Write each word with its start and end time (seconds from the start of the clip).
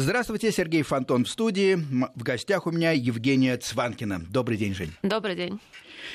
Здравствуйте, 0.00 0.52
Сергей 0.52 0.82
Фонтон 0.82 1.24
в 1.24 1.28
студии. 1.28 1.74
В 1.74 2.22
гостях 2.22 2.68
у 2.68 2.70
меня 2.70 2.92
Евгения 2.92 3.56
Цванкина. 3.56 4.20
Добрый 4.30 4.56
день, 4.56 4.72
Жень. 4.72 4.92
Добрый 5.02 5.34
день. 5.34 5.58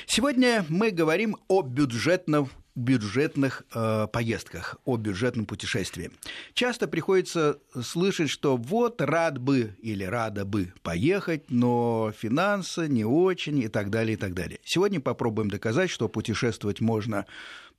Сегодня 0.06 0.64
мы 0.70 0.90
говорим 0.90 1.36
о 1.48 1.60
бюджетном 1.60 2.48
бюджетных 2.74 3.62
э, 3.74 4.06
поездках, 4.10 4.76
о 4.86 4.96
бюджетном 4.96 5.44
путешествии. 5.44 6.10
Часто 6.54 6.88
приходится 6.88 7.58
слышать, 7.82 8.30
что 8.30 8.56
вот 8.56 9.02
рад 9.02 9.38
бы 9.38 9.76
или 9.82 10.02
рада 10.02 10.46
бы 10.46 10.72
поехать, 10.82 11.50
но 11.50 12.10
финансы 12.18 12.88
не 12.88 13.04
очень 13.04 13.58
и 13.58 13.68
так 13.68 13.90
далее, 13.90 14.14
и 14.14 14.16
так 14.16 14.32
далее. 14.32 14.58
Сегодня 14.64 14.98
попробуем 14.98 15.50
доказать, 15.50 15.90
что 15.90 16.08
путешествовать 16.08 16.80
можно 16.80 17.26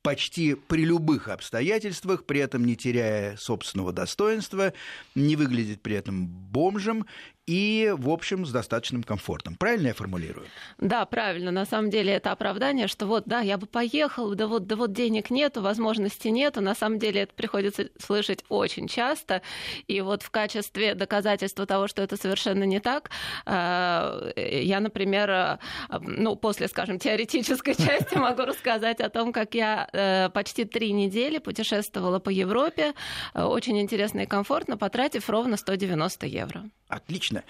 почти 0.06 0.54
при 0.54 0.84
любых 0.84 1.26
обстоятельствах, 1.26 2.26
при 2.26 2.38
этом 2.38 2.64
не 2.64 2.76
теряя 2.76 3.36
собственного 3.36 3.92
достоинства, 3.92 4.72
не 5.16 5.34
выглядит 5.34 5.82
при 5.82 5.96
этом 5.96 6.28
бомжем 6.28 7.06
и, 7.46 7.94
в 7.96 8.10
общем, 8.10 8.44
с 8.44 8.50
достаточным 8.50 9.04
комфортом. 9.04 9.54
Правильно 9.54 9.88
я 9.88 9.94
формулирую? 9.94 10.46
Да, 10.78 11.06
правильно. 11.06 11.52
На 11.52 11.64
самом 11.64 11.90
деле 11.90 12.12
это 12.12 12.32
оправдание, 12.32 12.88
что 12.88 13.06
вот, 13.06 13.24
да, 13.26 13.40
я 13.40 13.56
бы 13.56 13.66
поехал, 13.66 14.34
да 14.34 14.48
вот, 14.48 14.66
да 14.66 14.74
вот 14.74 14.92
денег 14.92 15.30
нету, 15.30 15.62
возможности 15.62 16.28
нету. 16.28 16.60
На 16.60 16.74
самом 16.74 16.98
деле 16.98 17.22
это 17.22 17.34
приходится 17.34 17.88
слышать 17.98 18.44
очень 18.48 18.88
часто. 18.88 19.42
И 19.86 20.00
вот 20.00 20.22
в 20.22 20.30
качестве 20.30 20.94
доказательства 20.96 21.66
того, 21.66 21.86
что 21.86 22.02
это 22.02 22.16
совершенно 22.16 22.64
не 22.64 22.80
так, 22.80 23.10
э, 23.46 24.32
я, 24.64 24.80
например, 24.80 25.30
э, 25.30 25.58
ну, 26.00 26.34
после, 26.34 26.66
скажем, 26.66 26.98
теоретической 26.98 27.74
части 27.76 28.16
могу 28.16 28.42
рассказать 28.42 29.00
о 29.00 29.08
том, 29.08 29.32
как 29.32 29.54
я 29.54 29.88
почти 30.34 30.64
три 30.64 30.92
недели 30.92 31.38
путешествовала 31.38 32.18
по 32.18 32.30
Европе, 32.30 32.94
очень 33.34 33.80
интересно 33.80 34.20
и 34.20 34.26
комфортно, 34.26 34.76
потратив 34.76 35.30
ровно 35.30 35.56
190 35.56 36.26
евро. 36.26 36.64
Отлично. 36.88 37.42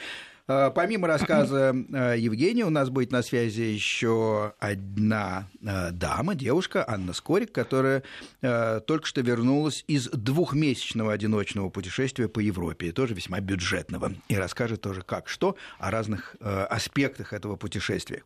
Э, 0.49 0.71
помимо 0.75 1.09
рассказа 1.09 1.75
э, 1.75 2.15
Евгения, 2.19 2.65
у 2.65 2.71
нас 2.71 2.89
будет 2.89 3.11
на 3.11 3.23
связи 3.23 3.63
еще 3.63 4.55
одна 4.59 5.49
э, 5.61 5.91
дама, 5.91 6.35
девушка 6.35 6.85
Анна 6.87 7.13
Скорик, 7.13 7.53
которая 7.53 8.03
только 8.41 9.07
что 9.07 9.21
вернулась 9.21 9.85
из 9.89 10.09
двухмесячного 10.09 11.13
одиночного 11.13 11.69
путешествия 11.69 12.29
по 12.29 12.41
Европе, 12.41 12.93
тоже 12.93 13.15
весьма 13.15 13.41
бюджетного, 13.41 14.13
и 14.29 14.37
расскажет 14.37 14.81
тоже 14.81 15.03
как 15.03 15.29
что 15.29 15.57
о 15.79 15.91
разных 15.91 16.37
аспектах 16.41 17.33
этого 17.33 17.57
путешествия. 17.57 18.23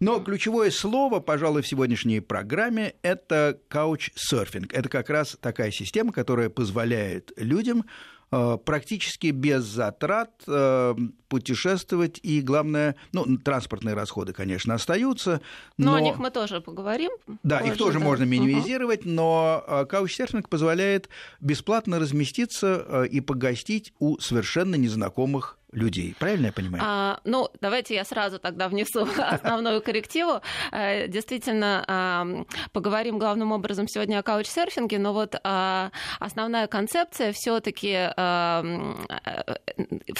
Но 0.00 0.20
ключевое 0.20 0.70
слово, 0.70 1.20
пожалуй, 1.20 1.62
в 1.62 1.68
сегодняшней 1.68 2.20
программе– 2.20 2.94
это 3.02 3.58
каучсерфинг. 3.68 4.72
Это 4.72 4.88
как 4.88 5.10
раз 5.10 5.36
такая 5.40 5.70
система, 5.70 6.12
которая 6.12 6.48
позволяет 6.48 7.32
людям 7.36 7.84
практически 8.30 9.28
без 9.28 9.64
затрат 9.64 10.30
э, 10.46 10.94
путешествовать 11.28 12.18
и, 12.22 12.40
главное, 12.40 12.96
ну, 13.12 13.24
транспортные 13.38 13.94
расходы, 13.94 14.32
конечно, 14.32 14.74
остаются. 14.74 15.40
Но, 15.78 15.92
но 15.92 15.94
о 15.94 16.00
них 16.00 16.18
мы 16.18 16.30
тоже 16.30 16.60
поговорим. 16.60 17.10
Да, 17.42 17.58
позже, 17.58 17.72
их 17.72 17.78
тоже 17.78 17.98
да. 17.98 18.04
можно 18.04 18.24
минимизировать, 18.24 19.00
угу. 19.00 19.10
но 19.10 19.64
э, 19.66 19.86
каучсерфинг 19.86 20.48
позволяет 20.48 21.08
бесплатно 21.40 21.98
разместиться 21.98 23.04
и 23.04 23.20
погостить 23.20 23.92
у 23.98 24.18
совершенно 24.18 24.74
незнакомых 24.74 25.58
людей. 25.72 26.14
Правильно 26.18 26.46
я 26.46 26.52
понимаю? 26.52 26.82
А, 26.86 27.20
ну, 27.24 27.48
давайте 27.60 27.94
я 27.94 28.04
сразу 28.04 28.38
тогда 28.38 28.68
внесу 28.68 29.06
основную 29.18 29.82
коррективу. 29.82 30.40
Э, 30.72 31.08
действительно, 31.08 32.46
поговорим 32.72 33.18
главным 33.18 33.52
образом 33.52 33.88
сегодня 33.88 34.18
о 34.18 34.22
каучсерфинге, 34.22 34.98
но 34.98 35.12
вот 35.12 35.36
а, 35.42 35.90
основная 36.18 36.66
концепция 36.66 37.32
все-таки 37.32 38.10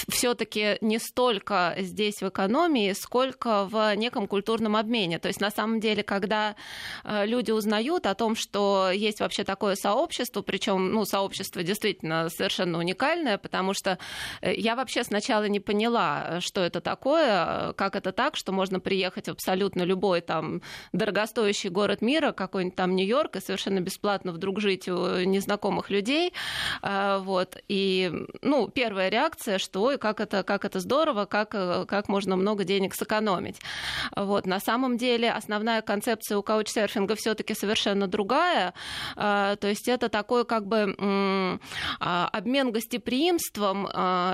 все-таки 0.09 0.79
не 0.81 0.99
столько 0.99 1.75
здесь 1.79 2.21
в 2.21 2.29
экономии, 2.29 2.93
сколько 2.93 3.65
в 3.65 3.95
неком 3.97 4.27
культурном 4.27 4.77
обмене. 4.77 5.19
То 5.19 5.29
есть 5.29 5.41
на 5.41 5.51
самом 5.51 5.81
деле, 5.81 6.03
когда 6.03 6.57
э, 7.05 7.27
люди 7.27 7.51
узнают 7.51 8.07
о 8.07 8.15
том, 8.15 8.37
что 8.37 8.91
есть 8.93 9.21
вообще 9.21 9.45
такое 9.45 9.75
сообщество, 9.75 10.43
причем 10.43 10.93
ну, 10.93 11.05
сообщество 11.05 11.63
действительно 11.63 12.29
совершенно 12.29 12.79
уникальное, 12.79 13.39
потому 13.39 13.75
что 13.75 13.99
э, 14.41 14.55
я 14.55 14.77
вообще 14.77 15.05
сначала 15.05 15.36
не 15.45 15.61
поняла, 15.61 16.41
что 16.41 16.63
это 16.63 16.81
такое, 16.81 17.73
как 17.75 17.97
это 17.97 18.13
так, 18.13 18.37
что 18.37 18.53
можно 18.53 18.81
приехать 18.81 19.29
в 19.29 19.33
абсолютно 19.33 19.83
любой 19.83 20.21
там 20.21 20.63
дорогостоящий 20.93 21.69
город 21.69 22.03
мира, 22.03 22.33
какой-нибудь 22.33 22.77
там 22.77 22.97
Нью-Йорк, 22.97 23.37
и 23.37 23.41
совершенно 23.41 23.81
бесплатно 23.81 24.33
вдруг 24.33 24.61
жить 24.61 24.89
у 24.89 25.21
незнакомых 25.25 25.91
людей. 25.91 26.33
А, 26.83 27.19
вот. 27.19 27.57
И, 27.69 28.11
ну, 28.43 28.69
первая 28.69 29.09
реакция, 29.09 29.59
что 29.59 29.83
ой, 29.83 29.99
как 29.99 30.21
это, 30.21 30.43
как 30.43 30.65
это 30.65 30.81
здорово, 30.81 31.27
как, 31.27 31.51
как 31.51 32.09
можно 32.09 32.37
много 32.37 32.65
денег 32.65 32.95
сэкономить. 32.95 33.61
Вот. 34.15 34.47
На 34.47 34.61
самом 34.61 34.97
деле 34.97 35.31
основная 35.31 35.83
концепция 35.83 36.39
у 36.39 36.43
каучсерфинга 36.43 37.15
все-таки 37.17 37.55
совершенно 37.55 38.07
другая. 38.07 38.75
То 39.15 39.59
есть 39.63 39.89
это 39.89 40.09
такой 40.09 40.45
как 40.45 40.67
бы 40.67 40.97
а, 42.01 42.29
обмен 42.33 42.73
гостеприимством 42.73 43.89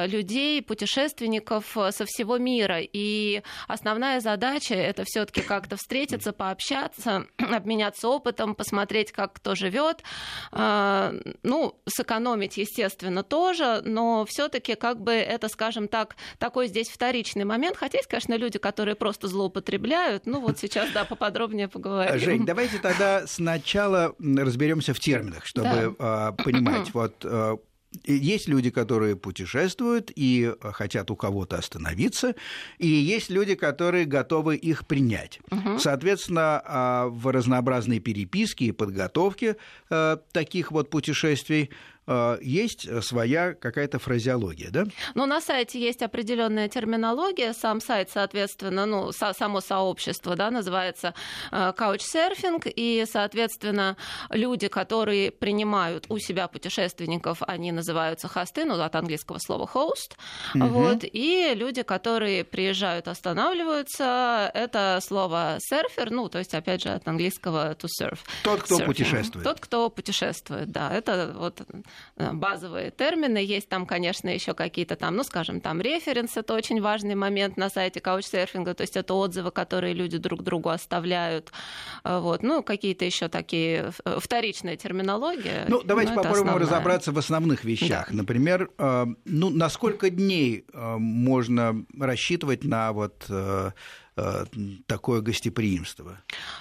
людей, 0.07 0.63
путешественников, 0.63 0.92
путешественников 0.93 1.77
э, 1.77 1.93
со 1.93 2.05
всего 2.05 2.39
мира. 2.39 2.79
И 2.81 3.43
основная 3.69 4.21
задача 4.21 4.75
это 4.75 5.05
все-таки 5.07 5.41
как-то 5.41 5.77
встретиться, 5.77 6.33
пообщаться, 6.33 7.27
обменяться 7.39 8.09
опытом, 8.09 8.55
посмотреть, 8.55 9.13
как 9.13 9.35
кто 9.35 9.55
живет. 9.55 10.03
А, 10.51 11.15
ну, 11.43 11.81
сэкономить, 11.87 12.57
естественно, 12.59 13.23
тоже, 13.23 13.83
но 13.85 14.25
все-таки 14.27 14.75
как 14.75 15.01
бы 15.01 15.13
это, 15.13 15.49
скажем 15.49 15.89
так, 15.89 16.17
такой 16.39 16.69
здесь 16.69 16.89
вторичный 16.89 17.45
момент. 17.45 17.77
Хотя 17.77 17.99
есть, 17.99 18.09
конечно, 18.09 18.37
люди, 18.37 18.59
которые 18.59 18.95
просто 18.95 19.29
злоупотребляют. 19.29 20.27
Ну, 20.27 20.41
вот 20.41 20.59
сейчас, 20.59 20.91
да, 20.93 21.05
поподробнее 21.05 21.69
поговорим. 21.69 22.19
Жень, 22.19 22.47
давайте 22.47 22.79
тогда 22.79 23.27
сначала 23.27 24.15
разберемся 24.19 24.93
в 24.95 25.01
терминах, 25.01 25.47
чтобы 25.47 25.97
да. 25.99 26.33
понимать, 26.33 26.91
вот 26.95 27.25
э, 27.25 27.57
есть 28.05 28.49
люди, 28.49 28.71
которые 28.71 29.17
путешествуют 29.17 30.11
и 30.15 30.53
э, 30.61 30.73
хотят 30.73 31.11
у 31.11 31.17
кого-то 31.17 31.57
остановиться, 31.57 32.35
и 32.79 32.87
есть 32.87 33.31
люди, 33.31 33.55
которые 33.55 34.05
готовы 34.05 34.57
их 34.57 34.87
принять. 34.87 35.41
Угу. 35.51 35.79
Соответственно, 35.79 36.63
а, 36.65 37.07
в 37.09 37.31
разнообразной 37.31 38.01
переписке 38.01 38.67
и 38.67 38.73
подготовке 38.73 39.57
э, 39.91 40.17
таких 40.33 40.73
вот 40.73 40.91
путешествий 40.91 41.71
есть 42.41 42.89
своя 43.05 43.55
какая-то 43.55 43.99
фразеология, 43.99 44.71
да? 44.71 44.85
Ну, 45.15 45.27
на 45.27 45.41
сайте 45.41 45.81
есть 45.81 46.03
определенная 46.03 46.69
терминология, 46.69 47.53
сам 47.53 47.81
сайт, 47.81 48.11
соответственно, 48.11 48.87
ну, 48.87 49.13
со, 49.13 49.33
само 49.33 49.61
сообщество, 49.61 50.37
да, 50.37 50.51
называется 50.51 51.15
Couchsurfing, 51.51 52.63
э, 52.65 52.73
и, 52.75 53.05
соответственно, 53.11 53.97
люди, 54.31 54.69
которые 54.69 55.31
принимают 55.31 56.07
у 56.09 56.19
себя 56.19 56.49
путешественников, 56.49 57.43
они 57.43 57.73
называются 57.73 58.29
хосты, 58.29 58.65
ну, 58.65 58.81
от 58.81 58.95
английского 58.97 59.39
слова 59.39 59.69
host, 59.73 60.17
угу. 60.55 60.67
вот, 60.67 61.05
и 61.05 61.53
люди, 61.55 61.83
которые 61.83 62.45
приезжают, 62.45 63.09
останавливаются, 63.09 64.51
это 64.55 64.99
слово 65.03 65.59
серфер, 65.61 66.11
ну, 66.11 66.29
то 66.29 66.39
есть, 66.39 66.55
опять 66.55 66.83
же, 66.83 66.91
от 66.91 67.07
английского 67.07 67.75
to 67.75 67.89
surf. 68.01 68.19
Тот, 68.43 68.63
кто 68.63 68.79
Surfing. 68.79 68.87
путешествует. 68.87 69.45
Тот, 69.45 69.61
кто 69.61 69.89
путешествует, 69.89 70.71
да, 70.71 70.93
это 70.93 71.33
вот 71.37 71.63
Э, 71.73 71.83
базовые 72.17 72.91
термины. 72.91 73.39
Есть 73.39 73.69
там, 73.69 73.87
конечно, 73.87 74.29
еще 74.29 74.55
какие-то 74.55 74.97
там, 74.97 75.17
ну, 75.17 75.25
скажем, 75.25 75.61
там 75.61 75.81
референс, 75.81 76.37
это 76.37 76.55
очень 76.55 76.81
важный 76.81 77.15
момент 77.15 77.57
на 77.57 77.69
сайте 77.71 78.01
каучсерфинга, 78.01 78.75
то 78.75 78.83
есть 78.83 78.97
это 78.97 79.15
отзывы, 79.15 79.51
которые 79.51 79.95
люди 79.95 80.19
друг 80.19 80.43
другу 80.43 80.69
оставляют. 80.69 81.53
Э, 82.05 82.21
вот. 82.21 82.43
Ну, 82.43 82.63
какие-то 82.63 83.05
еще 83.05 83.29
такие 83.29 83.93
э, 84.05 84.19
вторичная 84.21 84.77
терминология. 84.77 85.65
Ну, 85.69 85.83
давайте 85.83 86.15
попробуем 86.15 86.57
разобраться 86.57 87.13
в 87.13 87.19
основных 87.19 87.65
вещах. 87.65 88.09
Да. 88.09 88.17
Например, 88.17 88.71
ну, 89.25 89.51
на 89.51 89.69
сколько 89.69 90.11
дней 90.11 90.65
можно 90.73 91.85
рассчитывать 91.99 92.65
на 92.65 92.93
вот 92.93 93.27
Э, 93.33 93.71
такое 94.87 95.21
гостеприимство? 95.21 96.19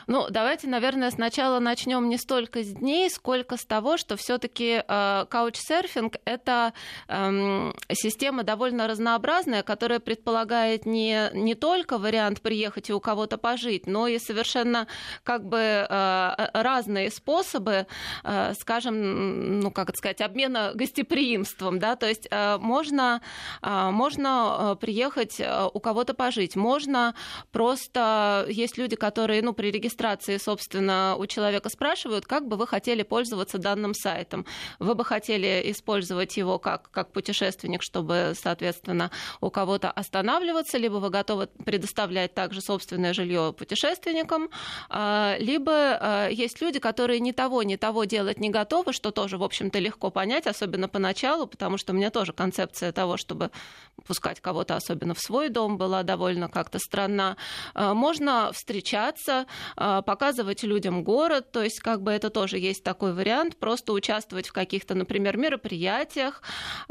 Ну, 0.07 0.27
давайте, 0.30 0.68
наверное, 0.68 1.12
сначала 1.12 1.59
начнем 1.59 2.07
не 2.07 2.18
столько 2.18 2.63
с 2.63 2.68
дней, 2.68 3.09
сколько 3.09 3.57
с 3.57 3.65
того, 3.65 3.98
что 3.98 4.15
все-таки 4.15 4.83
э, 4.88 5.25
каучсерфинг 5.30 6.15
это 6.24 6.74
э, 7.07 7.71
система 7.92 8.44
довольно 8.44 8.88
разнообразная, 8.88 9.63
которая 9.63 10.00
предполагает 10.00 10.86
не, 10.86 11.30
не 11.33 11.56
только 11.56 11.98
вариант 11.98 12.42
приехать 12.42 12.89
и 12.89 12.94
у 12.94 13.00
кого-то 13.01 13.38
пожить, 13.38 13.86
но 13.86 14.07
и 14.07 14.18
совершенно 14.18 14.88
как 15.24 15.45
бы 15.45 15.59
э, 15.59 16.50
разные 16.54 17.12
способы, 17.12 17.86
э, 18.24 18.54
скажем, 18.59 19.59
ну, 19.59 19.71
как 19.71 19.89
это 19.89 19.97
сказать, 19.97 20.21
обмена 20.21 20.71
гостеприимством, 20.74 21.80
да, 21.80 21.95
то 21.95 22.07
есть 22.07 22.27
э, 22.31 22.57
можно, 22.59 23.21
э, 23.62 23.89
можно 23.92 24.77
приехать 24.80 25.42
у 25.74 25.80
кого-то 25.80 26.13
пожить, 26.13 26.56
можно 26.56 27.13
Просто 27.52 28.46
есть 28.50 28.78
люди, 28.78 28.96
которые, 28.96 29.42
ну, 29.42 29.54
при 29.54 29.72
регистрации, 29.72 30.38
собственно, 30.38 31.16
у 31.18 31.26
человека 31.26 31.70
спрашивают, 31.70 32.26
как 32.26 32.48
бы 32.48 32.58
вы 32.58 32.68
хотели 32.68 33.04
пользоваться 33.04 33.58
данным 33.58 33.94
сайтом. 33.94 34.46
Вы 34.80 34.96
бы 34.96 35.06
хотели 35.06 35.62
использовать 35.66 36.38
его 36.38 36.60
как, 36.60 36.90
как 36.92 37.12
путешественник, 37.12 37.84
чтобы, 37.84 38.34
соответственно, 38.36 39.12
у 39.40 39.50
кого-то 39.50 39.92
останавливаться, 39.92 40.78
либо 40.78 40.96
вы 40.96 41.10
готовы 41.10 41.48
предоставлять 41.48 42.34
также 42.34 42.62
собственное 42.62 43.14
жилье 43.14 43.54
путешественникам, 43.58 44.50
а, 44.90 45.36
либо 45.40 45.72
а, 45.74 46.28
есть 46.30 46.62
люди, 46.62 46.80
которые 46.80 47.20
ни 47.20 47.32
того, 47.32 47.64
ни 47.64 47.76
того 47.76 48.06
делать 48.06 48.40
не 48.40 48.50
готовы, 48.50 48.94
что 48.94 49.12
тоже, 49.12 49.38
в 49.38 49.44
общем-то, 49.44 49.80
легко 49.80 50.10
понять, 50.10 50.48
особенно 50.48 50.88
поначалу, 50.88 51.48
потому 51.48 51.78
что 51.78 51.94
у 51.94 51.96
меня 51.96 52.10
тоже 52.10 52.34
концепция 52.34 52.92
того, 52.92 53.18
чтобы 53.18 53.52
пускать 54.06 54.40
кого-то, 54.40 54.76
особенно 54.76 55.14
в 55.14 55.20
свой 55.20 55.50
дом, 55.50 55.78
была 55.78 56.04
довольно 56.04 56.50
как-то 56.50 56.80
странна. 56.80 57.31
А, 57.74 57.94
можно 57.94 58.51
встречаться, 58.54 59.45
показывать 59.75 60.63
людям 60.63 61.04
город, 61.04 61.51
то 61.51 61.63
есть 61.63 61.80
как 61.80 62.01
бы 62.01 62.12
это 62.12 62.30
тоже 62.30 62.57
есть 62.57 62.83
такой 62.83 63.13
вариант, 63.13 63.57
просто 63.57 63.94
участвовать 63.94 64.48
в 64.48 64.54
каких-то, 64.54 64.95
например, 64.95 65.38
мероприятиях 65.38 66.42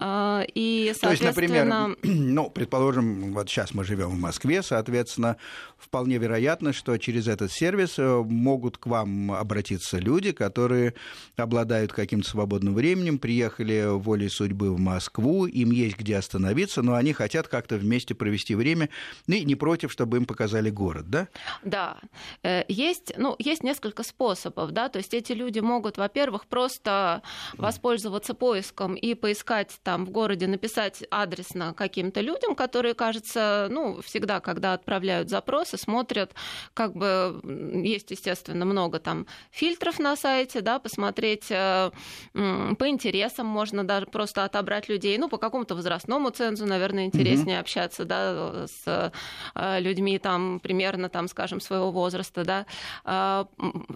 и, 0.00 0.92
соответственно... 0.94 1.00
То 1.00 1.10
есть, 1.10 1.24
например, 1.24 1.96
ну, 2.02 2.50
предположим, 2.50 3.32
вот 3.34 3.48
сейчас 3.48 3.74
мы 3.74 3.84
живем 3.84 4.10
в 4.10 4.18
Москве, 4.18 4.62
соответственно, 4.62 5.36
вполне 5.78 6.18
вероятно, 6.18 6.72
что 6.72 6.96
через 6.98 7.26
этот 7.26 7.52
сервис 7.52 7.98
э, 7.98 8.22
могут 8.22 8.78
к 8.78 8.86
вам 8.86 9.32
обратиться 9.32 9.98
люди, 9.98 10.32
которые 10.32 10.94
обладают 11.36 11.92
каким-то 11.92 12.28
свободным 12.28 12.74
временем, 12.74 13.18
приехали 13.18 13.86
волей 13.88 14.28
судьбы 14.28 14.72
в 14.72 14.78
Москву, 14.78 15.46
им 15.46 15.70
есть 15.70 15.98
где 15.98 16.16
остановиться, 16.16 16.82
но 16.82 16.94
они 16.94 17.12
хотят 17.12 17.48
как-то 17.48 17.76
вместе 17.76 18.14
провести 18.14 18.54
время, 18.54 18.88
ну 19.26 19.36
и 19.36 19.44
не 19.44 19.54
против, 19.54 19.90
чтобы 19.90 20.18
им 20.18 20.26
показали 20.30 20.70
город, 20.70 21.10
да? 21.10 21.26
Да. 21.64 21.96
Э, 22.44 22.62
есть, 22.68 23.12
ну, 23.16 23.34
есть 23.40 23.64
несколько 23.64 24.04
способов, 24.04 24.70
да, 24.70 24.88
то 24.88 24.98
есть 24.98 25.12
эти 25.12 25.32
люди 25.32 25.58
могут, 25.58 25.98
во-первых, 25.98 26.46
просто 26.46 27.22
воспользоваться 27.58 28.34
поиском 28.34 28.94
и 28.94 29.14
поискать 29.14 29.80
там 29.82 30.06
в 30.06 30.10
городе, 30.10 30.46
написать 30.46 31.02
адресно 31.10 31.74
каким-то 31.74 32.20
людям, 32.20 32.54
которые, 32.54 32.94
кажется, 32.94 33.66
ну, 33.70 34.00
всегда, 34.02 34.38
когда 34.38 34.72
отправляют 34.74 35.28
запросы, 35.28 35.76
смотрят, 35.76 36.32
как 36.74 36.94
бы 36.94 37.40
есть, 37.84 38.12
естественно, 38.12 38.64
много 38.64 39.00
там 39.00 39.26
фильтров 39.50 39.98
на 39.98 40.14
сайте, 40.14 40.60
да, 40.60 40.78
посмотреть 40.78 41.50
э, 41.50 41.90
по 42.32 42.88
интересам 42.88 43.46
можно 43.46 43.82
даже 43.82 44.06
просто 44.06 44.44
отобрать 44.44 44.88
людей, 44.88 45.18
ну, 45.18 45.28
по 45.28 45.38
какому-то 45.38 45.74
возрастному 45.74 46.30
цензу, 46.30 46.66
наверное, 46.66 47.06
интереснее 47.06 47.56
mm-hmm. 47.56 47.60
общаться, 47.60 48.04
да, 48.04 48.66
с 48.68 49.12
э, 49.56 49.80
людьми 49.80 50.19
там 50.20 50.60
примерно, 50.60 51.08
там, 51.08 51.28
скажем, 51.28 51.60
своего 51.60 51.90
возраста, 51.90 52.44
да. 52.44 52.66
Э, 53.04 53.44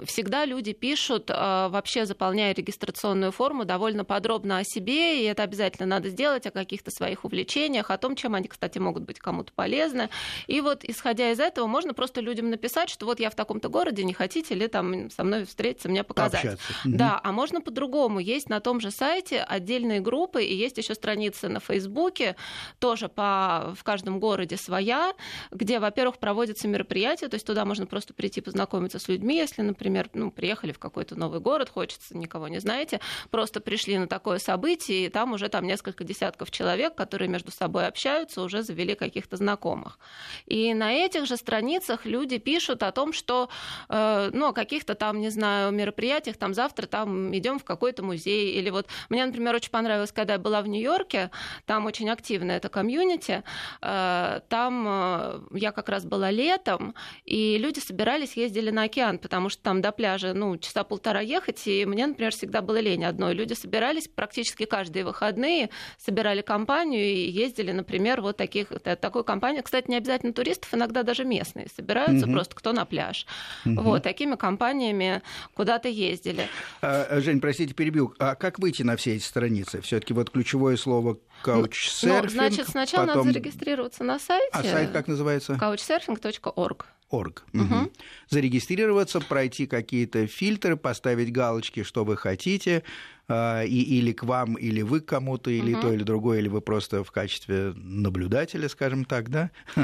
всегда 0.04 0.44
люди 0.44 0.72
пишут, 0.72 1.30
вообще 1.30 2.06
заполняя 2.06 2.54
регистрационную 2.54 3.32
форму, 3.32 3.64
довольно 3.64 4.04
подробно 4.04 4.58
о 4.58 4.64
себе, 4.64 5.22
и 5.22 5.24
это 5.24 5.42
обязательно 5.42 5.86
надо 5.86 6.08
сделать, 6.08 6.46
о 6.46 6.50
каких-то 6.50 6.90
своих 6.90 7.24
увлечениях, 7.24 7.90
о 7.90 7.98
том, 7.98 8.16
чем 8.16 8.34
они, 8.34 8.48
кстати, 8.48 8.78
могут 8.78 9.04
быть 9.04 9.18
кому-то 9.18 9.52
полезны. 9.52 10.08
И 10.46 10.60
вот, 10.60 10.84
исходя 10.84 11.30
из 11.30 11.40
этого, 11.40 11.66
можно 11.66 11.94
просто 11.94 12.20
людям 12.20 12.50
написать, 12.50 12.90
что 12.90 13.06
вот 13.06 13.20
я 13.20 13.30
в 13.30 13.34
таком-то 13.34 13.68
городе, 13.68 14.04
не 14.04 14.14
хотите 14.14 14.54
ли 14.54 14.68
там 14.68 15.10
со 15.10 15.24
мной 15.24 15.44
встретиться, 15.44 15.88
мне 15.88 16.04
показать. 16.04 16.42
Пообщаться. 16.42 16.72
Да, 16.84 17.20
а 17.22 17.32
можно 17.32 17.60
по-другому. 17.60 18.18
Есть 18.18 18.48
на 18.48 18.60
том 18.60 18.80
же 18.80 18.90
сайте 18.90 19.42
отдельные 19.42 20.00
группы, 20.00 20.44
и 20.44 20.54
есть 20.54 20.78
еще 20.78 20.94
страницы 20.94 21.48
на 21.48 21.60
Фейсбуке, 21.60 22.36
тоже 22.78 23.08
по, 23.08 23.74
в 23.76 23.84
каждом 23.84 24.20
городе 24.20 24.56
своя, 24.56 25.12
где, 25.50 25.78
во-первых, 25.78 26.13
проводятся 26.18 26.68
мероприятия, 26.68 27.28
то 27.28 27.34
есть 27.34 27.46
туда 27.46 27.64
можно 27.64 27.86
просто 27.86 28.14
прийти 28.14 28.40
познакомиться 28.40 28.98
с 28.98 29.08
людьми, 29.08 29.36
если, 29.36 29.62
например, 29.62 30.08
ну, 30.14 30.30
приехали 30.30 30.72
в 30.72 30.78
какой-то 30.78 31.16
новый 31.16 31.40
город, 31.40 31.68
хочется, 31.68 32.16
никого 32.16 32.48
не 32.48 32.60
знаете, 32.60 33.00
просто 33.30 33.60
пришли 33.60 33.98
на 33.98 34.06
такое 34.06 34.38
событие, 34.38 35.06
и 35.06 35.08
там 35.08 35.32
уже 35.32 35.48
там 35.48 35.66
несколько 35.66 36.04
десятков 36.04 36.50
человек, 36.50 36.94
которые 36.94 37.28
между 37.28 37.50
собой 37.50 37.86
общаются, 37.86 38.42
уже 38.42 38.62
завели 38.62 38.94
каких-то 38.94 39.36
знакомых. 39.36 39.98
И 40.46 40.74
на 40.74 40.92
этих 40.92 41.26
же 41.26 41.36
страницах 41.36 42.06
люди 42.06 42.38
пишут 42.38 42.82
о 42.82 42.92
том, 42.92 43.12
что, 43.12 43.48
э, 43.88 44.30
ну, 44.32 44.48
о 44.48 44.52
каких-то 44.52 44.94
там, 44.94 45.20
не 45.20 45.30
знаю, 45.30 45.72
мероприятиях, 45.72 46.36
там 46.36 46.54
завтра 46.54 46.86
там 46.86 47.36
идем 47.36 47.58
в 47.58 47.64
какой-то 47.64 48.02
музей, 48.02 48.52
или 48.52 48.70
вот 48.70 48.86
мне, 49.08 49.24
например, 49.24 49.54
очень 49.54 49.70
понравилось, 49.70 50.12
когда 50.12 50.34
я 50.34 50.38
была 50.38 50.62
в 50.62 50.68
Нью-Йорке, 50.68 51.30
там 51.66 51.86
очень 51.86 52.10
активная 52.10 52.56
эта 52.56 52.68
комьюнити, 52.68 53.42
э, 53.82 54.40
там 54.48 54.84
э, 54.86 55.40
я 55.52 55.72
как 55.72 55.88
раз 55.88 56.03
была 56.04 56.30
летом, 56.30 56.94
и 57.24 57.58
люди 57.58 57.78
собирались, 57.78 58.36
ездили 58.36 58.70
на 58.70 58.84
океан, 58.84 59.18
потому 59.18 59.48
что 59.48 59.62
там 59.62 59.80
до 59.80 59.92
пляжа, 59.92 60.34
ну, 60.34 60.56
часа 60.58 60.84
полтора 60.84 61.20
ехать, 61.20 61.66
и 61.66 61.86
мне, 61.86 62.06
например, 62.06 62.32
всегда 62.32 62.60
было 62.60 62.80
лень 62.80 63.04
одной. 63.04 63.34
Люди 63.34 63.54
собирались 63.54 64.08
практически 64.08 64.64
каждые 64.64 65.04
выходные, 65.04 65.70
собирали 65.98 66.42
компанию 66.42 67.04
и 67.04 67.30
ездили, 67.30 67.72
например, 67.72 68.20
вот 68.20 68.36
таких, 68.36 68.68
такой 69.00 69.24
компании. 69.24 69.60
Кстати, 69.60 69.88
не 69.88 69.96
обязательно 69.96 70.32
туристов, 70.32 70.74
иногда 70.74 71.02
даже 71.02 71.24
местные 71.24 71.68
собираются, 71.74 72.26
mm-hmm. 72.26 72.32
просто 72.32 72.56
кто 72.56 72.72
на 72.72 72.84
пляж. 72.84 73.26
Mm-hmm. 73.64 73.80
Вот, 73.80 74.02
такими 74.02 74.34
компаниями 74.36 75.22
куда-то 75.54 75.88
ездили. 75.88 76.48
А, 76.82 77.20
Жень, 77.20 77.40
простите, 77.40 77.74
перебил. 77.74 78.14
А 78.18 78.34
как 78.34 78.58
выйти 78.58 78.82
на 78.82 78.96
все 78.96 79.16
эти 79.16 79.22
страницы? 79.22 79.80
все 79.84 80.00
таки 80.00 80.12
вот 80.14 80.30
ключевое 80.30 80.76
слово 80.76 81.18
couchsurfing. 81.44 82.22
Ну, 82.22 82.28
значит, 82.28 82.68
сначала 82.68 83.06
потом... 83.06 83.26
надо 83.26 83.32
зарегистрироваться 83.32 84.04
на 84.04 84.18
сайте. 84.18 84.48
А 84.52 84.62
сайт 84.62 84.90
как 84.92 85.06
называется? 85.08 85.54
couchsurfing.org. 85.54 86.86
Орг. 87.10 87.44
Угу. 87.52 87.92
Зарегистрироваться, 88.30 89.20
пройти 89.20 89.66
какие-то 89.66 90.26
фильтры, 90.26 90.76
поставить 90.76 91.32
галочки, 91.32 91.82
что 91.82 92.04
вы 92.04 92.16
хотите, 92.16 92.82
и, 93.28 93.98
или 93.98 94.12
к 94.12 94.22
вам, 94.22 94.54
или 94.54 94.82
вы 94.82 95.00
к 95.00 95.06
кому-то, 95.06 95.50
или 95.50 95.72
угу. 95.72 95.82
то, 95.82 95.92
или 95.92 96.02
другое, 96.02 96.40
или 96.40 96.48
вы 96.48 96.60
просто 96.60 97.02
в 97.02 97.10
качестве 97.10 97.72
наблюдателя, 97.74 98.68
скажем 98.68 99.04
так, 99.04 99.30
да? 99.30 99.50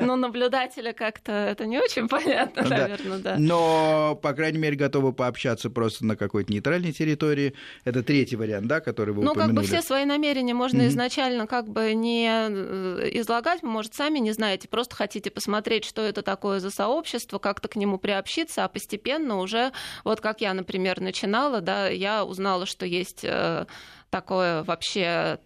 Ну, 0.00 0.16
наблюдателя 0.16 0.92
как-то 0.92 1.32
это 1.32 1.66
не 1.66 1.78
очень 1.78 2.08
понятно, 2.08 2.62
наверное, 2.68 3.18
да. 3.18 3.36
Но, 3.38 4.18
по 4.20 4.32
крайней 4.32 4.58
мере, 4.58 4.76
готовы 4.76 5.12
пообщаться 5.12 5.70
просто 5.70 6.04
на 6.04 6.16
какой-то 6.16 6.52
нейтральной 6.52 6.92
территории. 6.92 7.54
Это 7.84 8.02
третий 8.02 8.36
вариант, 8.36 8.66
да, 8.66 8.80
который 8.80 9.14
вы 9.14 9.22
упомянули. 9.22 9.38
Ну, 9.38 9.46
как 9.46 9.54
бы 9.54 9.62
все 9.62 9.82
свои 9.82 10.04
намерения 10.04 10.54
можно 10.54 10.88
изначально 10.88 11.46
как 11.46 11.68
бы 11.68 11.94
не 11.94 12.28
э, 12.28 13.08
излагать, 13.20 13.62
вы, 13.62 13.68
может, 13.68 13.94
сами 13.94 14.18
не 14.18 14.32
знаете, 14.32 14.68
просто 14.68 14.96
хотите 14.96 15.30
посмотреть, 15.30 15.84
что 15.84 16.02
это 16.02 16.22
такое 16.22 16.58
за 16.58 16.70
сообщество, 16.70 17.38
как-то 17.38 17.68
к 17.68 17.76
нему 17.76 17.98
приобщиться, 17.98 18.64
а 18.64 18.68
постепенно 18.68 19.38
уже, 19.38 19.72
вот 20.04 20.20
как 20.20 20.40
я, 20.40 20.54
например, 20.54 21.00
начала 21.00 21.19
начинала, 21.20 21.60
да, 21.60 21.88
я 21.88 22.24
узнала, 22.24 22.64
что 22.66 22.86
есть 22.86 23.24
э, 23.24 23.66
такое 24.10 24.62
вообще 24.64 25.38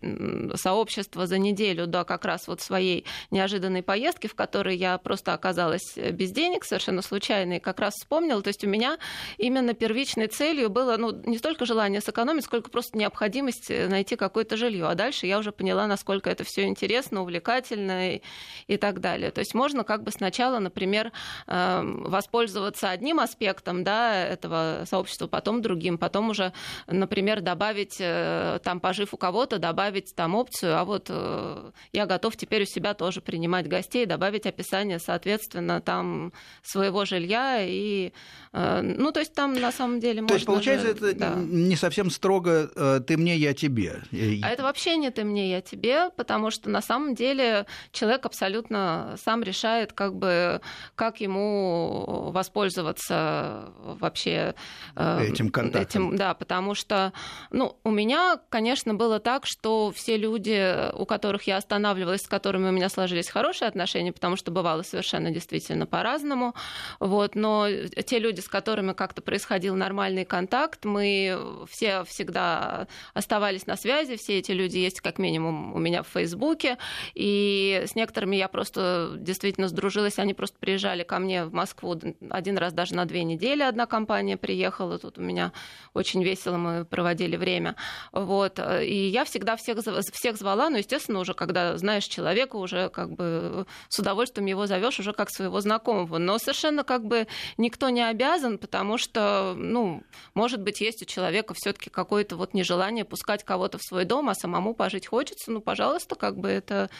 сообщество 0.54 1.26
за 1.26 1.38
неделю 1.38 1.86
до 1.86 2.04
как 2.04 2.24
раз 2.24 2.48
вот 2.48 2.60
своей 2.60 3.04
неожиданной 3.30 3.82
поездки, 3.82 4.26
в 4.26 4.34
которой 4.34 4.76
я 4.76 4.98
просто 4.98 5.34
оказалась 5.34 5.96
без 5.96 6.32
денег, 6.32 6.64
совершенно 6.64 7.02
случайно, 7.02 7.54
и 7.54 7.60
как 7.60 7.78
раз 7.78 7.94
вспомнила. 7.94 8.42
То 8.42 8.48
есть 8.48 8.64
у 8.64 8.68
меня 8.68 8.98
именно 9.38 9.74
первичной 9.74 10.26
целью 10.26 10.70
было 10.70 10.96
ну, 10.96 11.12
не 11.12 11.38
столько 11.38 11.66
желание 11.66 12.00
сэкономить, 12.00 12.44
сколько 12.44 12.70
просто 12.70 12.98
необходимость 12.98 13.70
э, 13.70 13.88
найти 13.88 14.16
какое-то 14.16 14.56
жилье. 14.56 14.86
А 14.86 14.94
дальше 14.94 15.26
я 15.26 15.38
уже 15.38 15.52
поняла, 15.52 15.86
насколько 15.86 16.30
это 16.30 16.44
все 16.44 16.64
интересно, 16.64 17.22
увлекательно 17.22 18.14
и, 18.14 18.22
и 18.66 18.76
так 18.76 19.00
далее. 19.00 19.30
То 19.30 19.40
есть 19.40 19.54
можно 19.54 19.84
как 19.84 20.02
бы 20.02 20.10
сначала, 20.10 20.58
например, 20.58 21.12
эм, 21.46 22.02
воспользоваться 22.04 22.90
одним 22.90 23.20
аспектом 23.20 23.84
да, 23.84 24.24
этого 24.24 24.84
сообщества, 24.86 25.26
потом 25.26 25.62
другим, 25.62 25.98
потом 25.98 26.30
уже, 26.30 26.52
например, 26.86 27.40
добавить 27.40 27.96
э, 28.00 28.53
там, 28.62 28.80
пожив 28.80 29.14
у 29.14 29.16
кого-то, 29.16 29.58
добавить 29.58 30.14
там 30.14 30.34
опцию, 30.34 30.78
а 30.78 30.84
вот 30.84 31.06
э, 31.08 31.70
я 31.92 32.06
готов 32.06 32.36
теперь 32.36 32.62
у 32.62 32.66
себя 32.66 32.94
тоже 32.94 33.20
принимать 33.20 33.68
гостей, 33.68 34.06
добавить 34.06 34.46
описание, 34.46 34.98
соответственно, 34.98 35.80
там 35.80 36.32
своего 36.62 37.04
жилья 37.04 37.62
и, 37.62 38.12
э, 38.52 38.80
ну, 38.82 39.12
то 39.12 39.20
есть 39.20 39.34
там 39.34 39.54
на 39.54 39.72
самом 39.72 40.00
деле 40.00 40.22
можно... 40.22 40.28
То 40.28 40.34
есть, 40.34 40.46
получается, 40.46 40.86
же, 40.86 40.92
это 40.92 41.14
да. 41.14 41.34
не 41.36 41.76
совсем 41.76 42.10
строго 42.10 42.70
э, 42.74 43.00
«ты 43.06 43.16
мне, 43.16 43.36
я 43.36 43.54
тебе». 43.54 44.02
А 44.42 44.48
это 44.48 44.62
вообще 44.62 44.96
не 44.96 45.10
«ты 45.10 45.24
мне, 45.24 45.50
я 45.50 45.60
тебе», 45.60 46.10
потому 46.16 46.50
что 46.50 46.70
на 46.70 46.82
самом 46.82 47.14
деле 47.14 47.66
человек 47.92 48.26
абсолютно 48.26 49.16
сам 49.22 49.42
решает, 49.42 49.92
как 49.92 50.14
бы, 50.14 50.60
как 50.94 51.20
ему 51.20 52.30
воспользоваться 52.32 53.72
вообще 53.84 54.54
этим 54.96 55.50
контактом. 55.50 56.08
Этим, 56.08 56.16
да, 56.16 56.34
потому 56.34 56.74
что, 56.74 57.12
ну, 57.50 57.76
у 57.84 57.90
меня 57.90 58.40
конечно, 58.48 58.94
было 58.94 59.20
так, 59.20 59.46
что 59.46 59.92
все 59.92 60.16
люди, 60.16 60.92
у 60.94 61.06
которых 61.06 61.44
я 61.44 61.56
останавливалась, 61.56 62.22
с 62.22 62.28
которыми 62.28 62.68
у 62.68 62.72
меня 62.72 62.88
сложились 62.88 63.28
хорошие 63.28 63.68
отношения, 63.68 64.12
потому 64.12 64.36
что 64.36 64.50
бывало 64.50 64.82
совершенно 64.82 65.30
действительно 65.30 65.86
по-разному, 65.86 66.54
вот, 67.00 67.34
но 67.34 67.66
те 68.06 68.18
люди, 68.18 68.40
с 68.40 68.48
которыми 68.48 68.92
как-то 68.92 69.22
происходил 69.22 69.74
нормальный 69.74 70.24
контакт, 70.24 70.84
мы 70.84 71.38
все 71.68 72.04
всегда 72.04 72.86
оставались 73.14 73.66
на 73.66 73.76
связи, 73.76 74.16
все 74.16 74.38
эти 74.38 74.52
люди 74.52 74.78
есть 74.78 75.00
как 75.00 75.18
минимум 75.18 75.74
у 75.74 75.78
меня 75.78 76.02
в 76.02 76.08
Фейсбуке, 76.08 76.78
и 77.14 77.82
с 77.86 77.94
некоторыми 77.94 78.36
я 78.36 78.48
просто 78.48 79.12
действительно 79.16 79.68
сдружилась, 79.68 80.18
они 80.18 80.34
просто 80.34 80.58
приезжали 80.58 81.02
ко 81.02 81.18
мне 81.18 81.44
в 81.44 81.52
Москву 81.52 81.98
один 82.30 82.58
раз 82.58 82.72
даже 82.72 82.94
на 82.94 83.04
две 83.04 83.24
недели 83.24 83.62
одна 83.62 83.86
компания 83.86 84.36
приехала, 84.36 84.98
тут 84.98 85.18
у 85.18 85.22
меня 85.22 85.52
очень 85.92 86.22
весело 86.22 86.56
мы 86.56 86.84
проводили 86.84 87.36
время, 87.36 87.76
вот, 88.12 88.33
и 88.82 89.08
я 89.08 89.24
всегда 89.24 89.56
всех, 89.56 89.78
всех 90.12 90.36
звала, 90.36 90.70
но, 90.70 90.78
естественно, 90.78 91.20
уже 91.20 91.34
когда 91.34 91.76
знаешь 91.76 92.04
человека, 92.04 92.56
уже 92.56 92.88
как 92.88 93.10
бы 93.10 93.66
с 93.88 93.98
удовольствием 93.98 94.46
его 94.46 94.66
зовешь 94.66 94.98
уже 94.98 95.12
как 95.12 95.30
своего 95.30 95.60
знакомого, 95.60 96.18
но 96.18 96.38
совершенно 96.38 96.84
как 96.84 97.04
бы 97.04 97.26
никто 97.56 97.88
не 97.90 98.02
обязан, 98.02 98.58
потому 98.58 98.98
что, 98.98 99.54
ну, 99.56 100.02
может 100.34 100.60
быть, 100.62 100.80
есть 100.80 101.02
у 101.02 101.04
человека 101.04 101.54
все-таки 101.54 101.90
какое-то 101.90 102.36
вот 102.36 102.54
нежелание 102.54 103.04
пускать 103.04 103.44
кого-то 103.44 103.78
в 103.78 103.82
свой 103.82 104.04
дом, 104.04 104.28
а 104.28 104.34
самому 104.34 104.74
пожить 104.74 105.06
хочется, 105.06 105.50
ну, 105.50 105.60
пожалуйста, 105.60 106.14
как 106.14 106.36
бы 106.36 106.48
это 106.48 106.90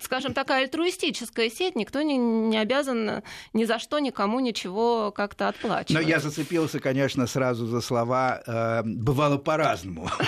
скажем, 0.00 0.34
такая 0.34 0.64
альтруистическая 0.64 1.50
сеть, 1.50 1.76
никто 1.76 2.02
не, 2.02 2.16
не 2.16 2.58
обязан 2.58 3.22
ни 3.52 3.64
за 3.64 3.78
что 3.78 3.98
никому 3.98 4.40
ничего 4.40 5.12
как-то 5.12 5.48
отплачивать. 5.48 5.90
Но 5.90 6.00
я 6.00 6.20
зацепился, 6.20 6.80
конечно, 6.80 7.26
сразу 7.26 7.66
за 7.66 7.80
слова 7.80 8.42
э, 8.46 8.82
«бывало 8.84 9.38
по-разному». 9.38 10.08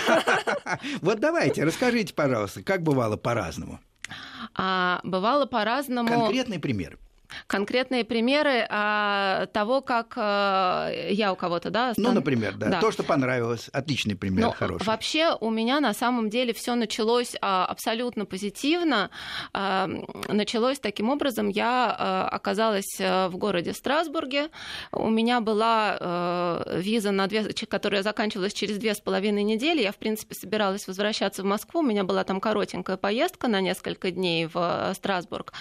Вот 1.01 1.21
давайте, 1.21 1.65
расскажите, 1.65 2.13
пожалуйста, 2.13 2.63
как 2.63 2.83
бывало 2.83 3.17
по-разному? 3.17 3.81
А, 4.55 5.01
бывало 5.05 5.47
по-разному. 5.47 6.09
Конкретный 6.09 6.59
пример 6.59 6.99
конкретные 7.47 8.05
примеры 8.05 8.67
а, 8.69 9.47
того, 9.47 9.81
как 9.81 10.15
а, 10.17 10.91
я 11.11 11.33
у 11.33 11.37
кого-то, 11.37 11.71
да? 11.71 11.93
Стан... 11.93 12.05
Ну, 12.05 12.13
например, 12.13 12.55
да. 12.57 12.69
да. 12.69 12.81
То, 12.81 12.91
что 12.91 13.03
понравилось, 13.03 13.69
отличный 13.73 14.17
пример, 14.17 14.47
ну, 14.47 14.53
хороший. 14.53 14.85
Вообще 14.85 15.37
у 15.41 15.51
меня 15.51 15.81
на 15.81 15.95
самом 15.95 16.31
деле 16.31 16.53
все 16.53 16.75
началось 16.75 17.35
а, 17.41 17.67
абсолютно 17.67 18.25
позитивно. 18.25 19.11
А, 19.53 19.89
началось 20.29 20.79
таким 20.79 21.11
образом, 21.11 21.49
я 21.49 21.95
а, 21.99 22.29
оказалась 22.29 22.99
а, 23.01 23.29
в 23.29 23.37
городе 23.37 23.73
Страсбурге. 23.73 24.49
У 24.93 25.09
меня 25.09 25.41
была 25.41 25.97
а, 25.99 26.79
виза, 26.79 27.11
на 27.11 27.27
две, 27.27 27.45
которая 27.69 28.03
заканчивалась 28.03 28.53
через 28.53 28.79
две 28.79 28.95
с 28.95 29.01
половиной 29.01 29.43
недели. 29.43 29.83
Я, 29.83 29.93
в 29.93 29.97
принципе, 29.97 30.35
собиралась 30.35 30.87
возвращаться 30.87 31.43
в 31.43 31.47
Москву. 31.47 31.81
У 31.81 31.85
меня 31.85 32.05
была 32.05 32.25
там 32.25 32.41
коротенькая 32.41 32.97
поездка 32.97 33.49
на 33.49 33.61
несколько 33.61 34.11
дней 34.11 34.47
в 34.47 34.93
Страсбург. 34.95 35.53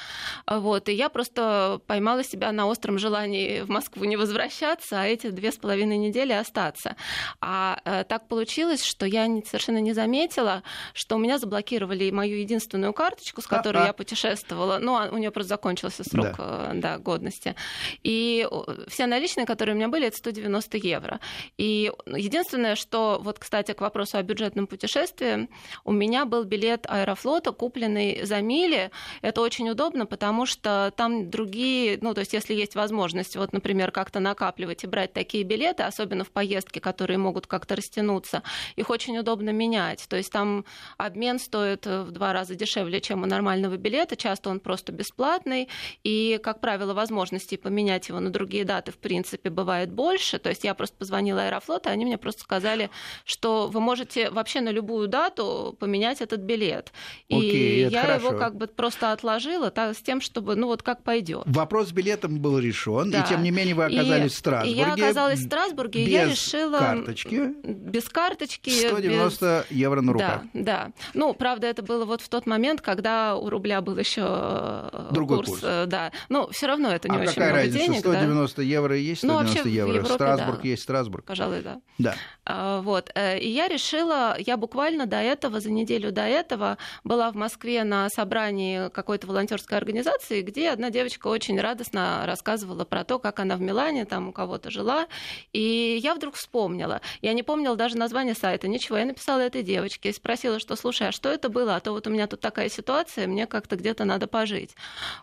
Вот, 0.48 0.89
и 0.89 0.93
я 0.93 1.10
просто 1.10 1.54
поймала 1.88 2.24
себя 2.24 2.51
на 2.51 2.67
остром 2.67 2.97
желании 2.97 3.62
в 3.62 3.69
Москву 3.69 4.05
не 4.05 4.17
возвращаться, 4.17 5.01
а 5.01 5.05
эти 5.05 5.29
две 5.29 5.51
с 5.51 5.57
половиной 5.57 5.97
недели 5.97 6.33
остаться. 6.33 6.95
А 7.41 7.79
э, 7.85 8.03
так 8.03 8.27
получилось, 8.27 8.83
что 8.83 9.05
я 9.05 9.25
совершенно 9.45 9.79
не 9.79 9.93
заметила, 9.93 10.63
что 10.93 11.15
у 11.15 11.19
меня 11.19 11.38
заблокировали 11.38 12.12
мою 12.12 12.38
единственную 12.38 12.93
карточку, 12.93 13.41
с 13.41 13.47
которой 13.47 13.83
А-а. 13.83 13.88
я 13.88 13.93
путешествовала. 13.93 14.79
Ну, 14.79 14.95
а 14.95 15.09
у 15.12 15.17
нее 15.17 15.31
просто 15.31 15.50
закончился 15.50 16.03
срок 16.03 16.38
да. 16.38 16.71
Э, 16.71 16.71
да, 16.75 16.97
годности. 16.97 17.55
И 18.03 18.47
все 18.88 19.05
наличные, 19.05 19.45
которые 19.45 19.75
у 19.75 19.77
меня 19.77 19.88
были, 19.88 20.07
это 20.07 20.17
190 20.17 20.77
евро. 20.77 21.19
И 21.57 21.91
единственное, 22.07 22.75
что, 22.75 23.19
вот, 23.21 23.39
кстати, 23.39 23.74
к 23.74 23.81
вопросу 23.81 24.17
о 24.17 24.24
бюджетном 24.24 24.67
путешествии, 24.67 25.50
у 25.83 25.91
меня 25.91 26.25
был 26.25 26.43
билет 26.43 26.85
Аэрофлота, 26.88 27.51
купленный 27.51 28.25
за 28.25 28.41
мили. 28.41 28.91
Это 29.21 29.41
очень 29.41 29.69
удобно, 29.69 30.05
потому 30.05 30.45
что 30.45 30.91
там 30.95 31.29
другие 31.29 31.44
другие, 31.45 31.99
ну, 32.01 32.13
то 32.13 32.21
есть 32.21 32.33
если 32.33 32.53
есть 32.53 32.75
возможность, 32.75 33.35
вот, 33.35 33.53
например, 33.53 33.91
как-то 33.91 34.19
накапливать 34.19 34.83
и 34.83 34.87
брать 34.87 35.13
такие 35.13 35.43
билеты, 35.43 35.83
особенно 35.83 36.23
в 36.23 36.31
поездке, 36.31 36.79
которые 36.79 37.17
могут 37.17 37.45
как-то 37.45 37.75
растянуться, 37.75 38.41
их 38.75 38.89
очень 38.89 39.17
удобно 39.17 39.51
менять. 39.51 40.05
То 40.09 40.17
есть 40.17 40.31
там 40.31 40.65
обмен 40.97 41.39
стоит 41.39 41.85
в 41.85 42.11
два 42.11 42.33
раза 42.33 42.55
дешевле, 42.55 42.99
чем 42.99 43.23
у 43.23 43.25
нормального 43.27 43.77
билета, 43.77 44.15
часто 44.15 44.49
он 44.49 44.59
просто 44.59 44.91
бесплатный, 44.91 45.69
и, 46.03 46.39
как 46.41 46.61
правило, 46.61 46.93
возможностей 46.93 47.57
поменять 47.57 48.09
его 48.09 48.19
на 48.19 48.31
другие 48.31 48.65
даты, 48.65 48.91
в 48.91 48.97
принципе, 48.97 49.49
бывает 49.49 49.91
больше. 49.91 50.39
То 50.39 50.49
есть 50.49 50.63
я 50.63 50.73
просто 50.73 50.97
позвонила 50.97 51.43
Аэрофлот, 51.43 51.85
и 51.85 51.89
они 51.89 52.05
мне 52.05 52.17
просто 52.17 52.41
сказали, 52.41 52.89
что 53.23 53.67
вы 53.67 53.79
можете 53.79 54.31
вообще 54.31 54.61
на 54.61 54.69
любую 54.69 55.07
дату 55.07 55.75
поменять 55.79 56.21
этот 56.21 56.39
билет. 56.41 56.91
Окей, 57.29 57.85
и 57.85 57.89
я 57.89 58.01
хорошо. 58.01 58.27
его 58.27 58.39
как 58.39 58.55
бы 58.55 58.67
просто 58.67 59.11
отложила 59.11 59.69
так, 59.69 59.95
с 59.95 60.01
тем, 60.01 60.21
чтобы, 60.21 60.55
ну 60.55 60.67
вот 60.67 60.81
как 60.81 61.03
пойдет 61.03 61.35
идет. 61.44 61.56
Вопрос 61.56 61.89
с 61.89 61.92
билетом 61.92 62.39
был 62.39 62.60
решен, 62.60 63.12
да. 63.12 63.22
и 63.22 63.27
тем 63.27 63.44
не 63.44 63.51
менее 63.51 63.75
вы 63.75 63.86
оказались 63.86 64.32
и, 64.32 64.36
в 64.36 64.38
Страсбурге. 64.38 64.80
Я 64.80 64.94
оказалась 64.94 65.39
в 65.39 65.46
Страсбурге, 65.46 66.01
без 66.01 66.08
и 66.08 66.12
я 66.12 66.25
решила... 66.25 66.77
карточки. 66.77 67.54
Без 67.63 68.10
карточки. 68.10 68.70
190 68.70 69.65
без... 69.70 69.77
евро 69.77 70.01
на 70.01 70.13
руках. 70.13 70.42
Да, 70.54 70.62
да. 70.62 70.92
Ну, 71.13 71.34
правда, 71.34 71.68
это 71.68 71.82
было 71.82 72.06
вот 72.06 72.22
в 72.22 72.30
тот 72.30 72.46
момент, 72.46 72.82
когда 72.82 73.36
у 73.36 73.50
рубля 73.50 73.82
был 73.82 73.98
еще 73.98 74.24
э, 74.25 75.10
Другой 75.12 75.38
курс. 75.38 75.50
курс. 75.50 75.62
Э, 75.63 75.86
да. 75.88 76.12
Ну, 76.30 76.50
все 76.51 76.68
равно 76.68 76.89
это 76.92 77.10
не 77.10 77.18
а 77.18 77.20
очень 77.22 77.30
какая 77.30 77.50
много 77.51 77.63
разница? 77.63 77.86
денег. 77.86 78.00
190 78.00 78.58
да? 78.58 78.63
евро 78.63 78.98
есть 78.98 79.20
190 79.20 79.62
ну, 79.63 79.70
евро. 79.72 79.94
Европе, 79.96 80.13
Страсбург 80.13 80.62
да. 80.62 80.68
есть 80.68 80.84
Страсбург. 80.84 81.25
Пожалуй, 81.25 81.62
да. 81.62 81.82
Да. 81.98 82.15
А, 82.46 82.82
вот. 82.82 83.12
Э, 83.15 83.39
и 83.39 83.50
я 83.50 83.68
решила, 83.68 84.36
я 84.39 84.58
буквально 84.58 85.06
до 85.06 85.18
этого, 85.18 85.60
за 85.60 85.72
неделю 85.72 86.12
до 86.12 86.22
этого 86.22 86.77
была 87.04 87.32
в 87.32 87.36
Москве 87.36 87.84
на 87.84 88.10
собрании 88.10 88.89
какой-то 88.89 89.27
волонтерской 89.27 89.77
организации, 89.77 90.42
где 90.42 90.70
одна 90.70 90.89
девочка 90.89 91.25
очень 91.29 91.60
радостно 91.60 92.24
рассказывала 92.25 92.86
про 92.86 93.03
то, 93.03 93.20
как 93.20 93.39
она 93.39 93.55
в 93.55 93.62
Милане 93.62 94.05
там 94.05 94.29
у 94.29 94.32
кого-то 94.32 94.70
жила. 94.72 95.08
И 95.53 96.00
я 96.01 96.15
вдруг 96.15 96.36
вспомнила. 96.36 97.01
Я 97.22 97.34
не 97.34 97.44
помнила 97.44 97.75
даже 97.75 97.98
название 97.98 98.36
сайта, 98.36 98.67
ничего. 98.67 98.98
Я 98.98 99.05
написала 99.05 99.39
этой 99.39 99.63
девочке 99.63 100.10
и 100.10 100.13
спросила, 100.13 100.60
что, 100.60 100.75
слушай, 100.75 101.08
а 101.08 101.12
что 101.12 101.29
это 101.29 101.50
было? 101.50 101.75
А 101.75 101.79
то 101.79 101.91
вот 101.91 102.08
у 102.08 102.10
меня 102.10 102.27
тут 102.27 102.39
такая 102.39 102.70
ситуация, 102.70 103.27
мне 103.27 103.48
как-то 103.48 103.75
где-то 103.75 104.05
надо 104.05 104.27
пожить. 104.27 104.75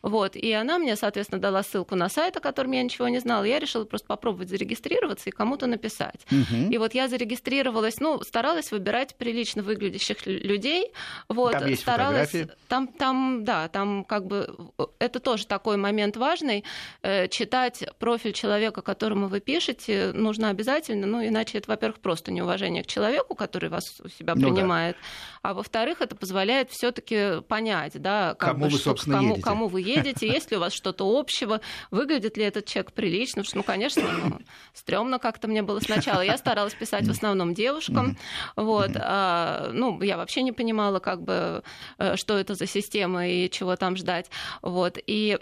Вот. 0.02 0.36
И 0.36 0.52
она 0.52 0.78
мне, 0.78 0.96
соответственно, 0.96 1.40
дала 1.40 1.62
ссылку 1.62 1.94
на 1.94 2.08
сайт, 2.08 2.36
о 2.36 2.40
котором 2.40 2.72
я 2.72 2.82
ничего 2.82 3.08
не 3.08 3.18
знала. 3.18 3.44
Я 3.44 3.58
решила 3.58 3.84
просто 3.84 4.06
попробовать 4.06 4.48
зарегистрироваться 4.48 5.30
и 5.30 5.32
кому-то 5.32 5.66
написать. 5.66 6.26
Угу. 6.30 6.70
И 6.70 6.78
вот 6.78 6.94
я 6.94 7.08
зарегистрировалась, 7.08 8.00
ну, 8.00 8.22
старалась 8.22 8.72
выбирать 8.72 9.14
прилично 9.16 9.62
выглядящих 9.62 10.26
людей. 10.26 10.92
Вот, 11.28 11.52
там 11.52 11.66
есть 11.66 11.82
старалась, 11.82 12.30
фотографии? 12.30 12.56
Там, 12.68 12.88
там, 12.88 13.44
да, 13.44 13.68
там 13.68 14.04
как 14.04 14.26
бы 14.26 14.54
это 14.98 15.20
тоже 15.20 15.46
такой 15.46 15.76
момент 15.76 15.91
важный. 16.16 16.64
Э, 17.02 17.28
читать 17.28 17.84
профиль 17.98 18.32
человека, 18.32 18.82
которому 18.82 19.28
вы 19.28 19.40
пишете, 19.40 20.12
нужно 20.12 20.50
обязательно, 20.50 21.06
ну, 21.06 21.26
иначе 21.26 21.58
это, 21.58 21.70
во-первых, 21.70 22.00
просто 22.00 22.32
неуважение 22.32 22.82
к 22.82 22.86
человеку, 22.86 23.34
который 23.34 23.68
вас 23.68 24.00
у 24.00 24.08
себя 24.08 24.34
ну, 24.34 24.42
принимает, 24.42 24.96
да. 25.42 25.50
а 25.50 25.54
во-вторых, 25.54 26.00
это 26.00 26.16
позволяет 26.16 26.70
все-таки 26.70 27.40
понять, 27.48 28.00
да, 28.00 28.34
как 28.34 28.50
кому 28.50 28.64
бы, 28.64 28.70
вы, 28.70 28.78
что, 28.78 28.90
собственно, 28.90 29.16
кому, 29.16 29.28
едете. 29.30 29.42
кому 29.42 29.68
вы 29.68 29.80
едете, 29.80 30.26
есть 30.28 30.50
ли 30.50 30.56
у 30.56 30.60
вас 30.60 30.72
что-то 30.72 31.04
общего, 31.18 31.60
выглядит 31.90 32.36
ли 32.36 32.44
этот 32.44 32.66
человек 32.66 32.92
прилично, 32.92 33.42
потому 33.42 33.46
что, 33.46 33.56
ну, 33.58 33.62
конечно, 33.62 34.02
ну, 34.02 34.38
стрёмно 34.72 35.18
как-то 35.18 35.48
мне 35.48 35.62
было 35.62 35.80
сначала. 35.80 36.20
Я 36.22 36.36
старалась 36.36 36.74
писать 36.74 37.06
в 37.06 37.10
основном 37.10 37.54
девушкам, 37.54 38.16
вот, 38.56 38.90
а, 38.96 39.70
ну, 39.72 40.00
я 40.02 40.16
вообще 40.16 40.42
не 40.42 40.52
понимала, 40.52 40.98
как 40.98 41.22
бы, 41.22 41.62
э, 41.98 42.16
что 42.16 42.36
это 42.36 42.54
за 42.54 42.66
система 42.66 43.26
и 43.28 43.50
чего 43.50 43.76
там 43.76 43.96
ждать, 43.96 44.30
вот, 44.62 44.98
и 45.06 45.38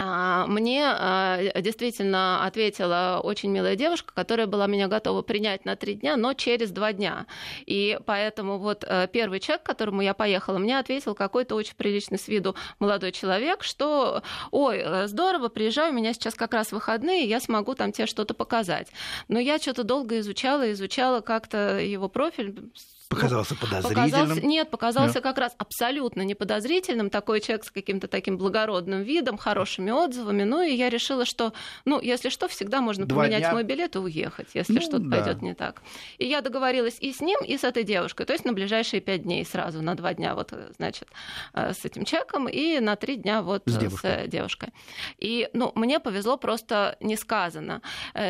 мне 0.00 0.84
а, 0.86 1.40
действительно 1.60 2.44
ответила 2.44 3.20
очень 3.22 3.50
милая 3.50 3.74
девушка, 3.74 4.12
которая 4.14 4.46
была 4.46 4.66
меня 4.66 4.86
готова 4.86 5.22
принять 5.22 5.64
на 5.64 5.74
три 5.76 5.94
дня, 5.94 6.16
но 6.16 6.34
через 6.34 6.70
два 6.70 6.92
дня. 6.92 7.26
И 7.66 7.98
поэтому 8.06 8.58
вот 8.58 8.84
э, 8.86 9.08
первый 9.12 9.40
человек, 9.40 9.64
к 9.64 9.66
которому 9.66 10.00
я 10.02 10.14
поехала, 10.14 10.58
мне 10.58 10.78
ответил 10.78 11.14
какой-то 11.14 11.56
очень 11.56 11.74
приличный 11.74 12.18
с 12.18 12.28
виду 12.28 12.54
молодой 12.78 13.12
человек, 13.12 13.64
что 13.64 14.22
ой, 14.50 14.78
э, 14.78 15.06
здорово, 15.08 15.48
приезжаю, 15.48 15.92
у 15.92 15.96
меня 15.96 16.12
сейчас 16.12 16.34
как 16.34 16.54
раз 16.54 16.70
выходные, 16.72 17.24
я 17.24 17.40
смогу 17.40 17.74
там 17.74 17.90
тебе 17.90 18.06
что-то 18.06 18.34
показать. 18.34 18.88
Но 19.26 19.40
я 19.40 19.58
что-то 19.58 19.82
долго 19.82 20.20
изучала, 20.20 20.70
изучала 20.72 21.20
как-то 21.20 21.80
его 21.80 22.08
профиль, 22.08 22.70
Показался 23.08 23.54
ну, 23.54 23.66
подозрительным? 23.66 24.10
Показался, 24.10 24.46
нет, 24.46 24.70
показался 24.70 25.14
нет. 25.14 25.22
как 25.22 25.38
раз 25.38 25.54
абсолютно 25.56 26.22
неподозрительным. 26.22 27.08
Такой 27.08 27.40
человек 27.40 27.64
с 27.64 27.70
каким-то 27.70 28.06
таким 28.06 28.36
благородным 28.36 29.02
видом, 29.02 29.38
хорошими 29.38 29.90
отзывами. 29.90 30.42
Ну, 30.42 30.62
и 30.62 30.74
я 30.74 30.90
решила, 30.90 31.24
что, 31.24 31.54
ну, 31.86 32.00
если 32.00 32.28
что, 32.28 32.48
всегда 32.48 32.82
можно 32.82 33.06
Два 33.06 33.22
поменять 33.22 33.40
дня. 33.40 33.52
мой 33.52 33.64
билет 33.64 33.96
и 33.96 33.98
уехать, 33.98 34.48
если 34.52 34.74
ну, 34.74 34.80
что-то 34.82 35.04
да. 35.04 35.16
пойдет 35.16 35.40
не 35.40 35.54
так. 35.54 35.82
И 36.18 36.26
я 36.26 36.42
договорилась 36.42 36.98
и 37.00 37.12
с 37.12 37.20
ним, 37.20 37.40
и 37.42 37.56
с 37.56 37.64
этой 37.64 37.82
девушкой. 37.82 38.26
То 38.26 38.34
есть 38.34 38.44
на 38.44 38.52
ближайшие 38.52 39.00
пять 39.00 39.22
дней 39.22 39.44
сразу, 39.46 39.80
на 39.80 39.94
два 39.94 40.12
дня 40.12 40.34
вот, 40.34 40.52
значит, 40.76 41.08
э, 41.54 41.72
с 41.72 41.84
этим 41.86 42.04
человеком, 42.04 42.46
и 42.46 42.78
на 42.78 42.96
три 42.96 43.16
дня 43.16 43.40
вот 43.40 43.62
с 43.64 43.76
э, 43.76 43.80
девушкой. 43.80 44.26
с 44.26 44.30
девушкой. 44.30 44.72
И, 45.18 45.48
ну, 45.54 45.72
мне 45.74 45.98
повезло 45.98 46.36
просто 46.36 46.96
несказанно. 47.00 47.80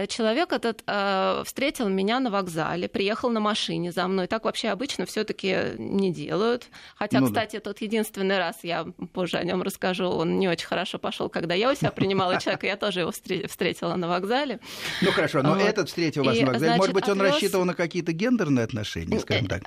Человек 0.06 0.52
этот 0.52 0.85
э, 0.87 1.42
встретил 1.44 1.88
меня 1.88 2.20
на 2.20 2.30
вокзале, 2.30 2.88
приехал 2.88 3.30
на 3.30 3.40
машине 3.40 3.90
за 3.90 4.06
мной. 4.06 4.28
Так 4.28 4.44
вообще 4.44 4.67
обычно 4.68 5.06
все-таки 5.06 5.75
не 5.78 6.12
делают. 6.12 6.68
Хотя, 6.96 7.20
ну, 7.20 7.26
кстати, 7.26 7.56
да. 7.56 7.60
тот 7.60 7.80
единственный 7.80 8.38
раз, 8.38 8.56
я 8.62 8.87
позже 9.12 9.37
о 9.38 9.44
нем 9.44 9.62
расскажу, 9.62 10.06
он 10.06 10.38
не 10.38 10.48
очень 10.48 10.66
хорошо 10.66 10.98
пошел, 10.98 11.28
когда 11.28 11.54
я 11.54 11.70
у 11.70 11.75
себя 11.75 11.90
принимала 11.90 12.40
человека, 12.40 12.66
я 12.66 12.76
тоже 12.76 13.00
его 13.00 13.12
встретила 13.12 13.96
на 13.96 14.08
вокзале. 14.08 14.60
Ну 15.02 15.10
хорошо, 15.12 15.42
но 15.42 15.54
вот. 15.54 15.62
этот 15.62 15.88
встретил 15.88 16.25
вас 16.25 16.37
и, 16.37 16.40
на 16.40 16.46
вокзале. 16.52 16.66
Значит, 16.66 16.78
Может 16.78 16.94
быть, 16.94 17.08
он 17.08 17.20
рассчитывал 17.20 17.64
на 17.64 17.75
какие-то 17.75 18.12
гендерные 18.12 18.64
отношения, 18.64 19.18
скажем 19.20 19.46
так? 19.46 19.62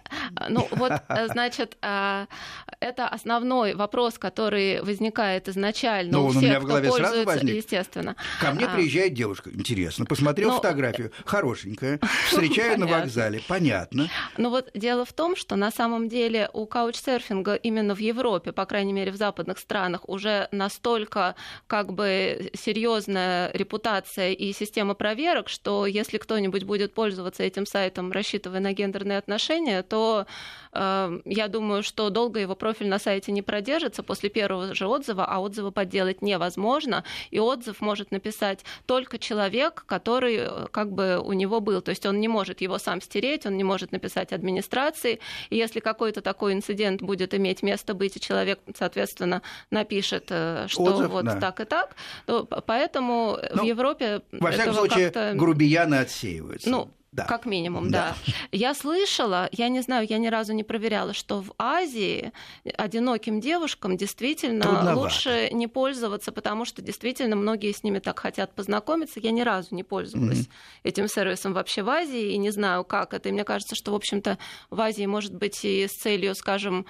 Ну 0.49 0.67
вот, 0.71 0.93
значит, 1.29 1.77
это 1.81 3.07
основной 3.07 3.75
вопрос, 3.75 4.17
который 4.17 4.81
возникает 4.81 5.47
изначально 5.47 6.17
ну, 6.17 6.25
у 6.27 6.29
всех, 6.31 6.63
кто 6.63 6.81
пользуется, 6.81 7.45
естественно. 7.45 8.15
Ко 8.39 8.51
мне 8.51 8.67
приезжает 8.67 9.13
девушка, 9.13 9.49
интересно, 9.53 10.05
посмотрел 10.05 10.49
ну, 10.49 10.55
фотографию, 10.57 11.11
хорошенькая, 11.25 11.99
встречаю 12.27 12.79
на 12.79 12.87
вокзале, 12.87 13.41
понятно. 13.47 14.09
Ну 14.37 14.49
вот 14.49 14.69
дело 14.91 15.05
в 15.05 15.13
том, 15.13 15.37
что 15.37 15.55
на 15.55 15.71
самом 15.71 16.09
деле 16.09 16.49
у 16.51 16.65
каучсерфинга 16.65 17.55
именно 17.55 17.95
в 17.95 17.99
Европе, 17.99 18.51
по 18.51 18.65
крайней 18.65 18.91
мере 18.91 19.11
в 19.11 19.15
западных 19.15 19.57
странах, 19.57 20.01
уже 20.09 20.49
настолько 20.51 21.35
как 21.67 21.93
бы 21.93 22.51
серьезная 22.53 23.51
репутация 23.53 24.33
и 24.33 24.51
система 24.51 24.93
проверок, 24.93 25.47
что 25.47 25.85
если 25.85 26.17
кто-нибудь 26.17 26.65
будет 26.65 26.93
пользоваться 26.93 27.43
этим 27.43 27.65
сайтом, 27.65 28.11
рассчитывая 28.11 28.59
на 28.59 28.73
гендерные 28.73 29.17
отношения, 29.17 29.81
то 29.81 30.25
я 30.73 31.47
думаю, 31.49 31.83
что 31.83 32.09
долго 32.09 32.39
его 32.39 32.55
профиль 32.55 32.87
на 32.87 32.99
сайте 32.99 33.31
не 33.31 33.41
продержится 33.41 34.03
после 34.03 34.29
первого 34.29 34.73
же 34.73 34.87
отзыва, 34.87 35.25
а 35.25 35.39
отзывы 35.39 35.71
подделать 35.71 36.21
невозможно, 36.21 37.03
и 37.29 37.39
отзыв 37.39 37.81
может 37.81 38.11
написать 38.11 38.63
только 38.85 39.17
человек, 39.17 39.83
который 39.85 40.37
э, 40.37 40.67
как 40.71 40.91
бы 40.91 41.19
у 41.23 41.33
него 41.33 41.59
был, 41.59 41.81
то 41.81 41.89
есть 41.89 42.05
он 42.05 42.19
не 42.19 42.27
может 42.27 42.61
его 42.61 42.77
сам 42.77 43.01
стереть, 43.01 43.45
он 43.45 43.57
не 43.57 43.63
может 43.63 43.91
написать 43.91 44.31
администрации, 44.31 45.19
и 45.49 45.57
если 45.57 45.79
какой-то 45.79 46.21
такой 46.21 46.53
инцидент 46.53 47.01
будет 47.01 47.33
иметь 47.33 47.63
место 47.63 47.93
быть, 47.93 48.15
и 48.17 48.19
человек, 48.19 48.59
соответственно, 48.77 49.41
напишет, 49.69 50.27
э, 50.29 50.65
что 50.67 50.83
Отзыв, 50.83 51.11
вот 51.11 51.25
да. 51.25 51.39
так 51.39 51.59
и 51.59 51.65
так, 51.65 51.95
то 52.25 52.45
поэтому 52.45 53.37
ну, 53.53 53.63
в 53.63 53.65
Европе 53.65 54.21
во 54.31 54.51
всяком 54.51 54.73
случае 54.73 55.33
грубияны 55.33 55.95
отсеиваются. 55.95 56.69
Ну, 56.69 56.91
да. 57.11 57.25
Как 57.25 57.45
минимум, 57.45 57.91
да. 57.91 58.15
да. 58.25 58.33
Я 58.53 58.73
слышала, 58.73 59.49
я 59.51 59.67
не 59.67 59.81
знаю, 59.81 60.07
я 60.09 60.17
ни 60.17 60.27
разу 60.27 60.53
не 60.53 60.63
проверяла, 60.63 61.13
что 61.13 61.41
в 61.41 61.53
Азии 61.57 62.31
одиноким 62.77 63.41
девушкам 63.41 63.97
действительно 63.97 64.61
Трудновато. 64.61 64.97
лучше 64.97 65.49
не 65.51 65.67
пользоваться, 65.67 66.31
потому 66.31 66.63
что 66.63 66.81
действительно 66.81 67.35
многие 67.35 67.73
с 67.73 67.83
ними 67.83 67.99
так 67.99 68.19
хотят 68.19 68.55
познакомиться. 68.55 69.19
Я 69.19 69.31
ни 69.31 69.41
разу 69.41 69.75
не 69.75 69.83
пользовалась 69.83 70.39
mm-hmm. 70.39 70.83
этим 70.83 71.07
сервисом 71.09 71.53
вообще 71.53 71.83
в 71.83 71.89
Азии 71.89 72.31
и 72.31 72.37
не 72.37 72.49
знаю, 72.49 72.85
как 72.85 73.13
это. 73.13 73.27
И 73.27 73.33
мне 73.33 73.43
кажется, 73.43 73.75
что, 73.75 73.91
в 73.91 73.95
общем-то, 73.95 74.37
в 74.69 74.79
Азии, 74.79 75.05
может 75.05 75.35
быть, 75.35 75.65
и 75.65 75.87
с 75.87 75.91
целью, 75.91 76.33
скажем, 76.33 76.85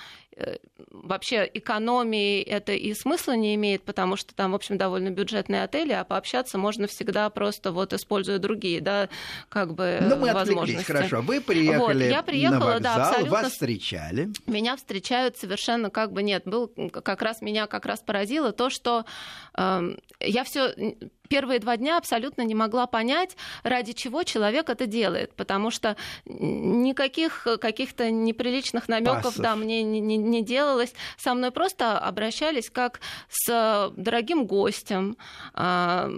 вообще 0.92 1.50
экономии 1.54 2.42
это 2.42 2.74
и 2.74 2.94
смысла 2.94 3.36
не 3.36 3.56
имеет, 3.56 3.84
потому 3.84 4.16
что 4.16 4.34
там, 4.34 4.52
в 4.52 4.56
общем, 4.56 4.78
довольно 4.78 5.10
бюджетные 5.10 5.64
отели, 5.64 5.92
а 5.92 6.04
пообщаться 6.04 6.58
можно 6.58 6.88
всегда 6.88 7.30
просто 7.30 7.72
вот 7.72 7.94
используя 7.94 8.40
другие, 8.40 8.82
да, 8.82 9.10
как 9.50 9.74
бы 9.74 10.00
ну, 10.02 10.16
мы 10.16 10.34
возможности. 10.34 10.84
хорошо. 10.84 11.22
Вы 11.22 11.42
приехали 11.42 12.06
вот, 12.06 12.12
я 12.12 12.24
приехала, 12.24 12.60
на 12.60 12.66
вокзал, 12.66 12.82
да, 12.82 13.10
абсолютно... 13.10 13.32
вас 13.32 13.52
встречали. 13.52 14.30
Меня 14.48 14.76
встречают 14.76 15.38
совершенно 15.38 15.90
как 15.90 16.12
бы 16.12 16.24
нет. 16.24 16.44
Был 16.46 16.72
как 16.92 17.22
раз 17.22 17.42
меня 17.42 17.68
как 17.68 17.86
раз 17.86 18.00
поразило 18.00 18.52
то, 18.52 18.70
что 18.70 19.06
э, 19.58 19.96
я 20.20 20.44
все 20.44 20.74
первые 21.32 21.60
два 21.60 21.78
дня 21.78 21.98
абсолютно 21.98 22.42
не 22.42 22.56
могла 22.56 22.88
понять, 22.88 23.38
ради 23.64 23.94
чего 23.94 24.24
человек 24.24 24.70
это 24.70 24.86
делает, 24.86 25.34
потому 25.34 25.72
что 25.72 25.96
никаких 26.26 27.48
каких-то 27.62 28.12
неприличных 28.12 28.90
намеков 28.90 29.38
да, 29.38 29.56
мне 29.56 29.82
не, 29.82 30.02
не, 30.02 30.18
не 30.18 30.44
делалось. 30.44 30.94
Со 31.18 31.34
мной 31.34 31.52
просто 31.52 31.98
обращались 31.98 32.70
как 32.70 33.00
с 33.30 33.92
дорогим 33.96 34.46
гостем. 34.46 35.16
А, 35.54 36.10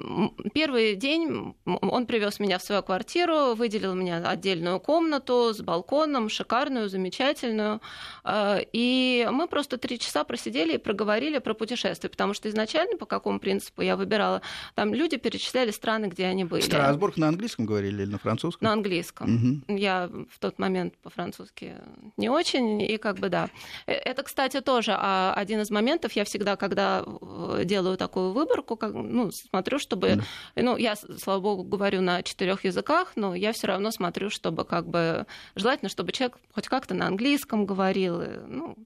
первый 0.52 0.96
день 0.96 1.54
он 1.66 2.08
привез 2.08 2.40
меня 2.40 2.58
в 2.58 2.64
свою 2.64 2.82
квартиру, 2.82 3.54
выделил 3.54 3.94
мне 3.94 4.18
отдельную 4.18 4.80
комнату 4.80 5.54
с 5.54 5.62
балконом, 5.62 6.28
шикарную, 6.28 6.90
замечательную. 6.90 7.82
А, 8.24 8.60
и 8.74 9.28
мы 9.32 9.48
просто 9.48 9.78
три 9.78 10.00
часа 10.00 10.24
просидели 10.24 10.74
и 10.74 10.78
проговорили 10.80 11.38
про 11.38 11.54
путешествие, 11.54 12.10
потому 12.10 12.34
что 12.34 12.50
изначально 12.50 12.98
по 12.98 13.06
какому 13.06 13.40
принципу 13.40 13.84
я 13.84 13.96
выбирала, 13.96 14.42
там 14.74 14.92
люди 15.04 15.18
перечисляли 15.18 15.72
страны, 15.72 16.06
где 16.06 16.26
они 16.26 16.46
были. 16.46 16.62
Страсбург 16.62 17.18
на 17.18 17.28
английском 17.28 17.66
говорили 17.66 18.04
или 18.04 18.12
на 18.12 18.18
французском? 18.18 18.66
На 18.66 18.74
английском. 18.74 19.64
Угу. 19.68 19.78
Я 19.78 20.10
в 20.30 20.40
тот 20.40 20.60
момент 20.60 20.96
по-французски 20.98 21.76
не 22.18 22.30
очень, 22.30 22.82
и 22.82 22.98
как 22.98 23.20
бы 23.20 23.30
да. 23.30 23.50
Э, 23.86 23.92
это, 23.92 24.24
кстати, 24.24 24.62
тоже 24.62 24.96
а, 24.98 25.34
один 25.36 25.60
из 25.62 25.70
моментов. 25.70 26.14
Я 26.14 26.24
всегда, 26.24 26.56
когда 26.56 27.04
э, 27.06 27.64
делаю 27.66 27.98
такую 27.98 28.32
выборку, 28.32 28.76
как, 28.78 28.94
ну, 28.94 29.32
смотрю, 29.32 29.80
чтобы... 29.80 30.16
Да. 30.56 30.62
Ну, 30.62 30.78
я, 30.78 30.96
слава 30.96 31.42
богу, 31.42 31.64
говорю 31.64 32.02
на 32.02 32.24
четырех 32.24 32.64
языках, 32.64 33.14
но 33.16 33.36
я 33.36 33.52
все 33.52 33.68
равно 33.68 33.92
смотрю, 33.92 34.30
чтобы 34.30 34.64
как 34.64 34.88
бы... 34.88 35.26
Желательно, 35.56 35.90
чтобы 35.90 36.12
человек 36.14 36.38
хоть 36.54 36.68
как-то 36.68 36.94
на 36.94 37.08
английском 37.08 37.66
говорил. 37.66 38.24
Ну, 38.48 38.78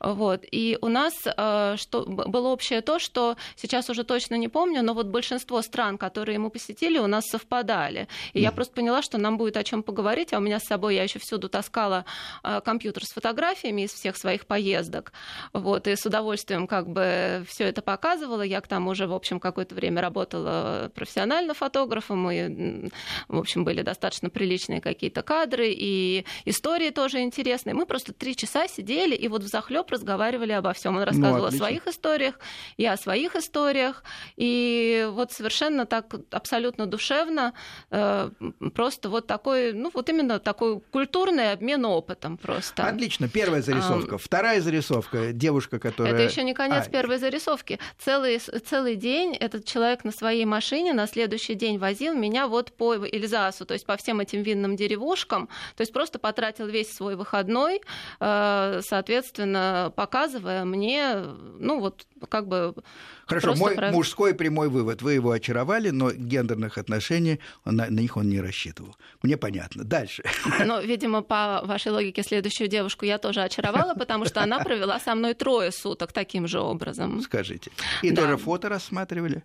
вот. 0.00 0.44
И 0.50 0.78
у 0.80 0.88
нас 0.88 1.14
э, 1.24 1.74
что, 1.76 2.04
было 2.06 2.48
общее 2.48 2.80
то, 2.80 2.98
что 2.98 3.36
сейчас 3.54 3.90
уже 3.90 4.02
точно 4.02 4.36
не 4.36 4.48
помню, 4.48 4.82
но 4.82 4.94
вот 4.94 5.06
большинство 5.06 5.60
стран, 5.60 5.98
которые 5.98 6.38
мы 6.38 6.48
посетили, 6.50 6.98
у 6.98 7.06
нас 7.06 7.26
совпадали. 7.26 8.08
И 8.32 8.38
mm. 8.38 8.42
я 8.42 8.52
просто 8.52 8.74
поняла, 8.74 9.02
что 9.02 9.18
нам 9.18 9.36
будет 9.36 9.58
о 9.58 9.64
чем 9.64 9.82
поговорить, 9.82 10.32
а 10.32 10.38
у 10.38 10.40
меня 10.40 10.58
с 10.58 10.64
собой 10.64 10.94
я 10.94 11.02
еще 11.02 11.18
всюду 11.18 11.50
таскала 11.50 12.06
э, 12.42 12.62
компьютер 12.64 13.04
с 13.04 13.12
фотографиями 13.12 13.82
из 13.82 13.92
всех 13.92 14.16
своих 14.16 14.46
поездок. 14.46 15.12
Вот. 15.52 15.86
И 15.86 15.94
с 15.94 16.06
удовольствием 16.06 16.66
как 16.66 16.88
бы 16.88 17.44
все 17.46 17.64
это 17.64 17.82
показывала. 17.82 18.42
Я 18.42 18.62
к 18.62 18.68
тому 18.68 18.94
же, 18.94 19.06
в 19.06 19.12
общем, 19.12 19.38
какое-то 19.38 19.74
время 19.74 20.00
работала 20.00 20.90
профессионально 20.94 21.52
фотографом, 21.52 22.30
и, 22.30 22.88
в 23.28 23.38
общем, 23.38 23.64
были 23.64 23.82
достаточно 23.82 24.30
приличные 24.30 24.80
какие-то 24.80 25.22
кадры, 25.22 25.68
и 25.70 26.24
истории 26.46 26.88
тоже 26.88 27.20
интересные. 27.20 27.74
Мы 27.74 27.84
просто 27.84 28.14
три 28.14 28.34
часа 28.34 28.66
сидели, 28.66 29.14
и 29.14 29.28
вот 29.28 29.42
в 29.42 29.46
захлеб 29.46 29.89
разговаривали 29.90 30.52
обо 30.52 30.72
всем. 30.72 30.96
Он 30.96 31.02
рассказывал 31.02 31.42
ну, 31.42 31.46
о 31.46 31.50
своих 31.50 31.86
историях, 31.86 32.38
я 32.76 32.92
о 32.92 32.96
своих 32.96 33.36
историях. 33.36 34.04
И 34.36 35.08
вот 35.10 35.32
совершенно 35.32 35.86
так 35.86 36.14
абсолютно 36.30 36.86
душевно, 36.86 37.52
э, 37.90 38.30
просто 38.74 39.08
вот 39.08 39.26
такой, 39.26 39.72
ну 39.72 39.90
вот 39.92 40.08
именно 40.08 40.38
такой 40.38 40.80
культурный 40.80 41.52
обмен 41.52 41.84
опытом 41.84 42.36
просто. 42.36 42.84
Отлично. 42.84 43.28
Первая 43.28 43.62
зарисовка. 43.62 44.14
А, 44.16 44.18
Вторая 44.18 44.60
зарисовка. 44.60 45.32
Девушка, 45.32 45.78
которая... 45.78 46.14
Это 46.14 46.22
еще 46.22 46.42
не 46.42 46.54
конец 46.54 46.86
а... 46.86 46.90
первой 46.90 47.18
зарисовки. 47.18 47.78
Целый, 47.98 48.38
целый 48.38 48.96
день 48.96 49.34
этот 49.34 49.64
человек 49.64 50.04
на 50.04 50.12
своей 50.12 50.44
машине 50.44 50.92
на 50.92 51.06
следующий 51.06 51.54
день 51.54 51.78
возил 51.78 52.14
меня 52.14 52.46
вот 52.46 52.72
по 52.72 52.94
Эльзасу, 52.94 53.64
то 53.66 53.74
есть 53.74 53.86
по 53.86 53.96
всем 53.96 54.20
этим 54.20 54.42
винным 54.42 54.76
деревушкам, 54.76 55.48
то 55.76 55.80
есть 55.80 55.92
просто 55.92 56.18
потратил 56.18 56.66
весь 56.66 56.94
свой 56.94 57.16
выходной, 57.16 57.80
э, 58.20 58.80
соответственно, 58.82 59.79
показывая 59.88 60.64
мне, 60.64 61.14
ну 61.58 61.80
вот 61.80 62.06
как 62.28 62.46
бы... 62.46 62.74
Хорошо, 63.26 63.54
мой 63.54 63.74
про... 63.74 63.90
мужской 63.90 64.34
прямой 64.34 64.68
вывод. 64.68 65.02
Вы 65.02 65.14
его 65.14 65.30
очаровали, 65.30 65.90
но 65.90 66.10
гендерных 66.10 66.78
отношений 66.78 67.40
на, 67.64 67.86
на 67.86 68.00
них 68.00 68.16
он 68.16 68.28
не 68.28 68.40
рассчитывал. 68.40 68.96
Мне 69.22 69.36
понятно. 69.36 69.84
Дальше. 69.84 70.22
Ну, 70.70 70.80
видимо, 70.82 71.22
по 71.22 71.62
вашей 71.64 71.90
логике, 71.90 72.22
следующую 72.22 72.68
девушку 72.68 73.04
я 73.04 73.18
тоже 73.18 73.42
очаровала, 73.42 73.94
потому 73.94 74.26
что 74.26 74.42
она 74.42 74.58
провела 74.58 75.00
со 75.00 75.14
мной 75.14 75.34
трое 75.34 75.72
суток 75.72 76.12
таким 76.12 76.46
же 76.46 76.60
образом. 76.60 77.22
Скажите. 77.22 77.70
И 78.02 78.10
да. 78.10 78.22
тоже 78.22 78.36
фото 78.36 78.68
рассматривали? 78.68 79.42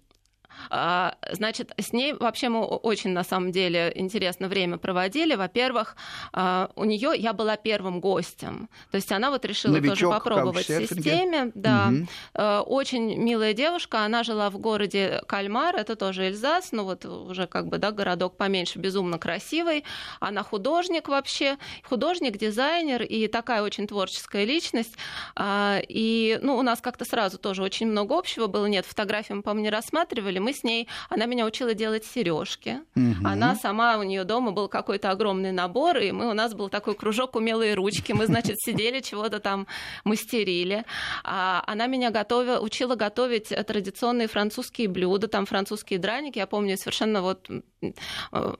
А, 0.69 1.15
значит, 1.31 1.71
с 1.77 1.93
ней 1.93 2.13
вообще 2.13 2.49
мы 2.49 2.63
очень, 2.63 3.11
на 3.11 3.23
самом 3.23 3.51
деле, 3.51 3.91
интересно 3.95 4.47
время 4.47 4.77
проводили. 4.77 5.35
Во-первых, 5.35 5.95
а, 6.33 6.69
у 6.75 6.83
нее 6.83 7.13
я 7.15 7.33
была 7.33 7.57
первым 7.57 7.99
гостем. 7.99 8.69
То 8.91 8.95
есть 8.95 9.11
она 9.11 9.31
вот 9.31 9.45
решила 9.45 9.73
Новичок 9.73 9.97
тоже 9.97 10.09
попробовать 10.09 10.69
в 10.69 10.87
системе. 10.87 11.51
Да. 11.55 11.91
Угу. 11.91 12.73
Очень 12.73 13.17
милая 13.17 13.53
девушка. 13.53 14.05
Она 14.05 14.23
жила 14.23 14.49
в 14.49 14.57
городе 14.57 15.21
Кальмар, 15.27 15.75
это 15.75 15.95
тоже 15.95 16.25
Эльзас, 16.25 16.71
но 16.71 16.83
вот 16.83 17.05
уже 17.05 17.47
как 17.47 17.67
бы, 17.67 17.77
да, 17.77 17.91
городок 17.91 18.37
поменьше, 18.37 18.79
безумно 18.79 19.19
красивый. 19.19 19.83
Она 20.19 20.43
художник 20.43 21.07
вообще, 21.07 21.57
художник, 21.83 22.37
дизайнер 22.37 23.03
и 23.03 23.27
такая 23.27 23.61
очень 23.61 23.87
творческая 23.87 24.45
личность. 24.45 24.95
И, 25.39 26.39
ну, 26.41 26.57
у 26.57 26.61
нас 26.61 26.81
как-то 26.81 27.05
сразу 27.05 27.37
тоже 27.37 27.63
очень 27.63 27.87
много 27.87 28.17
общего 28.17 28.47
было. 28.47 28.65
Нет, 28.65 28.85
фотографии 28.85 29.33
мы, 29.33 29.41
по-моему, 29.41 29.63
не 29.63 29.69
рассматривали 29.69 30.39
мы 30.45 30.53
с 30.53 30.63
ней, 30.63 30.88
она 31.10 31.25
меня 31.25 31.45
учила 31.45 31.73
делать 31.73 32.05
сережки. 32.05 32.81
Угу. 32.95 33.25
Она 33.27 33.55
сама, 33.55 33.97
у 33.97 34.03
нее 34.03 34.23
дома 34.23 34.51
был 34.51 34.67
какой-то 34.67 35.10
огромный 35.10 35.51
набор, 35.51 35.97
и 35.97 36.12
мы, 36.12 36.29
у 36.29 36.34
нас 36.34 36.53
был 36.53 36.69
такой 36.69 36.93
кружок 36.93 37.36
умелые 37.36 37.73
ручки. 37.73 38.12
Мы, 38.13 38.27
значит, 38.27 38.58
сидели, 38.60 38.99
чего-то 38.99 39.39
там 39.39 39.65
мастерили. 40.03 40.86
А 41.23 41.63
она 41.65 41.88
меня 41.88 42.12
готовила, 42.12 42.60
учила 42.60 42.95
готовить 42.95 43.49
традиционные 43.49 44.27
французские 44.27 44.88
блюда, 44.88 45.27
там 45.27 45.45
французские 45.45 45.97
драники. 45.97 46.38
Я 46.38 46.47
помню 46.47 46.77
совершенно 46.77 47.21
вот 47.21 47.49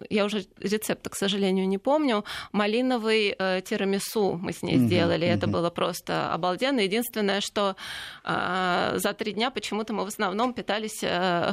я 0.10 0.26
уже 0.26 0.46
рецепта, 0.60 1.10
к 1.10 1.16
сожалению, 1.16 1.68
не 1.68 1.78
помню, 1.78 2.24
малиновый 2.52 3.36
тирамису 3.64 4.40
мы 4.42 4.54
с 4.54 4.62
ней 4.62 4.78
сделали. 4.78 5.28
Это 5.28 5.48
было 5.48 5.70
просто 5.70 6.34
обалденно. 6.34 6.80
Единственное, 6.80 7.42
что 7.42 7.76
за 8.24 9.16
три 9.18 9.34
дня 9.34 9.52
почему-то 9.52 9.94
мы 9.94 10.04
в 10.06 10.08
основном 10.08 10.54
питались 10.54 11.04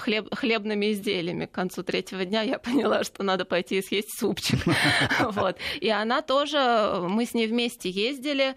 хлеб, 0.00 0.35
хлебными 0.35 0.92
изделиями. 0.92 1.46
К 1.46 1.52
концу 1.52 1.82
третьего 1.82 2.24
дня 2.24 2.42
я 2.42 2.58
поняла, 2.72 3.04
что 3.04 3.22
надо 3.22 3.44
пойти 3.44 3.78
и 3.78 3.82
съесть 3.82 4.18
супчик. 4.18 4.58
Вот. 5.20 5.56
И 5.80 5.88
она 5.88 6.22
тоже, 6.22 7.06
мы 7.08 7.24
с 7.26 7.35
ней 7.35 7.46
вместе 7.46 7.88
ездили 7.88 8.54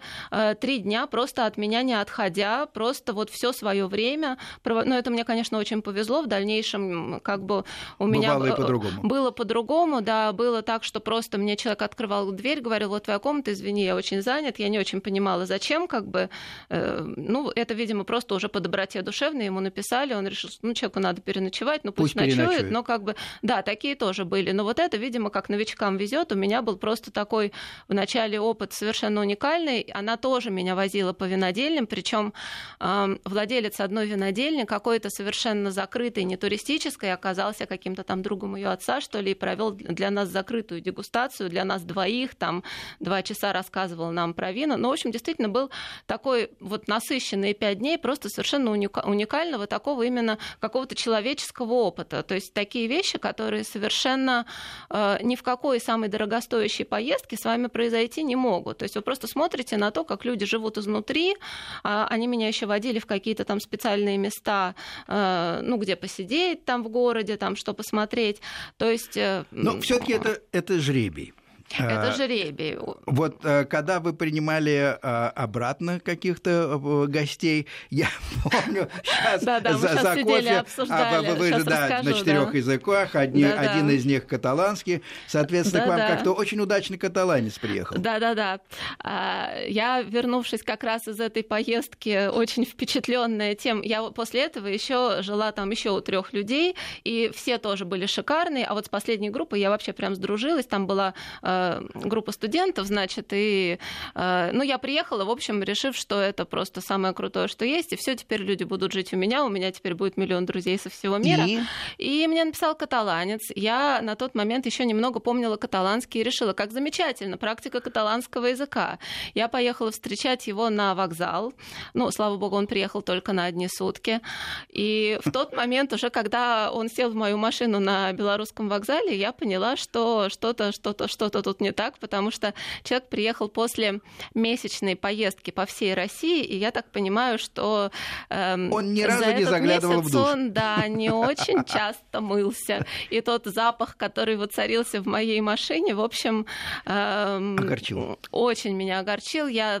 три 0.60 0.78
дня 0.78 1.06
просто 1.06 1.46
от 1.46 1.56
меня 1.56 1.82
не 1.82 1.94
отходя, 1.94 2.66
просто 2.66 3.12
вот 3.12 3.30
все 3.30 3.52
свое 3.52 3.86
время. 3.86 4.38
Но 4.64 4.82
ну, 4.84 4.94
это 4.94 5.10
мне, 5.10 5.24
конечно, 5.24 5.58
очень 5.58 5.82
повезло. 5.82 6.22
В 6.22 6.26
дальнейшем 6.26 7.20
как 7.20 7.44
бы 7.44 7.64
у 7.98 8.06
меня 8.06 8.34
Бывало 8.34 8.52
и 8.52 8.56
по-другому. 8.56 9.05
Было 9.08 9.30
по-другому, 9.30 10.00
да, 10.00 10.32
было 10.32 10.62
так, 10.62 10.84
что 10.84 11.00
просто 11.00 11.38
мне 11.38 11.56
человек 11.56 11.82
открывал 11.82 12.32
дверь, 12.32 12.60
говорил, 12.60 12.90
вот 12.90 13.04
твоя 13.04 13.18
комната, 13.18 13.52
извини, 13.52 13.84
я 13.84 13.96
очень 13.96 14.22
занят, 14.22 14.58
я 14.58 14.68
не 14.68 14.78
очень 14.78 15.00
понимала, 15.00 15.46
зачем, 15.46 15.88
как 15.88 16.06
бы, 16.08 16.30
э, 16.68 17.00
ну, 17.16 17.50
это, 17.50 17.74
видимо, 17.74 18.04
просто 18.04 18.34
уже 18.34 18.48
по 18.48 18.60
доброте 18.60 19.02
душевной 19.02 19.46
ему 19.46 19.60
написали, 19.60 20.14
он 20.14 20.26
решил, 20.26 20.50
ну, 20.62 20.74
человеку 20.74 21.00
надо 21.00 21.20
переночевать, 21.20 21.84
ну, 21.84 21.92
пусть, 21.92 22.14
пусть 22.14 22.36
ночует, 22.36 22.70
но 22.70 22.82
как 22.82 23.02
бы, 23.02 23.16
да, 23.42 23.62
такие 23.62 23.94
тоже 23.94 24.24
были, 24.24 24.52
но 24.52 24.64
вот 24.64 24.78
это, 24.78 24.96
видимо, 24.96 25.30
как 25.30 25.48
новичкам 25.48 25.96
везет, 25.96 26.32
у 26.32 26.36
меня 26.36 26.62
был 26.62 26.76
просто 26.76 27.10
такой 27.10 27.52
в 27.88 27.94
начале 27.94 28.40
опыт 28.40 28.72
совершенно 28.72 29.20
уникальный, 29.20 29.82
она 29.94 30.16
тоже 30.16 30.50
меня 30.50 30.74
возила 30.74 31.12
по 31.12 31.24
винодельням, 31.24 31.86
причем 31.86 32.32
э, 32.80 33.16
владелец 33.24 33.80
одной 33.80 34.06
винодельни 34.06 34.64
какой-то 34.64 35.10
совершенно 35.10 35.70
закрытой, 35.70 36.24
не 36.24 36.36
туристической, 36.36 37.12
оказался 37.12 37.66
каким-то 37.66 38.02
там 38.02 38.22
другом 38.22 38.56
ее 38.56 38.68
отца, 38.68 38.95
что 39.00 39.20
ли, 39.20 39.32
и 39.32 39.34
провел 39.34 39.70
для 39.72 40.10
нас 40.10 40.28
закрытую 40.28 40.80
дегустацию, 40.80 41.48
для 41.48 41.64
нас 41.64 41.82
двоих, 41.82 42.34
там 42.34 42.62
два 43.00 43.22
часа 43.22 43.52
рассказывал 43.52 44.10
нам 44.10 44.34
про 44.34 44.52
вина. 44.52 44.76
Ну, 44.76 44.88
в 44.88 44.92
общем, 44.92 45.10
действительно 45.10 45.48
был 45.48 45.70
такой 46.06 46.50
вот 46.60 46.88
насыщенный 46.88 47.54
пять 47.54 47.78
дней, 47.78 47.98
просто 47.98 48.28
совершенно 48.28 48.70
уникального 48.70 49.66
такого 49.66 50.02
именно 50.02 50.38
какого-то 50.60 50.94
человеческого 50.94 51.72
опыта. 51.72 52.22
То 52.22 52.34
есть 52.34 52.52
такие 52.52 52.86
вещи, 52.86 53.18
которые 53.18 53.64
совершенно 53.64 54.46
э, 54.90 55.18
ни 55.22 55.36
в 55.36 55.42
какой 55.42 55.80
самой 55.80 56.08
дорогостоящей 56.08 56.84
поездке 56.84 57.36
с 57.36 57.44
вами 57.44 57.66
произойти 57.66 58.22
не 58.22 58.36
могут. 58.36 58.78
То 58.78 58.84
есть 58.84 58.96
вы 58.96 59.02
просто 59.02 59.26
смотрите 59.26 59.76
на 59.76 59.90
то, 59.90 60.04
как 60.04 60.24
люди 60.24 60.46
живут 60.46 60.78
изнутри. 60.78 61.36
А 61.82 62.06
они 62.08 62.26
меня 62.26 62.48
еще 62.48 62.66
водили 62.66 62.98
в 62.98 63.06
какие-то 63.06 63.44
там 63.44 63.60
специальные 63.60 64.18
места, 64.18 64.74
э, 65.08 65.60
ну, 65.62 65.76
где 65.76 65.96
посидеть 65.96 66.64
там 66.64 66.82
в 66.82 66.88
городе, 66.88 67.36
там 67.36 67.56
что 67.56 67.74
посмотреть. 67.74 68.40
То 68.76 68.90
есть... 68.90 69.16
Э, 69.16 69.44
Но 69.50 69.80
все-таки 69.80 70.12
это, 70.12 70.40
это 70.52 70.78
жребий. 70.78 71.32
Это 71.70 72.08
а, 72.08 72.12
жребий. 72.12 72.78
Вот 73.06 73.44
э, 73.44 73.64
когда 73.64 73.98
вы 74.00 74.12
принимали 74.12 74.98
а, 75.02 75.30
обратно 75.34 76.00
каких-то 76.00 76.80
э, 76.82 77.06
гостей, 77.08 77.66
я 77.90 78.08
помню, 78.44 78.88
сейчас 79.02 79.42
да, 79.42 79.60
да, 79.60 79.72
за, 79.74 79.88
за 79.94 80.22
кофе, 80.22 80.64
а, 80.88 81.22
вы, 81.22 81.34
вы 81.34 81.48
же 81.48 81.64
да, 81.64 82.00
на 82.02 82.12
четырех 82.12 82.52
да. 82.52 82.58
языках, 82.58 83.14
одни, 83.16 83.42
да, 83.42 83.58
один 83.58 83.90
из 83.90 84.04
них 84.04 84.26
каталанский, 84.26 85.02
соответственно, 85.26 85.80
да, 85.80 85.86
к 85.86 85.88
вам 85.88 85.98
да. 85.98 86.08
как-то 86.08 86.32
очень 86.32 86.60
удачный 86.60 86.98
каталанец 86.98 87.58
приехал. 87.58 87.96
Да, 87.98 88.20
да, 88.20 88.34
да. 88.34 89.60
Я, 89.66 90.02
вернувшись 90.02 90.62
как 90.62 90.84
раз 90.84 91.08
из 91.08 91.20
этой 91.20 91.42
поездки, 91.42 92.28
очень 92.28 92.64
впечатленная 92.64 93.54
тем, 93.54 93.82
я 93.82 94.02
после 94.10 94.44
этого 94.44 94.68
еще 94.68 95.22
жила 95.22 95.52
там 95.52 95.70
еще 95.70 95.90
у 95.90 96.00
трех 96.00 96.32
людей, 96.32 96.76
и 97.02 97.30
все 97.34 97.58
тоже 97.58 97.84
были 97.84 98.06
шикарные, 98.06 98.64
а 98.64 98.74
вот 98.74 98.86
с 98.86 98.88
последней 98.88 99.30
группой 99.30 99.60
я 99.60 99.70
вообще 99.70 99.92
прям 99.92 100.14
сдружилась, 100.14 100.66
там 100.66 100.86
была 100.86 101.14
э, 101.42 101.55
Э, 101.55 101.55
группа 101.94 102.32
студентов, 102.32 102.86
значит, 102.86 103.28
и, 103.32 103.78
э, 104.14 104.50
ну, 104.52 104.62
я 104.62 104.78
приехала, 104.78 105.24
в 105.24 105.30
общем, 105.30 105.62
решив, 105.62 105.96
что 105.96 106.20
это 106.20 106.44
просто 106.44 106.80
самое 106.80 107.14
крутое, 107.14 107.48
что 107.48 107.64
есть, 107.64 107.92
и 107.92 107.96
все, 107.96 108.14
теперь 108.14 108.42
люди 108.42 108.64
будут 108.64 108.92
жить 108.92 109.12
у 109.12 109.16
меня, 109.16 109.44
у 109.44 109.48
меня 109.48 109.70
теперь 109.72 109.94
будет 109.94 110.16
миллион 110.16 110.46
друзей 110.46 110.78
со 110.78 110.90
всего 110.90 111.18
мира. 111.18 111.44
И, 111.46 111.60
и 111.98 112.26
мне 112.26 112.44
написал 112.44 112.74
каталанец. 112.74 113.40
Я 113.54 114.00
на 114.02 114.16
тот 114.16 114.34
момент 114.34 114.66
еще 114.66 114.84
немного 114.84 115.20
помнила 115.20 115.56
каталанский 115.56 116.20
и 116.20 116.24
решила, 116.24 116.52
как 116.52 116.72
замечательно, 116.72 117.36
практика 117.36 117.80
каталанского 117.80 118.46
языка. 118.46 118.98
Я 119.34 119.48
поехала 119.48 119.90
встречать 119.90 120.46
его 120.46 120.70
на 120.70 120.94
вокзал. 120.94 121.52
Ну, 121.94 122.10
слава 122.10 122.36
богу, 122.36 122.56
он 122.56 122.66
приехал 122.66 123.02
только 123.02 123.32
на 123.32 123.44
одни 123.44 123.68
сутки. 123.68 124.20
И 124.68 125.18
в 125.24 125.30
тот 125.30 125.56
момент 125.56 125.92
уже, 125.92 126.10
когда 126.10 126.70
он 126.72 126.88
сел 126.88 127.10
в 127.10 127.14
мою 127.14 127.38
машину 127.38 127.80
на 127.80 128.12
белорусском 128.12 128.68
вокзале, 128.68 129.16
я 129.16 129.32
поняла, 129.32 129.76
что 129.76 130.28
что-то, 130.28 130.72
что-то, 130.72 131.08
что-то 131.08 131.42
тут 131.46 131.60
не 131.60 131.70
так, 131.72 131.98
потому 131.98 132.32
что 132.32 132.54
человек 132.82 133.08
приехал 133.08 133.48
после 133.48 134.00
месячной 134.34 134.96
поездки 134.96 135.52
по 135.52 135.64
всей 135.64 135.94
России, 135.94 136.42
и 136.42 136.56
я 136.56 136.72
так 136.72 136.90
понимаю, 136.90 137.38
что 137.38 137.92
эм, 138.30 138.72
он 138.72 138.92
ни 138.92 139.02
разу 139.02 139.32
не 139.32 139.44
заглядывал 139.44 139.98
месяц 139.98 140.08
в 140.08 140.12
душ. 140.12 140.26
он, 140.26 140.52
да, 140.52 140.88
не 140.88 141.10
очень 141.10 141.64
часто 141.64 142.20
мылся. 142.20 142.84
И 143.10 143.20
тот 143.20 143.46
запах, 143.46 143.96
который 143.96 144.36
воцарился 144.36 145.00
в 145.00 145.06
моей 145.06 145.40
машине, 145.40 145.94
в 145.94 146.00
общем, 146.00 146.46
эм, 146.84 147.56
огорчил. 147.58 148.18
Очень 148.32 148.74
меня 148.74 148.98
огорчил. 148.98 149.46
Я 149.46 149.80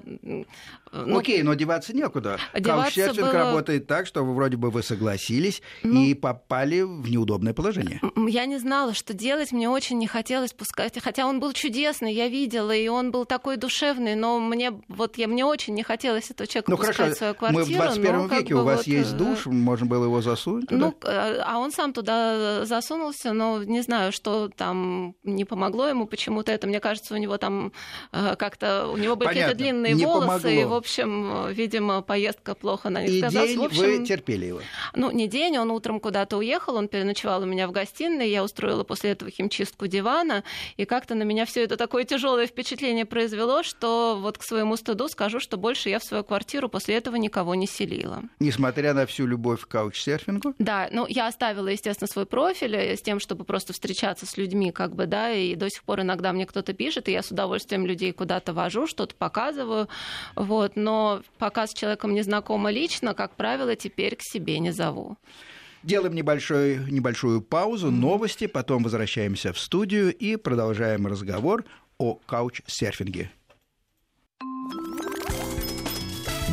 ну, 0.92 1.18
Окей, 1.18 1.42
но 1.42 1.54
деваться 1.54 1.94
некуда. 1.94 2.38
Каучсерфинг 2.52 3.18
было... 3.18 3.32
работает 3.32 3.86
так, 3.86 4.06
что 4.06 4.22
вроде 4.24 4.56
бы 4.56 4.70
вы 4.70 4.82
согласились 4.82 5.62
ну, 5.82 6.02
и 6.02 6.14
попали 6.14 6.82
в 6.82 7.08
неудобное 7.10 7.54
положение. 7.54 8.00
Я 8.28 8.46
не 8.46 8.58
знала, 8.58 8.94
что 8.94 9.14
делать, 9.14 9.52
мне 9.52 9.68
очень 9.68 9.98
не 9.98 10.06
хотелось 10.06 10.52
пускать. 10.52 10.98
Хотя 11.02 11.26
он 11.26 11.40
был 11.40 11.52
чудесный, 11.52 12.12
я 12.12 12.28
видела, 12.28 12.74
и 12.74 12.88
он 12.88 13.10
был 13.10 13.24
такой 13.24 13.56
душевный, 13.56 14.14
но 14.14 14.38
мне 14.38 14.72
вот 14.88 15.18
я, 15.18 15.28
мне 15.28 15.44
очень 15.44 15.74
не 15.74 15.82
хотелось 15.82 16.30
этого 16.30 16.46
человека 16.46 16.70
ну, 16.70 16.76
пускать 16.76 16.96
хорошо. 16.96 17.14
в 17.14 17.18
свою 17.18 17.34
квартиру. 17.34 17.64
Мы 17.66 17.74
в 17.74 17.76
21 17.76 18.28
веке, 18.28 18.54
у 18.54 18.64
вас 18.64 18.78
вот... 18.78 18.86
есть 18.86 19.12
э, 19.12 19.16
душ, 19.16 19.46
можно 19.46 19.86
было 19.86 20.04
его 20.04 20.22
засунуть 20.22 20.68
туда? 20.68 20.78
Ну, 20.78 20.94
э, 21.04 21.40
а 21.44 21.58
он 21.58 21.72
сам 21.72 21.92
туда 21.92 22.64
засунулся, 22.64 23.32
но 23.32 23.62
не 23.62 23.80
знаю, 23.82 24.12
что 24.12 24.48
там 24.48 25.14
не 25.24 25.44
помогло 25.44 25.86
ему 25.88 26.06
почему-то 26.06 26.52
это. 26.52 26.66
Мне 26.66 26.80
кажется, 26.80 27.14
у 27.14 27.16
него 27.16 27.36
там 27.38 27.72
э, 28.12 28.36
как-то, 28.36 28.88
у 28.88 28.96
него 28.96 29.16
были 29.16 29.28
какие-то 29.28 29.54
длинные 29.54 29.94
не 29.94 30.04
волосы, 30.04 30.42
помогло. 30.42 30.68
в 30.68 30.72
общем, 30.76 31.48
видимо, 31.50 32.02
поездка 32.02 32.54
плохо 32.54 32.90
на 32.90 33.02
них 33.02 33.10
и 33.10 33.18
сказалась. 33.20 33.50
день 33.50 33.58
в 33.58 33.64
общем, 33.64 33.82
вы 33.82 34.06
терпели 34.06 34.46
его? 34.46 34.60
Ну, 34.94 35.10
не 35.10 35.26
день, 35.26 35.58
он 35.58 35.70
утром 35.70 36.00
куда-то 36.00 36.36
уехал, 36.36 36.76
он 36.76 36.88
переночевал 36.88 37.42
у 37.42 37.46
меня 37.46 37.66
в 37.68 37.72
гостиной, 37.72 38.30
я 38.30 38.44
устроила 38.44 38.84
после 38.84 39.10
этого 39.10 39.30
химчистку 39.30 39.86
дивана, 39.86 40.44
и 40.76 40.84
как-то 40.84 41.14
на 41.14 41.22
меня 41.22 41.44
все 41.46 41.64
это 41.64 41.76
такое 41.76 42.04
тяжелое 42.04 42.46
впечатление 42.46 43.04
произвело, 43.04 43.62
что 43.62 44.18
вот 44.20 44.38
к 44.38 44.42
своему 44.42 44.76
стыду 44.76 45.08
скажу, 45.08 45.40
что 45.40 45.56
больше 45.56 45.88
я 45.88 45.98
в 45.98 46.04
свою 46.04 46.24
квартиру 46.24 46.68
после 46.68 46.96
этого 46.96 47.16
никого 47.16 47.54
не 47.54 47.66
селила. 47.66 48.22
Несмотря 48.40 48.94
на 48.94 49.06
всю 49.06 49.26
любовь 49.26 49.62
к 49.62 49.68
каучсерфингу? 49.68 50.54
Да, 50.58 50.88
ну, 50.92 51.06
я 51.08 51.26
оставила, 51.26 51.68
естественно, 51.68 52.08
свой 52.08 52.26
профиль 52.26 52.74
с 52.74 53.02
тем, 53.02 53.20
чтобы 53.20 53.44
просто 53.44 53.72
встречаться 53.72 54.26
с 54.26 54.36
людьми, 54.36 54.72
как 54.72 54.94
бы, 54.94 55.06
да, 55.06 55.32
и 55.32 55.54
до 55.54 55.70
сих 55.70 55.82
пор 55.82 56.00
иногда 56.00 56.32
мне 56.32 56.46
кто-то 56.46 56.72
пишет, 56.72 57.08
и 57.08 57.12
я 57.12 57.22
с 57.22 57.30
удовольствием 57.30 57.86
людей 57.86 58.12
куда-то 58.12 58.52
вожу, 58.52 58.86
что-то 58.86 59.14
показываю, 59.14 59.88
вот, 60.34 60.65
вот, 60.66 60.76
но 60.76 61.22
пока 61.38 61.66
с 61.66 61.74
человеком 61.74 62.12
не 62.12 62.22
знакома 62.22 62.70
лично, 62.70 63.14
как 63.14 63.36
правило, 63.36 63.76
теперь 63.76 64.16
к 64.16 64.22
себе 64.22 64.58
не 64.58 64.72
зову. 64.72 65.16
Делаем 65.82 66.14
небольшой, 66.14 66.78
небольшую 66.90 67.40
паузу, 67.40 67.92
новости, 67.92 68.48
потом 68.48 68.82
возвращаемся 68.82 69.52
в 69.52 69.58
студию 69.58 70.12
и 70.12 70.34
продолжаем 70.34 71.06
разговор 71.06 71.64
о 71.98 72.14
каучсерфинге. 72.26 73.30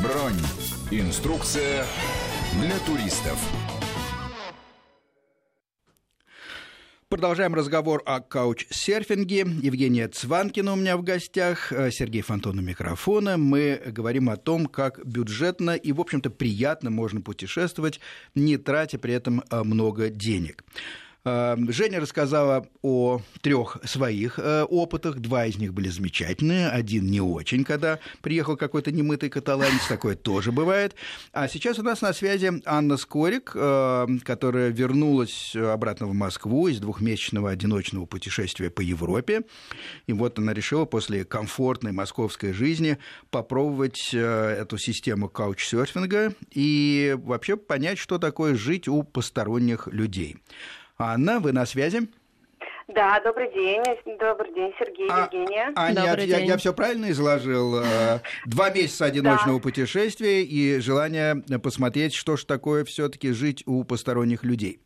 Бронь. 0.04 0.40
Инструкция 0.92 1.86
для 2.62 2.78
туристов. 2.86 3.40
Продолжаем 7.14 7.54
разговор 7.54 8.02
о 8.08 8.22
каучсерфинге. 8.22 9.46
Евгения 9.62 10.08
Цванкина 10.08 10.74
у 10.74 10.76
меня 10.76 10.98
в 10.98 11.04
гостях, 11.04 11.72
э, 11.72 11.92
Сергей 11.92 12.24
Фонтон 12.24 12.58
у 12.58 12.62
микрофона. 12.64 13.38
Мы 13.38 13.80
говорим 13.86 14.32
о 14.32 14.36
том, 14.36 14.66
как 14.66 15.00
бюджетно 15.06 15.76
и, 15.76 15.92
в 15.92 16.02
общем-то, 16.02 16.32
приятно 16.32 16.90
можно 16.90 17.22
путешествовать, 17.22 18.00
не 18.34 18.58
тратя 18.58 18.98
при 18.98 19.14
этом 19.14 19.44
э, 19.48 19.62
много 19.62 20.10
денег. 20.10 20.64
Эм, 21.26 21.72
Женя 21.72 22.02
рассказала 22.02 22.68
о 22.82 23.22
трех 23.42 23.78
своих 23.86 24.40
э, 24.40 24.64
опытах. 24.64 25.20
Два 25.20 25.46
из 25.46 25.58
них 25.58 25.74
были 25.74 25.88
замечательные, 25.88 26.68
один 26.68 27.06
не 27.06 27.22
очень, 27.22 27.64
когда 27.64 28.00
приехал 28.22 28.58
какой-то 28.58 28.92
немытый 28.92 29.30
каталанец, 29.30 29.88
такое 29.88 30.16
тоже 30.16 30.52
бывает. 30.52 30.96
А 31.32 31.48
сейчас 31.48 31.80
у 31.80 31.84
нас 31.84 32.02
на 32.02 32.12
связи 32.12 32.52
Анна 32.66 32.98
Скорик, 32.98 33.54
э, 33.56 34.08
которая 34.24 34.70
вернулась 34.70 35.56
обратно 35.56 36.08
в 36.08 36.14
Москву 36.14 36.68
из 36.68 36.82
двухмесячного 36.82 37.52
одиночного 37.52 38.06
путешествия 38.06 38.70
по 38.70 38.82
Европе. 38.82 39.44
И 40.08 40.14
вот 40.14 40.40
она 40.40 40.54
решила 40.54 40.84
после 40.84 41.24
комфортной 41.24 41.94
московской 41.94 42.52
жизни 42.52 42.98
попробовать 43.30 44.10
э, 44.14 44.58
эту 44.60 44.78
систему 44.78 45.30
каучсерфинга 45.30 46.34
и 46.52 47.16
вообще 47.18 47.56
понять, 47.56 47.98
что 47.98 48.18
такое 48.18 48.56
жить 48.56 48.90
у 48.90 49.04
посторонних 49.04 49.88
людей. 49.88 50.36
Анна, 50.98 51.40
вы 51.40 51.52
на 51.52 51.66
связи? 51.66 52.10
Да, 52.88 53.20
добрый 53.22 53.52
день. 53.54 53.82
Добрый 54.20 54.54
день, 54.54 54.74
Сергей, 54.78 55.10
а, 55.10 55.22
Евгения. 55.22 55.72
Аня, 55.76 56.08
добрый 56.08 56.26
я, 56.26 56.40
день. 56.40 56.48
я 56.50 56.58
все 56.58 56.74
правильно 56.74 57.12
изложил? 57.12 57.80
Э, 57.80 58.20
два 58.46 58.70
месяца 58.70 59.06
одиночного 59.06 59.58
да. 59.58 59.64
путешествия 59.64 60.44
и 60.44 60.80
желание 60.80 61.42
посмотреть, 61.64 62.14
что 62.14 62.36
же 62.36 62.46
такое 62.46 62.84
все-таки 62.84 63.32
жить 63.32 63.64
у 63.66 63.84
посторонних 63.86 64.44
людей. 64.44 64.82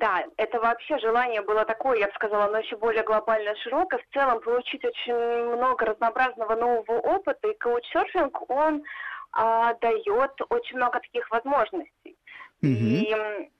Да, 0.00 0.24
это 0.36 0.60
вообще 0.60 0.98
желание 0.98 1.42
было 1.42 1.64
такое, 1.64 1.98
я 1.98 2.06
бы 2.06 2.12
сказала, 2.14 2.50
но 2.52 2.58
еще 2.58 2.76
более 2.76 3.02
глобально 3.02 3.54
широкое. 3.56 3.98
В 3.98 4.14
целом 4.14 4.40
получить 4.40 4.84
очень 4.84 5.14
много 5.56 5.86
разнообразного 5.86 6.54
нового 6.54 7.00
опыта, 7.00 7.48
и 7.48 7.58
каучсерфинг, 7.58 8.48
он 8.48 8.84
а, 9.32 9.74
дает 9.74 10.30
очень 10.50 10.76
много 10.76 11.00
таких 11.00 11.28
возможностей. 11.30 12.16
Mm-hmm. 12.62 12.70
И 12.70 13.50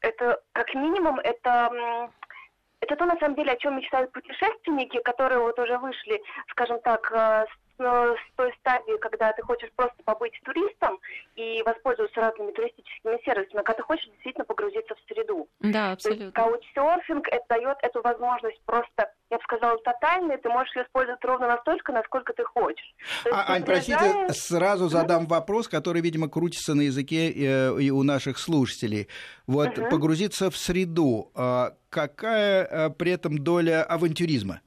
это, 0.00 0.40
как 0.52 0.74
минимум, 0.74 1.18
это 1.20 2.10
это 2.80 2.96
то, 2.96 3.06
на 3.06 3.16
самом 3.18 3.34
деле, 3.34 3.52
о 3.52 3.56
чем 3.56 3.76
мечтают 3.76 4.12
путешественники, 4.12 5.00
которые 5.02 5.40
вот 5.40 5.58
уже 5.58 5.78
вышли, 5.78 6.22
скажем 6.50 6.80
так, 6.80 7.10
э, 7.12 7.46
с 7.78 8.36
той 8.36 8.52
стадии, 8.60 8.98
когда 8.98 9.32
ты 9.32 9.42
хочешь 9.42 9.70
просто 9.76 9.96
побыть 10.04 10.32
туристом 10.44 10.98
и 11.36 11.62
воспользоваться 11.64 12.20
разными 12.20 12.50
туристическими 12.52 13.18
сервисами, 13.24 13.62
когда 13.62 13.74
ты 13.74 13.82
хочешь 13.82 14.06
действительно 14.06 14.44
погрузиться 14.44 14.94
в 14.94 15.12
среду. 15.12 15.48
Да, 15.60 15.92
абсолютно. 15.92 16.32
То 16.32 16.54
есть 16.54 16.72
каучсерфинг 16.74 17.28
это 17.28 17.44
дает 17.48 17.76
эту 17.82 18.02
возможность 18.02 18.60
просто, 18.64 19.12
я 19.30 19.36
бы 19.36 19.42
сказала, 19.44 19.78
тотальной, 19.78 20.38
ты 20.38 20.48
можешь 20.48 20.74
ее 20.74 20.82
использовать 20.84 21.24
ровно 21.24 21.46
настолько, 21.46 21.92
насколько 21.92 22.32
ты 22.32 22.44
хочешь. 22.44 22.94
а, 23.30 23.52
Ань, 23.52 23.64
приезжаешь... 23.64 24.26
простите, 24.26 24.32
сразу 24.34 24.88
задам 24.88 25.24
mm-hmm. 25.24 25.28
вопрос, 25.28 25.68
который, 25.68 26.02
видимо, 26.02 26.28
крутится 26.28 26.74
на 26.74 26.82
языке 26.82 27.30
э, 27.30 27.80
и 27.80 27.90
у 27.90 28.02
наших 28.02 28.38
слушателей. 28.38 29.08
Вот 29.46 29.78
mm-hmm. 29.78 29.90
погрузиться 29.90 30.50
в 30.50 30.56
среду, 30.56 31.30
а 31.34 31.74
какая 31.90 32.64
э, 32.64 32.90
при 32.90 33.12
этом 33.12 33.38
доля 33.38 33.84
авантюризма? 33.84 34.60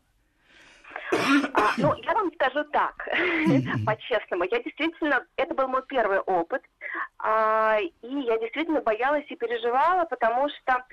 А, 1.11 1.73
ну, 1.77 1.93
я 2.03 2.10
скажу 2.41 2.63
так, 2.71 3.07
по-честному. 3.85 4.43
Я 4.45 4.61
действительно, 4.63 5.25
это 5.37 5.53
был 5.53 5.67
мой 5.67 5.83
первый 5.87 6.19
опыт, 6.19 6.61
а, 7.19 7.77
и 7.79 8.07
я 8.07 8.37
действительно 8.39 8.81
боялась 8.81 9.25
и 9.29 9.35
переживала, 9.35 10.05
потому 10.05 10.49
что 10.49 10.83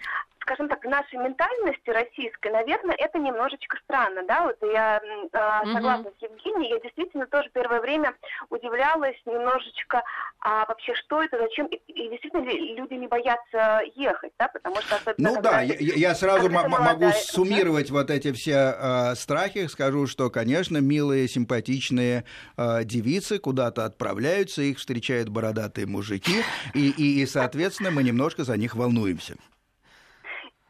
скажем 0.48 0.68
так, 0.68 0.82
в 0.82 0.88
нашей 0.88 1.18
ментальности 1.18 1.90
российской, 1.90 2.50
наверное, 2.50 2.96
это 2.96 3.18
немножечко 3.18 3.76
странно, 3.84 4.22
да, 4.26 4.44
вот 4.44 4.56
я 4.72 4.98
э, 4.98 5.72
согласна 5.74 6.10
с 6.18 6.22
Евгенией, 6.22 6.70
я 6.70 6.80
действительно 6.80 7.26
тоже 7.26 7.50
первое 7.52 7.80
время 7.80 8.14
удивлялась 8.48 9.16
немножечко, 9.26 10.02
а 10.40 10.64
вообще 10.66 10.94
что 10.94 11.22
это, 11.22 11.38
зачем, 11.38 11.66
и, 11.66 11.76
и 11.76 12.08
действительно 12.08 12.44
люди 12.44 12.94
не 12.94 13.06
боятся 13.06 13.82
ехать, 13.94 14.32
да, 14.38 14.48
потому 14.48 14.76
что 14.76 14.96
особенно... 14.96 15.34
Ну 15.34 15.42
да, 15.42 15.60
я, 15.60 15.74
я 15.78 16.14
сразу 16.14 16.48
могу 16.48 17.10
суммировать 17.12 17.90
вот 17.90 18.10
эти 18.10 18.32
все 18.32 18.74
э, 18.78 19.14
страхи, 19.16 19.66
скажу, 19.66 20.06
что, 20.06 20.30
конечно, 20.30 20.78
милые, 20.78 21.28
симпатичные 21.28 22.24
э, 22.56 22.84
девицы 22.84 23.38
куда-то 23.38 23.84
отправляются, 23.84 24.62
их 24.62 24.78
встречают 24.78 25.28
бородатые 25.28 25.86
мужики, 25.86 26.42
и, 26.72 26.88
и, 26.88 27.20
и, 27.20 27.26
соответственно, 27.26 27.90
мы 27.90 28.02
немножко 28.02 28.44
за 28.44 28.56
них 28.56 28.74
волнуемся. 28.74 29.36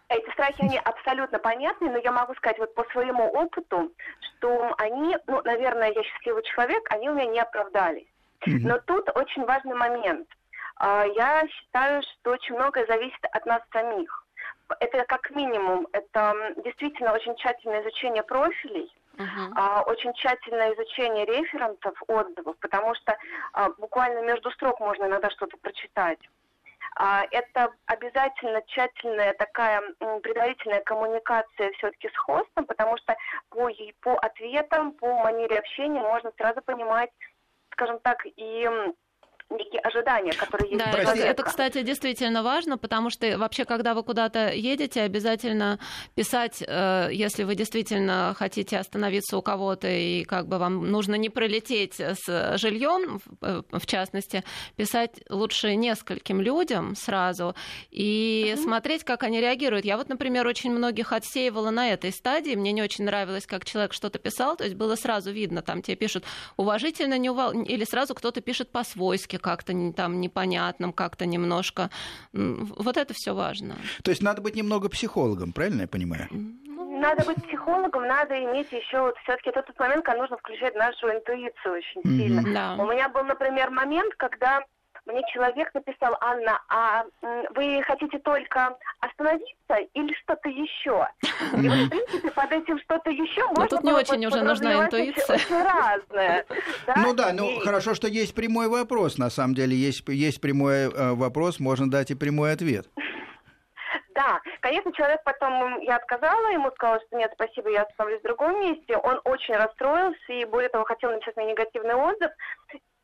Эти 0.09 0.31
страхи, 0.31 0.63
они 0.63 0.79
абсолютно 0.79 1.39
понятны, 1.39 1.91
но 1.91 1.99
я 1.99 2.13
могу 2.13 2.35
сказать 2.37 2.59
вот 2.59 2.75
по 2.75 2.85
своему 2.93 3.25
опыту, 3.25 3.93
что 4.21 4.75
они, 4.79 5.17
ну, 5.27 5.43
наверное, 5.45 5.93
я 5.93 6.03
счастливый 6.03 6.43
человек, 6.45 6.83
они 6.91 7.11
у 7.11 7.15
меня 7.15 7.27
не 7.27 7.41
оправдались. 7.41 8.09
Но 8.47 8.79
тут 8.79 9.11
очень 9.15 9.45
важный 9.45 9.75
момент. 9.75 10.27
А, 10.77 11.05
я 11.05 11.47
считаю, 11.49 12.03
что 12.03 12.31
очень 12.31 12.55
многое 12.55 12.87
зависит 12.87 13.23
от 13.33 13.45
нас 13.45 13.61
самих. 13.73 14.25
Это 14.81 15.05
как 15.05 15.31
минимум, 15.31 15.87
это 15.93 16.55
действительно 16.65 17.13
очень 17.13 17.35
тщательное 17.37 17.83
изучение 17.83 18.23
профилей, 18.23 18.93
Uh-huh. 19.19 19.83
очень 19.87 20.13
тщательное 20.13 20.73
изучение 20.75 21.25
референсов, 21.25 22.01
отзывов, 22.07 22.57
потому 22.61 22.95
что 22.95 23.19
а, 23.53 23.69
буквально 23.71 24.23
между 24.23 24.49
строк 24.53 24.79
можно 24.79 25.07
иногда 25.07 25.29
что-то 25.31 25.57
прочитать. 25.57 26.21
А, 27.01 27.25
это 27.31 27.73
обязательно 27.87 28.61
тщательная 28.63 29.33
такая 29.35 29.81
предварительная 30.21 30.81
коммуникация 30.81 31.71
все-таки 31.79 32.09
с 32.09 32.17
хостом, 32.17 32.67
потому 32.67 32.97
что 32.97 33.17
по, 33.51 33.71
по 34.01 34.19
ответам, 34.19 34.91
по 34.93 35.07
манере 35.23 35.61
общения 35.61 36.01
можно 36.01 36.33
сразу 36.37 36.61
понимать, 36.61 37.11
скажем 37.71 38.01
так, 38.01 38.27
и 38.27 38.69
некие 39.51 39.81
ожидания, 39.81 40.33
которые 40.33 40.71
есть 40.71 40.85
да, 40.85 40.91
у 40.91 41.03
человека. 41.03 41.29
Это, 41.29 41.43
кстати, 41.43 41.83
действительно 41.83 42.43
важно, 42.43 42.77
потому 42.77 43.11
что 43.11 43.39
вообще, 43.39 43.65
когда 43.65 43.95
вы 43.95 44.03
куда-то 44.03 44.53
едете, 44.53 45.03
обязательно 45.03 45.79
писать, 46.15 46.63
э, 46.67 47.09
если 47.13 47.45
вы 47.45 47.55
действительно 47.55 48.35
хотите 48.37 48.79
остановиться 48.79 49.39
у 49.39 49.43
кого-то 49.43 49.89
и 49.89 50.25
как 50.25 50.49
бы 50.49 50.59
вам 50.59 50.91
нужно 50.91 51.15
не 51.15 51.31
пролететь 51.31 51.95
с 51.99 52.59
жильем, 52.59 53.21
в 53.41 53.65
э, 53.73 53.87
частности, 53.87 54.45
писать 54.77 55.21
лучше 55.31 55.75
нескольким 55.77 56.41
людям 56.41 56.95
сразу 56.95 57.55
и 57.91 58.53
mm-hmm. 58.53 58.63
смотреть, 58.63 59.05
как 59.05 59.23
они 59.23 59.41
реагируют. 59.41 59.85
Я 59.85 59.97
вот, 59.97 60.09
например, 60.09 60.47
очень 60.47 60.71
многих 60.71 61.13
отсеивала 61.13 61.71
на 61.71 61.91
этой 61.91 62.13
стадии. 62.13 62.55
Мне 62.55 62.73
не 62.73 62.83
очень 62.83 63.05
нравилось, 63.05 63.47
как 63.47 63.65
человек 63.65 63.95
что-то 63.95 64.19
писал, 64.19 64.57
то 64.57 64.65
есть 64.65 64.77
было 64.77 64.95
сразу 64.97 65.31
видно, 65.31 65.63
там 65.63 65.81
тебе 65.81 65.97
пишут 65.97 66.25
уважительно, 66.57 67.17
не 67.17 67.31
увол... 67.31 67.53
или 67.63 67.85
сразу 67.85 68.15
кто-то 68.15 68.43
пишет 68.43 68.71
по-свойски, 68.71 69.38
как-то 69.39 69.73
там 69.93 70.21
непонятным, 70.21 70.93
как-то 70.93 71.27
немножко. 71.27 71.91
Вот 72.33 72.97
это 72.97 73.15
все 73.15 73.35
важно. 73.35 73.77
То 74.03 74.11
есть 74.11 74.23
надо 74.23 74.43
быть 74.43 74.57
немного 74.57 74.89
психологом, 74.89 75.53
правильно 75.53 75.83
я 75.83 75.89
понимаю? 75.89 76.29
Ну, 76.31 77.01
надо 77.01 77.25
быть 77.25 77.43
психологом, 77.47 78.07
надо 78.07 78.35
иметь 78.45 78.73
еще 78.73 79.01
вот 79.01 79.17
все-таки 79.23 79.51
этот 79.51 79.79
момент, 79.79 80.05
когда 80.05 80.21
нужно 80.21 80.37
включать 80.39 80.75
нашу 80.75 81.09
интуицию 81.11 81.75
очень 81.75 82.03
сильно. 82.03 82.41
Mm-hmm. 82.41 82.53
Да. 82.53 82.77
У 82.83 82.87
меня 82.87 83.09
был, 83.09 83.25
например, 83.25 83.71
момент, 83.71 84.15
когда 84.17 84.63
мне 85.09 85.23
человек 85.33 85.73
написал, 85.75 86.17
Анна, 86.21 86.61
а 86.69 87.05
вы 87.55 87.83
хотите 87.83 88.19
только 88.19 88.77
остановиться 89.01 89.77
или 89.95 90.13
что-то 90.23 90.49
еще? 90.49 91.09
И 91.57 91.69
вот, 91.69 91.79
в 91.79 91.89
принципе, 91.89 92.31
под 92.31 92.53
этим 92.53 92.79
что-то 92.81 93.11
еще 93.11 93.47
можно 93.49 93.69
тут 93.69 93.85
не 93.85 93.93
очень 93.93 94.27
уже 94.27 94.43
нужна 94.43 94.85
интуиция. 94.85 95.37
Очень 95.37 95.63
разное. 95.63 96.47
Да? 96.87 96.95
Ну 96.97 97.15
да, 97.15 97.33
ну 97.33 97.49
и... 97.49 97.61
хорошо, 97.61 97.95
что 97.95 98.07
есть 98.07 98.35
прямой 98.35 98.69
вопрос. 98.69 99.19
На 99.19 99.31
самом 99.31 99.55
деле 99.55 99.75
есть, 99.75 100.07
есть 100.09 100.41
прямой 100.41 100.91
э, 100.93 101.15
вопрос, 101.15 101.59
можно 101.59 101.91
дать 101.91 102.11
и 102.11 102.15
прямой 102.15 102.53
ответ. 102.53 102.87
Да, 104.15 104.41
конечно, 104.61 104.93
человек 104.93 105.23
потом, 105.25 105.81
я 105.81 105.97
отказала 105.97 106.49
ему, 106.49 106.73
сказала, 106.73 107.01
что 107.07 107.17
нет, 107.17 107.31
спасибо, 107.35 107.71
я 107.71 107.83
остановлюсь 107.83 108.21
в 108.21 108.25
другом 108.25 108.61
месте. 108.61 108.97
Он 108.97 109.21
очень 109.25 109.55
расстроился 109.55 110.33
и, 110.33 110.45
более 110.45 110.69
того, 110.69 110.85
хотел 110.85 111.13
написать 111.13 111.37
мне 111.37 111.53
негативный 111.53 111.95
отзыв 111.95 112.33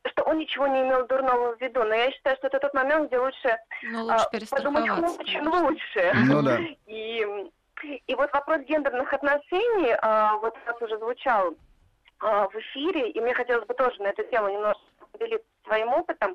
что 0.06 0.22
он 0.24 0.38
ничего 0.38 0.66
не 0.66 0.82
имел 0.82 1.06
дурного 1.06 1.56
в 1.56 1.60
виду. 1.60 1.82
Но 1.84 1.94
я 1.94 2.10
считаю, 2.10 2.36
что 2.36 2.48
это 2.48 2.58
тот 2.58 2.74
момент, 2.74 3.08
где 3.08 3.18
лучше, 3.18 3.58
ну, 3.82 4.04
лучше 4.04 4.26
а, 4.50 4.56
подумать 4.56 4.90
очень 4.90 5.46
лучше. 5.46 6.12
Ну, 6.26 6.42
да. 6.42 6.58
И, 6.86 7.26
и 8.06 8.14
вот 8.14 8.32
вопрос 8.32 8.60
гендерных 8.62 9.12
отношений 9.12 9.94
а, 10.02 10.36
вот 10.36 10.54
раз 10.66 10.80
уже 10.80 10.98
звучал 10.98 11.54
а, 12.20 12.48
в 12.48 12.54
эфире, 12.54 13.10
и 13.10 13.20
мне 13.20 13.34
хотелось 13.34 13.66
бы 13.66 13.74
тоже 13.74 14.00
на 14.02 14.08
эту 14.08 14.24
тему 14.24 14.48
немножко 14.48 14.82
поделиться 15.12 15.46
своим 15.64 15.88
опытом 15.88 16.34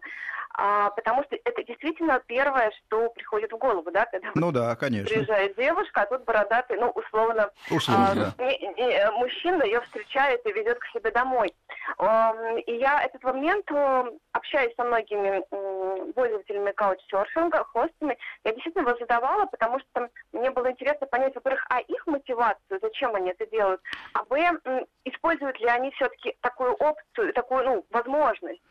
а, 0.62 0.90
потому 0.90 1.24
что 1.24 1.38
это 1.46 1.64
действительно 1.64 2.22
первое, 2.26 2.72
что 2.72 3.10
приходит 3.12 3.52
в 3.52 3.58
голову, 3.58 3.90
да, 3.92 4.06
когда 4.06 4.32
ну 4.36 4.52
да, 4.52 4.76
конечно. 4.76 5.08
приезжает 5.08 5.56
девушка, 5.56 6.02
а 6.02 6.06
тут 6.08 6.26
бородатый, 6.26 6.78
ну, 6.78 6.90
условно, 6.90 7.50
условно 7.70 8.34
а, 8.38 8.42
не, 8.44 8.58
не, 8.76 9.12
мужчина 9.12 9.64
ее 9.64 9.80
встречает 9.82 10.46
и 10.46 10.52
ведет 10.52 10.80
к 10.80 10.86
себе 10.88 11.12
домой. 11.12 11.54
А, 11.98 12.36
и 12.66 12.76
я 12.76 13.04
этот 13.04 13.24
момент, 13.24 13.72
э, 13.72 14.04
общаясь 14.34 14.76
со 14.76 14.84
многими 14.84 15.42
пользователями 16.14 16.72
каучсерфинга, 16.72 17.64
хостами, 17.66 18.18
я 18.44 18.52
действительно 18.52 18.90
его 18.90 18.98
задавала, 18.98 19.46
потому 19.46 19.80
что 19.80 20.10
мне 20.34 20.50
было 20.52 20.72
интересно 20.72 21.08
понять, 21.08 21.36
во-первых, 21.36 21.66
а 21.70 21.80
их 21.80 22.06
мотивацию, 22.08 22.80
зачем 22.82 23.16
они 23.16 23.30
это 23.30 23.46
делают, 23.48 23.82
а 24.14 24.24
б, 24.26 24.60
используют 25.06 25.60
ли 25.60 25.68
они 25.68 25.92
все-таки 25.92 26.36
такую 26.42 26.74
опцию, 26.74 27.34
такую, 27.34 27.64
ну, 27.66 27.86
возможность. 27.92 28.62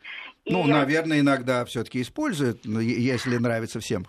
Ну, 0.49 0.67
и... 0.67 0.71
наверное, 0.71 1.19
иногда 1.19 1.65
все-таки 1.65 2.01
используют, 2.01 2.65
если 2.65 3.37
нравится 3.37 3.79
всем. 3.79 4.05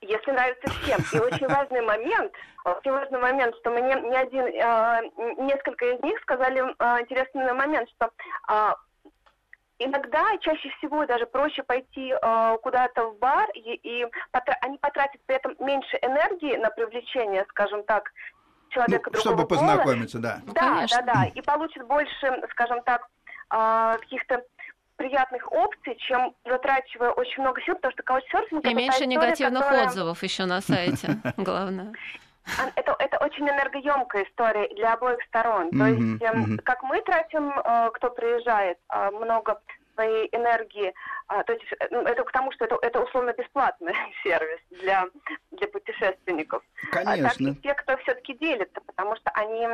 Если 0.00 0.30
нравится 0.30 0.68
всем. 0.70 1.00
И 1.12 1.22
очень 1.22 1.46
важный 1.46 1.82
момент, 1.82 2.32
очень 2.64 2.90
важный 2.90 3.18
момент, 3.18 3.54
что 3.60 3.70
мне 3.70 3.94
не 4.00 4.16
один, 4.16 4.46
э, 4.46 5.42
несколько 5.44 5.84
из 5.94 6.02
них 6.02 6.18
сказали 6.22 6.62
э, 6.62 7.02
интересный 7.02 7.52
момент, 7.52 7.88
что 7.90 8.10
э, 8.48 8.74
иногда, 9.78 10.36
чаще 10.40 10.70
всего 10.78 11.04
даже 11.06 11.26
проще 11.26 11.62
пойти 11.62 12.12
э, 12.12 12.56
куда-то 12.62 13.10
в 13.10 13.18
бар, 13.18 13.50
и, 13.54 13.74
и 13.74 14.04
потра- 14.32 14.56
они 14.62 14.78
потратят 14.78 15.20
при 15.26 15.36
этом 15.36 15.54
меньше 15.58 15.98
энергии 16.00 16.56
на 16.56 16.70
привлечение, 16.70 17.44
скажем 17.50 17.82
так, 17.84 18.10
человека 18.70 19.10
ну, 19.12 19.20
Чтобы 19.20 19.46
пола. 19.46 19.58
познакомиться, 19.58 20.18
да. 20.18 20.40
Ну, 20.46 20.52
да, 20.54 20.86
да, 20.88 21.02
да. 21.02 21.24
И 21.34 21.40
получат 21.42 21.86
больше, 21.86 22.42
скажем 22.52 22.82
так, 22.84 23.06
э, 23.50 23.96
каких-то 24.00 24.42
приятных 25.00 25.50
опций, 25.50 25.96
чем 25.96 26.34
затрачивая 26.44 27.10
очень 27.12 27.40
много 27.40 27.62
сил, 27.62 27.74
потому 27.74 27.92
что 27.92 28.02
каучсерфинг... 28.02 28.66
И 28.66 28.74
меньше 28.74 28.98
история, 28.98 29.06
негативных 29.06 29.62
которая... 29.62 29.86
отзывов 29.86 30.22
еще 30.22 30.44
на 30.44 30.60
сайте, 30.60 31.16
главное. 31.38 31.94
это, 32.76 32.96
это 32.98 33.16
очень 33.24 33.48
энергоемкая 33.48 34.24
история 34.24 34.68
для 34.74 34.92
обоих 34.92 35.22
сторон. 35.28 35.70
То 35.70 35.86
есть, 35.86 36.22
эм, 36.22 36.58
как 36.58 36.82
мы 36.82 37.00
тратим, 37.00 37.50
э, 37.50 37.90
кто 37.94 38.10
приезжает, 38.10 38.76
э, 38.92 39.10
много 39.10 39.62
своей 39.94 40.28
энергии. 40.32 40.94
А, 41.28 41.42
то 41.44 41.52
есть 41.52 41.64
э, 41.78 41.88
ну, 41.90 42.02
это 42.02 42.24
к 42.24 42.32
тому, 42.32 42.52
что 42.52 42.64
это, 42.64 42.78
это 42.82 43.00
условно 43.00 43.32
бесплатный 43.32 43.94
сервис 44.22 44.60
для, 44.70 45.06
для 45.50 45.68
путешественников. 45.68 46.62
Конечно. 46.90 47.26
А 47.26 47.30
так 47.30 47.40
и 47.40 47.54
те, 47.56 47.74
кто 47.74 47.96
все-таки 47.98 48.34
делится, 48.34 48.80
потому 48.86 49.16
что 49.16 49.30
они, 49.34 49.66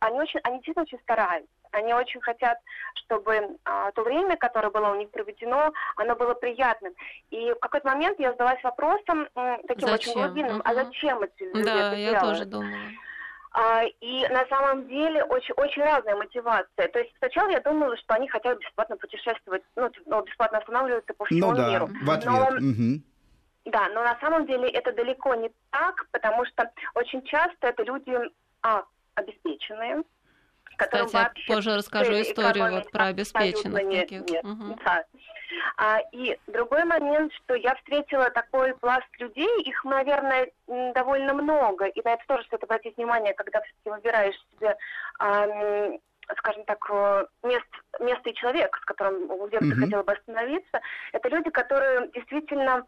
они, 0.00 0.20
очень, 0.20 0.40
они 0.44 0.56
действительно 0.56 0.82
очень 0.82 1.00
стараются. 1.00 1.50
Они 1.72 1.94
очень 1.94 2.20
хотят, 2.20 2.58
чтобы 2.94 3.56
а, 3.64 3.92
то 3.92 4.02
время, 4.02 4.36
которое 4.36 4.70
было 4.70 4.90
у 4.90 4.96
них 4.96 5.10
проведено, 5.10 5.72
оно 5.96 6.16
было 6.16 6.34
приятным. 6.34 6.94
И 7.30 7.52
в 7.52 7.60
какой-то 7.60 7.88
момент 7.88 8.18
я 8.18 8.32
задалась 8.32 8.62
вопросом 8.64 9.28
таким 9.68 9.88
зачем? 9.88 9.92
очень 9.92 10.12
глубинным, 10.14 10.58
uh-huh. 10.58 10.62
а 10.64 10.74
зачем 10.74 11.22
эти 11.22 11.42
люди 11.42 11.62
да, 11.62 11.88
это 11.88 11.96
я 11.96 12.10
делают? 12.10 12.20
тоже 12.20 12.44
думала. 12.44 12.76
А, 13.52 13.82
и 14.00 14.28
на 14.28 14.46
самом 14.46 14.86
деле 14.86 15.24
очень, 15.24 15.54
очень 15.54 15.82
разная 15.82 16.14
мотивация. 16.14 16.88
То 16.88 17.00
есть 17.00 17.12
сначала 17.18 17.48
я 17.50 17.60
думала, 17.60 17.96
что 17.96 18.14
они 18.14 18.28
хотят 18.28 18.58
бесплатно 18.60 18.96
путешествовать, 18.96 19.62
ну, 19.74 19.90
ну 20.06 20.22
бесплатно 20.22 20.58
останавливаться 20.58 21.12
по 21.14 21.24
всему 21.24 21.50
ну, 21.50 21.56
да, 21.56 21.70
миру. 21.70 21.90
В 22.02 22.10
ответ. 22.10 22.32
Но, 22.32 22.44
угу. 22.44 23.02
Да, 23.64 23.88
но 23.88 24.02
на 24.02 24.18
самом 24.20 24.46
деле 24.46 24.68
это 24.68 24.92
далеко 24.92 25.34
не 25.34 25.50
так, 25.70 26.06
потому 26.12 26.44
что 26.46 26.70
очень 26.94 27.22
часто 27.24 27.68
это 27.68 27.82
люди 27.82 28.16
а, 28.62 28.84
обеспеченные, 29.14 30.02
Кстати, 30.76 31.12
вообще 31.12 31.42
я 31.48 31.54
позже 31.54 31.76
расскажу 31.76 32.12
историю 32.20 32.70
вот 32.70 32.90
про 32.90 33.06
обеспеченных 33.06 33.82
таких. 33.88 34.28
Нет, 34.28 34.44
угу. 34.44 34.78
да. 34.84 35.04
А, 35.76 35.98
и 36.12 36.38
другой 36.46 36.84
момент, 36.84 37.32
что 37.34 37.54
я 37.54 37.74
встретила 37.76 38.30
такой 38.30 38.74
пласт 38.74 39.08
людей, 39.18 39.62
их, 39.62 39.84
наверное, 39.84 40.50
довольно 40.94 41.34
много, 41.34 41.86
и 41.86 42.02
на 42.02 42.14
это 42.14 42.24
тоже 42.26 42.44
стоит 42.44 42.64
обратить 42.64 42.96
внимание, 42.96 43.34
когда 43.34 43.60
все-таки 43.60 43.90
выбираешь 43.90 44.38
себе 44.52 44.76
а, 45.18 45.46
скажем 46.38 46.64
так, 46.64 46.78
э, 46.90 47.26
мест, 47.42 47.66
место 47.98 48.30
и 48.30 48.34
человек, 48.34 48.76
с 48.80 48.84
которым 48.84 49.26
где 49.48 49.58
бы 49.58 49.66
mm-hmm. 49.66 49.74
ты 49.74 49.80
хотела 49.80 50.02
бы 50.02 50.12
остановиться, 50.12 50.80
это 51.12 51.28
люди, 51.28 51.50
которые 51.50 52.08
действительно 52.14 52.86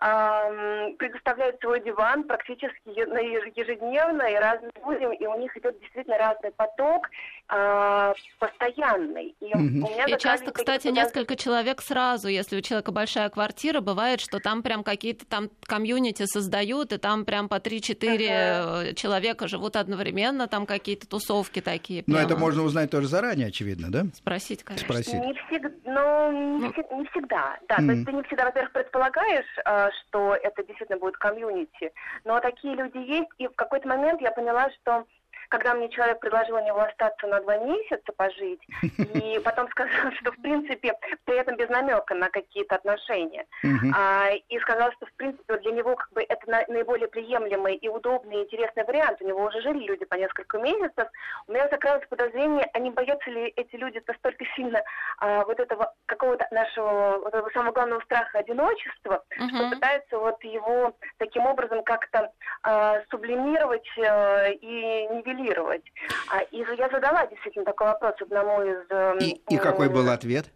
предоставляют 0.00 1.60
свой 1.60 1.82
диван 1.82 2.24
практически 2.24 2.88
ежедневно 2.88 4.22
и 4.22 4.34
разным 4.34 4.70
людям, 4.88 5.12
и 5.12 5.26
у 5.26 5.38
них 5.38 5.54
идет 5.58 5.78
действительно 5.78 6.16
разный 6.16 6.52
поток 6.52 7.10
э, 7.52 8.14
постоянный. 8.38 9.34
И, 9.40 9.54
угу. 9.54 9.90
и 10.06 10.18
часто, 10.18 10.52
кстати, 10.52 10.88
несколько 10.88 11.36
человек 11.36 11.82
сразу, 11.82 12.28
если 12.28 12.56
у 12.56 12.60
человека 12.62 12.92
большая 12.92 13.28
квартира, 13.28 13.82
бывает, 13.82 14.20
что 14.20 14.38
там 14.38 14.62
прям 14.62 14.84
какие-то 14.84 15.26
там 15.26 15.50
комьюнити 15.66 16.24
создают, 16.24 16.92
и 16.94 16.96
там 16.98 17.26
прям 17.26 17.50
по 17.50 17.56
3-4 17.56 18.86
угу. 18.88 18.94
человека 18.94 19.48
живут 19.48 19.76
одновременно, 19.76 20.48
там 20.48 20.64
какие-то 20.64 21.06
тусовки 21.06 21.60
такие. 21.60 22.04
Но 22.06 22.18
это 22.18 22.38
можно 22.38 22.62
узнать 22.62 22.90
тоже 22.90 23.06
заранее, 23.06 23.48
очевидно, 23.48 23.90
да? 23.90 24.04
Спросить, 24.14 24.64
конечно. 24.64 24.86
Спросить. 24.86 25.14
Не 25.14 25.34
всегда, 25.34 25.70
но 25.84 26.32
не, 26.32 26.58
ну. 26.58 26.98
не 26.98 27.06
всегда, 27.08 27.58
да. 27.68 27.76
Mm. 27.76 27.86
То 27.86 27.92
есть 27.92 28.06
ты 28.06 28.12
не 28.12 28.22
всегда, 28.22 28.44
во-первых, 28.46 28.72
предполагаешь, 28.72 29.58
а, 29.64 29.89
что 29.92 30.34
это 30.34 30.62
действительно 30.62 30.98
будет 30.98 31.16
комьюнити. 31.16 31.92
Но 32.24 32.40
такие 32.40 32.74
люди 32.74 32.98
есть, 32.98 33.30
и 33.38 33.46
в 33.46 33.54
какой-то 33.54 33.88
момент 33.88 34.20
я 34.20 34.30
поняла, 34.30 34.70
что 34.70 35.06
когда 35.50 35.74
мне 35.74 35.88
человек 35.90 36.20
предложил 36.20 36.56
у 36.56 36.64
него 36.64 36.80
остаться 36.80 37.26
на 37.26 37.40
два 37.40 37.58
месяца 37.58 38.12
пожить, 38.16 38.60
и 39.14 39.38
потом 39.40 39.68
сказал, 39.70 40.12
что 40.20 40.32
в 40.32 40.40
принципе 40.40 40.94
при 41.24 41.36
этом 41.36 41.56
без 41.56 41.68
намека 41.68 42.14
на 42.14 42.30
какие-то 42.30 42.76
отношения, 42.76 43.46
а, 43.94 44.30
и 44.48 44.58
сказал, 44.60 44.92
что 44.92 45.06
в 45.06 45.12
принципе 45.14 45.58
для 45.58 45.72
него 45.72 45.96
как 45.96 46.12
бы 46.12 46.22
это 46.22 46.48
на, 46.48 46.64
наиболее 46.68 47.08
приемлемый 47.08 47.74
и 47.74 47.88
удобный 47.88 48.36
и 48.36 48.44
интересный 48.44 48.84
вариант. 48.84 49.20
У 49.20 49.26
него 49.26 49.44
уже 49.44 49.60
жили 49.60 49.84
люди 49.84 50.04
по 50.04 50.14
несколько 50.14 50.58
месяцев. 50.58 51.08
У 51.48 51.52
меня 51.52 51.68
закралось 51.68 52.06
подозрение, 52.08 52.68
а 52.72 52.78
не 52.78 52.90
боятся 52.90 53.30
ли 53.30 53.52
эти 53.56 53.76
люди 53.76 54.02
настолько 54.06 54.44
сильно 54.56 54.82
а, 55.18 55.44
вот 55.44 55.58
этого 55.58 55.92
какого-то 56.06 56.46
нашего 56.52 57.18
вот 57.18 57.34
этого 57.34 57.50
самого 57.50 57.72
главного 57.72 58.00
страха 58.02 58.38
одиночества, 58.38 59.24
uh-huh. 59.36 59.48
что 59.48 59.70
пытаются 59.70 60.18
вот 60.18 60.42
его 60.44 60.94
таким 61.18 61.46
образом 61.46 61.82
как-то 61.82 62.30
а, 62.62 63.00
сублимировать 63.10 63.88
а, 63.98 64.48
и 64.48 65.06
нивелировать 65.08 65.39
регулировать. 65.40 65.84
А, 66.32 66.40
и 66.42 66.58
я 66.58 66.88
задала 66.88 67.26
действительно 67.26 67.64
такой 67.64 67.88
вопрос 67.88 68.14
одному 68.20 68.62
из... 68.62 68.90
Эм, 68.90 69.18
и, 69.18 69.40
и 69.48 69.56
какой 69.56 69.88
был 69.88 70.08
ответ? 70.10 70.46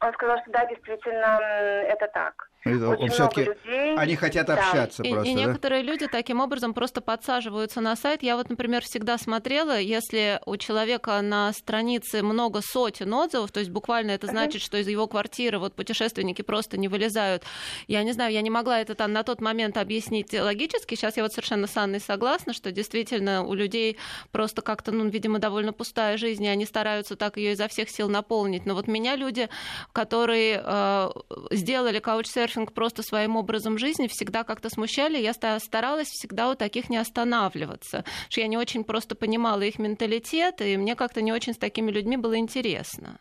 Он 0.00 0.12
сказал, 0.14 0.38
что 0.42 0.50
да, 0.50 0.66
действительно, 0.66 1.40
это 1.88 2.08
так. 2.08 2.50
Он 2.64 3.10
все-таки 3.10 3.50
они 3.96 4.16
хотят 4.16 4.48
общаться 4.48 5.02
да. 5.02 5.10
просто. 5.10 5.28
И, 5.28 5.32
и 5.32 5.34
да? 5.34 5.40
некоторые 5.40 5.82
люди 5.82 6.06
таким 6.06 6.40
образом 6.40 6.72
просто 6.72 7.00
подсаживаются 7.00 7.80
на 7.80 7.94
сайт. 7.94 8.22
Я 8.22 8.36
вот, 8.36 8.48
например, 8.48 8.82
всегда 8.82 9.18
смотрела, 9.18 9.78
если 9.78 10.40
у 10.46 10.56
человека 10.56 11.20
на 11.20 11.52
странице 11.52 12.22
много 12.22 12.62
сотен 12.62 13.12
отзывов, 13.12 13.52
то 13.52 13.60
есть 13.60 13.70
буквально 13.70 14.12
это 14.12 14.26
значит, 14.26 14.62
что 14.62 14.78
из 14.78 14.88
его 14.88 15.06
квартиры 15.06 15.58
вот 15.58 15.74
путешественники 15.74 16.42
просто 16.42 16.78
не 16.78 16.88
вылезают. 16.88 17.42
Я 17.86 18.02
не 18.02 18.12
знаю, 18.12 18.32
я 18.32 18.40
не 18.40 18.50
могла 18.50 18.80
это 18.80 18.94
там 18.94 19.12
на 19.12 19.24
тот 19.24 19.40
момент 19.40 19.76
объяснить 19.76 20.32
логически. 20.32 20.94
Сейчас 20.94 21.16
я 21.16 21.22
вот 21.22 21.32
совершенно 21.32 21.66
с 21.66 21.76
Анной 21.76 22.00
согласна, 22.00 22.54
что 22.54 22.72
действительно 22.72 23.44
у 23.44 23.52
людей 23.52 23.98
просто 24.32 24.62
как-то, 24.62 24.90
ну, 24.90 25.06
видимо, 25.08 25.38
довольно 25.38 25.74
пустая 25.74 26.16
жизнь, 26.16 26.44
и 26.44 26.48
они 26.48 26.64
стараются 26.64 27.16
так 27.16 27.36
ее 27.36 27.52
изо 27.52 27.68
всех 27.68 27.90
сил 27.90 28.08
наполнить. 28.08 28.64
Но 28.64 28.74
вот 28.74 28.86
меня 28.86 29.16
люди, 29.16 29.50
которые 29.92 30.62
э, 30.64 31.10
сделали 31.50 31.98
каучсерфинг 31.98 32.53
серфинг 32.54 32.72
просто 32.72 33.02
своим 33.02 33.36
образом 33.36 33.78
жизни 33.78 34.06
всегда 34.06 34.44
как-то 34.44 34.70
смущали. 34.70 35.18
Я 35.18 35.32
старалась 35.32 36.08
всегда 36.08 36.50
у 36.50 36.54
таких 36.54 36.90
не 36.90 36.96
останавливаться. 36.96 38.04
Что 38.28 38.40
я 38.40 38.46
не 38.46 38.56
очень 38.56 38.84
просто 38.84 39.14
понимала 39.14 39.62
их 39.62 39.78
менталитет, 39.78 40.60
и 40.60 40.76
мне 40.76 40.94
как-то 40.94 41.22
не 41.22 41.32
очень 41.32 41.54
с 41.54 41.58
такими 41.58 41.90
людьми 41.90 42.16
было 42.16 42.36
интересно. 42.36 43.18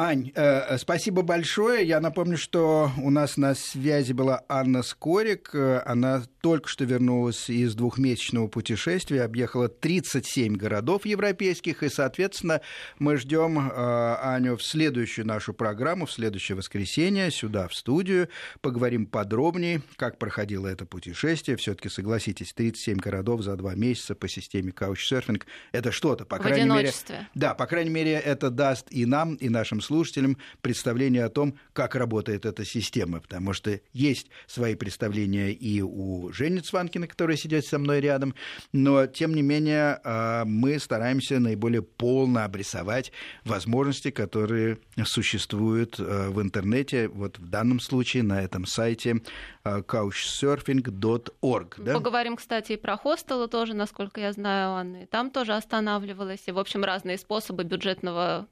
Ань, 0.00 0.30
э, 0.36 0.78
спасибо 0.78 1.22
большое. 1.22 1.84
Я 1.84 1.98
напомню, 1.98 2.38
что 2.38 2.92
у 3.02 3.10
нас 3.10 3.36
на 3.36 3.56
связи 3.56 4.12
была 4.12 4.44
Анна 4.48 4.84
Скорик. 4.84 5.52
Она 5.52 6.22
только 6.40 6.68
что 6.68 6.84
вернулась 6.84 7.50
из 7.50 7.74
двухмесячного 7.74 8.46
путешествия, 8.46 9.22
объехала 9.22 9.68
37 9.68 10.56
городов 10.56 11.04
европейских, 11.04 11.82
и, 11.82 11.88
соответственно, 11.88 12.60
мы 13.00 13.16
ждем 13.16 13.58
э, 13.58 14.16
Аню 14.22 14.56
в 14.56 14.62
следующую 14.62 15.26
нашу 15.26 15.52
программу, 15.52 16.06
в 16.06 16.12
следующее 16.12 16.56
воскресенье, 16.56 17.30
сюда, 17.32 17.66
в 17.66 17.74
студию. 17.74 18.28
Поговорим 18.60 19.04
подробнее, 19.04 19.82
как 19.96 20.18
проходило 20.18 20.68
это 20.68 20.86
путешествие. 20.86 21.56
Все-таки 21.56 21.88
согласитесь, 21.88 22.52
37 22.52 22.98
городов 22.98 23.42
за 23.42 23.56
два 23.56 23.74
месяца 23.74 24.14
по 24.14 24.28
системе 24.28 24.70
Couchsurfing– 24.70 25.42
это 25.72 25.90
что-то, 25.90 26.24
по 26.24 26.36
в 26.36 26.40
крайней 26.40 26.70
мере. 26.70 26.92
Да, 27.34 27.54
по 27.54 27.66
крайней 27.66 27.90
мере, 27.90 28.12
это 28.12 28.50
даст 28.50 28.86
и 28.90 29.04
нам, 29.06 29.34
и 29.34 29.48
нашим 29.48 29.80
слушателям 29.88 30.36
представление 30.60 31.24
о 31.24 31.30
том, 31.30 31.58
как 31.72 31.94
работает 31.94 32.44
эта 32.46 32.64
система, 32.64 33.20
потому 33.20 33.52
что 33.52 33.80
есть 33.92 34.28
свои 34.46 34.74
представления 34.74 35.52
и 35.52 35.80
у 35.82 36.30
Жени 36.32 36.60
Цванкина, 36.60 37.06
которая 37.06 37.36
сидит 37.36 37.64
со 37.64 37.78
мной 37.78 38.00
рядом, 38.00 38.34
но, 38.72 39.06
тем 39.06 39.34
не 39.34 39.42
менее, 39.42 39.98
а, 40.04 40.44
мы 40.44 40.78
стараемся 40.78 41.40
наиболее 41.40 41.82
полно 41.82 42.44
обрисовать 42.44 43.12
возможности, 43.44 44.10
которые 44.10 44.78
существуют 45.04 45.96
а, 45.98 46.30
в 46.30 46.40
интернете, 46.42 47.08
вот 47.08 47.38
в 47.38 47.48
данном 47.48 47.80
случае 47.80 48.22
на 48.22 48.42
этом 48.42 48.66
сайте 48.66 49.22
а, 49.64 49.80
couchsurfing.org. 49.80 51.74
Да? 51.78 51.94
Поговорим, 51.94 52.36
кстати, 52.36 52.72
и 52.72 52.76
про 52.76 52.98
хостелы 52.98 53.48
тоже, 53.48 53.72
насколько 53.74 54.20
я 54.20 54.32
знаю, 54.32 54.72
Анна. 54.72 55.06
Там 55.06 55.30
тоже 55.30 55.54
останавливалась. 55.54 56.42
И, 56.46 56.52
в 56.52 56.58
общем, 56.58 56.84
разные 56.84 57.16
способы 57.16 57.64
бюджетного 57.64 58.46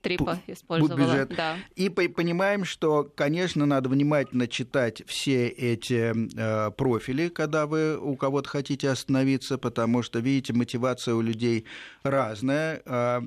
трипа 0.00 0.40
использовала. 0.46 1.06
Бюджет. 1.06 1.34
Да. 1.36 1.56
И 1.76 1.88
понимаем, 1.88 2.64
что, 2.64 3.04
конечно, 3.14 3.66
надо 3.66 3.88
внимательно 3.88 4.48
читать 4.48 5.02
все 5.06 5.48
эти 5.48 6.12
э, 6.36 6.70
профили, 6.72 7.28
когда 7.28 7.66
вы 7.66 7.98
у 7.98 8.16
кого-то 8.16 8.48
хотите 8.48 8.90
остановиться, 8.90 9.58
потому 9.58 10.02
что, 10.02 10.18
видите, 10.18 10.52
мотивация 10.52 11.14
у 11.14 11.20
людей 11.20 11.64
разная. 12.02 12.82
Э, 12.84 13.20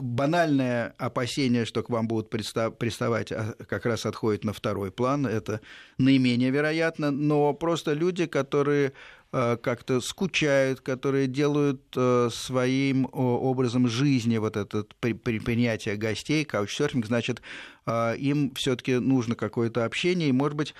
банальное 0.00 0.94
опасение, 0.98 1.64
что 1.64 1.82
к 1.82 1.90
вам 1.90 2.08
будут 2.08 2.30
приставать, 2.30 3.32
а, 3.32 3.54
как 3.68 3.86
раз 3.86 4.06
отходит 4.06 4.44
на 4.44 4.52
второй 4.52 4.90
план. 4.90 5.26
Это 5.26 5.60
наименее 5.98 6.50
вероятно, 6.50 7.10
но 7.10 7.52
просто 7.54 7.92
люди, 7.92 8.26
которые 8.26 8.92
как-то 9.32 10.00
скучают, 10.00 10.80
которые 10.80 11.28
делают 11.28 11.82
э, 11.96 12.28
своим 12.32 13.08
образом 13.12 13.86
жизни 13.86 14.38
вот 14.38 14.56
это 14.56 14.84
принятие 15.00 15.96
гостей, 15.96 16.44
каучсерфинг, 16.44 17.06
значит, 17.06 17.40
э, 17.86 18.16
им 18.16 18.52
все 18.54 18.74
таки 18.74 18.94
нужно 18.96 19.36
какое-то 19.36 19.84
общение, 19.84 20.28
и, 20.28 20.32
может 20.32 20.56
быть, 20.56 20.70
э, 20.70 20.74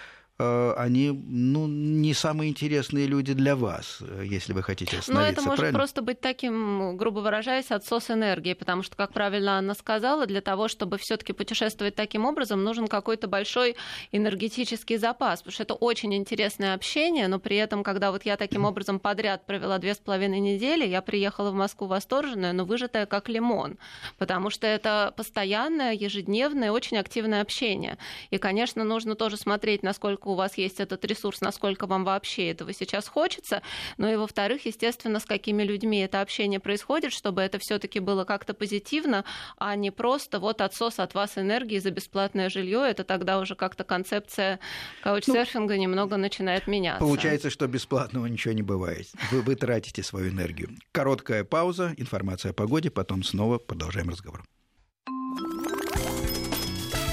они 0.77 1.11
ну, 1.11 1.67
не 1.67 2.15
самые 2.15 2.51
интересные 2.51 3.07
люди 3.07 3.33
для 3.35 3.57
вас, 3.57 4.01
если 4.23 4.53
вы 4.53 4.63
хотите 4.63 4.99
остановиться. 4.99 5.13
Но 5.13 5.33
это 5.33 5.43
может 5.43 5.59
правильно? 5.59 5.79
просто 5.79 6.03
быть 6.03 6.21
таким, 6.21 6.97
грубо 6.97 7.21
выражаясь, 7.21 7.71
отсос 7.71 8.11
энергии, 8.11 8.55
потому 8.55 8.83
что, 8.83 8.97
как 8.97 9.13
правильно 9.13 9.59
Анна 9.59 9.75
сказала, 9.75 10.27
для 10.27 10.41
того, 10.41 10.69
чтобы 10.69 10.99
все-таки 10.99 11.33
путешествовать 11.33 11.95
таким 11.95 12.25
образом, 12.25 12.65
нужен 12.65 12.89
какой-то 12.89 13.29
большой 13.29 13.77
энергетический 14.13 14.97
запас, 14.97 15.41
потому 15.41 15.53
что 15.53 15.63
это 15.63 15.75
очень 15.75 16.15
интересное 16.15 16.75
общение, 16.75 17.29
но 17.29 17.39
при 17.39 17.57
этом, 17.57 17.83
когда 17.83 18.11
вот 18.11 18.25
я 18.25 18.37
таким 18.37 18.65
образом 18.71 18.99
подряд 18.99 19.47
провела 19.47 19.79
две 19.79 19.95
с 19.95 19.99
половиной 19.99 20.41
недели, 20.41 20.87
я 20.87 21.03
приехала 21.03 21.51
в 21.51 21.55
Москву 21.55 21.87
восторженная, 21.87 22.53
но 22.53 22.65
выжатая 22.65 23.07
как 23.07 23.29
лимон, 23.29 23.79
потому 24.19 24.51
что 24.51 24.67
это 24.67 25.13
постоянное, 25.17 25.93
ежедневное, 25.93 26.73
очень 26.73 26.97
активное 26.97 27.43
общение. 27.43 27.99
И, 28.31 28.39
конечно, 28.39 28.85
нужно 28.85 29.15
тоже 29.15 29.37
смотреть, 29.37 29.83
насколько 29.83 30.29
у 30.31 30.35
вас 30.35 30.59
есть 30.59 30.81
этот 30.81 31.05
ресурс, 31.05 31.41
насколько 31.41 31.87
вам 31.87 32.05
вообще 32.05 32.51
этого 32.51 32.73
сейчас 32.73 33.09
хочется, 33.09 33.63
но 33.97 34.09
и, 34.09 34.17
во-вторых, 34.17 34.67
естественно, 34.67 35.21
с 35.21 35.25
какими 35.25 35.63
людьми 35.63 36.01
это 36.01 36.21
общение 36.21 36.61
происходит, 36.61 37.13
чтобы 37.13 37.43
это 37.43 37.59
все 37.59 37.79
таки 37.79 38.01
было 38.01 38.25
как-то 38.25 38.55
позитивно, 38.55 39.25
а 39.59 39.77
не 39.77 39.91
просто 39.91 40.41
вот 40.41 40.61
отсос 40.61 40.99
от 40.99 41.15
вас 41.15 41.37
энергии 41.37 41.79
за 41.79 41.91
бесплатное 41.91 42.49
жилье. 42.49 42.85
Это 42.89 43.05
тогда 43.05 43.39
уже 43.39 43.55
как-то 43.55 43.85
концепция 43.85 44.61
каучсерфинга 45.03 45.75
ну, 45.75 45.81
немного 45.81 46.17
начинает 46.17 46.67
меняться. 46.67 47.01
Получается, 47.01 47.51
что 47.51 47.67
бесплатного 47.67 48.27
ничего 48.27 48.55
не 48.55 48.63
бывает. 48.63 49.09
Вы, 49.31 49.43
вы 49.43 49.55
тратите 49.55 50.03
свою 50.03 50.31
энергию. 50.31 50.71
Короткая 50.93 51.45
пауза, 51.45 51.95
информация 51.97 52.51
о 52.51 52.55
погоде, 52.55 52.91
потом 52.91 53.23
снова 53.23 53.59
продолжаем 53.59 54.09
разговор. 54.09 54.43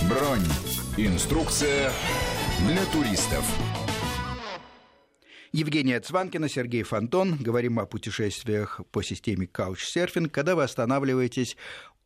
Бронь. 0.09 0.45
Инструкция 0.97 1.91
для 2.65 2.83
туристов. 2.85 3.45
Евгения 5.51 5.99
Цванкина, 5.99 6.49
Сергей 6.49 6.83
Фонтон. 6.83 7.37
Говорим 7.37 7.79
о 7.79 7.85
путешествиях 7.85 8.81
по 8.91 9.01
системе 9.01 9.47
Couchsurfing, 9.47 10.29
когда 10.29 10.55
вы 10.55 10.63
останавливаетесь 10.63 11.55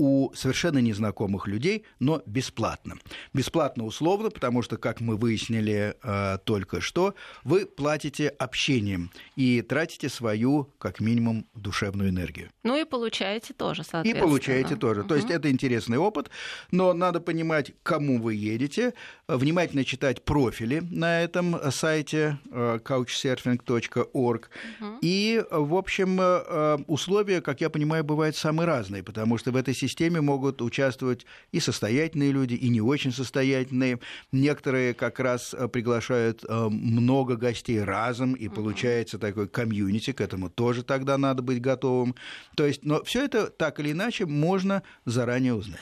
у 0.02 0.34
совершенно 0.34 0.80
незнакомых 0.80 1.48
людей, 1.48 1.86
но 2.00 2.24
бесплатно. 2.26 2.96
Бесплатно 3.34 3.86
условно, 3.86 4.32
потому 4.32 4.64
что, 4.64 4.78
как 4.78 5.00
мы 5.00 5.16
выяснили 5.16 5.96
э, 6.02 6.40
только 6.44 6.82
что, 6.82 7.14
вы 7.44 7.68
платите 7.68 8.30
общением 8.30 9.12
и 9.36 9.62
тратите 9.62 10.10
свою, 10.10 10.72
как 10.80 11.02
минимум, 11.02 11.46
душевную 11.54 12.10
энергию. 12.10 12.50
Ну 12.64 12.82
и 12.82 12.84
получаете 12.84 13.54
тоже, 13.54 13.84
соответственно. 13.84 14.18
И 14.18 14.28
получаете 14.28 14.76
тоже. 14.76 15.02
Угу. 15.02 15.10
То 15.10 15.16
есть 15.18 15.30
это 15.30 15.52
интересный 15.52 16.00
опыт, 16.00 16.32
но 16.72 16.94
надо 16.94 17.20
понимать, 17.20 17.72
кому 17.84 18.20
вы 18.20 18.34
едете, 18.34 18.96
внимательно 19.28 19.86
читать 19.86 20.26
профили 20.26 20.82
на 20.90 21.22
этом 21.22 21.72
сайте 21.72 22.40
э, 22.52 22.80
couchsurfing.org. 22.84 24.50
Угу. 24.80 24.98
И, 25.04 25.44
в 25.52 25.76
общем, 25.76 26.20
э, 26.20 26.78
условия, 26.88 27.42
как 27.42 27.62
я 27.62 27.70
понимаю, 27.70 28.04
бывают 28.04 28.36
самые 28.36 28.66
разные, 28.66 29.04
потому 29.04 29.38
что 29.38 29.52
в 29.52 29.56
этой 29.56 29.76
системе 29.76 29.91
системе 29.92 30.22
могут 30.22 30.62
участвовать 30.62 31.26
и 31.52 31.60
состоятельные 31.60 32.32
люди, 32.32 32.56
и 32.56 32.70
не 32.70 32.82
очень 32.82 33.12
состоятельные. 33.12 34.00
Некоторые 34.32 34.94
как 34.94 35.20
раз 35.20 35.54
э, 35.54 35.68
приглашают 35.68 36.44
э, 36.48 36.70
много 36.70 37.36
гостей 37.36 37.84
разом, 37.84 38.34
и 38.34 38.48
получается 38.48 39.20
такой 39.20 39.48
комьюнити, 39.48 40.14
к 40.14 40.22
этому 40.22 40.50
тоже 40.50 40.84
тогда 40.84 41.18
надо 41.18 41.42
быть 41.42 41.62
готовым. 41.62 42.16
То 42.56 42.66
есть, 42.66 42.84
но 42.84 43.04
все 43.04 43.26
это 43.26 43.48
так 43.48 43.80
или 43.80 43.92
иначе 43.92 44.26
можно 44.26 44.84
заранее 45.06 45.54
узнать. 45.54 45.82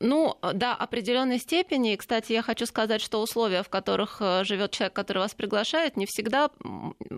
Ну, 0.00 0.38
до 0.40 0.72
определенной 0.72 1.38
степени. 1.38 1.94
Кстати, 1.96 2.32
я 2.32 2.42
хочу 2.42 2.64
сказать, 2.64 3.02
что 3.02 3.20
условия, 3.20 3.62
в 3.62 3.68
которых 3.68 4.16
э, 4.20 4.44
живет 4.44 4.70
человек, 4.70 4.94
который 4.94 5.18
вас 5.18 5.34
приглашает, 5.34 5.98
не 5.98 6.06
всегда 6.06 6.50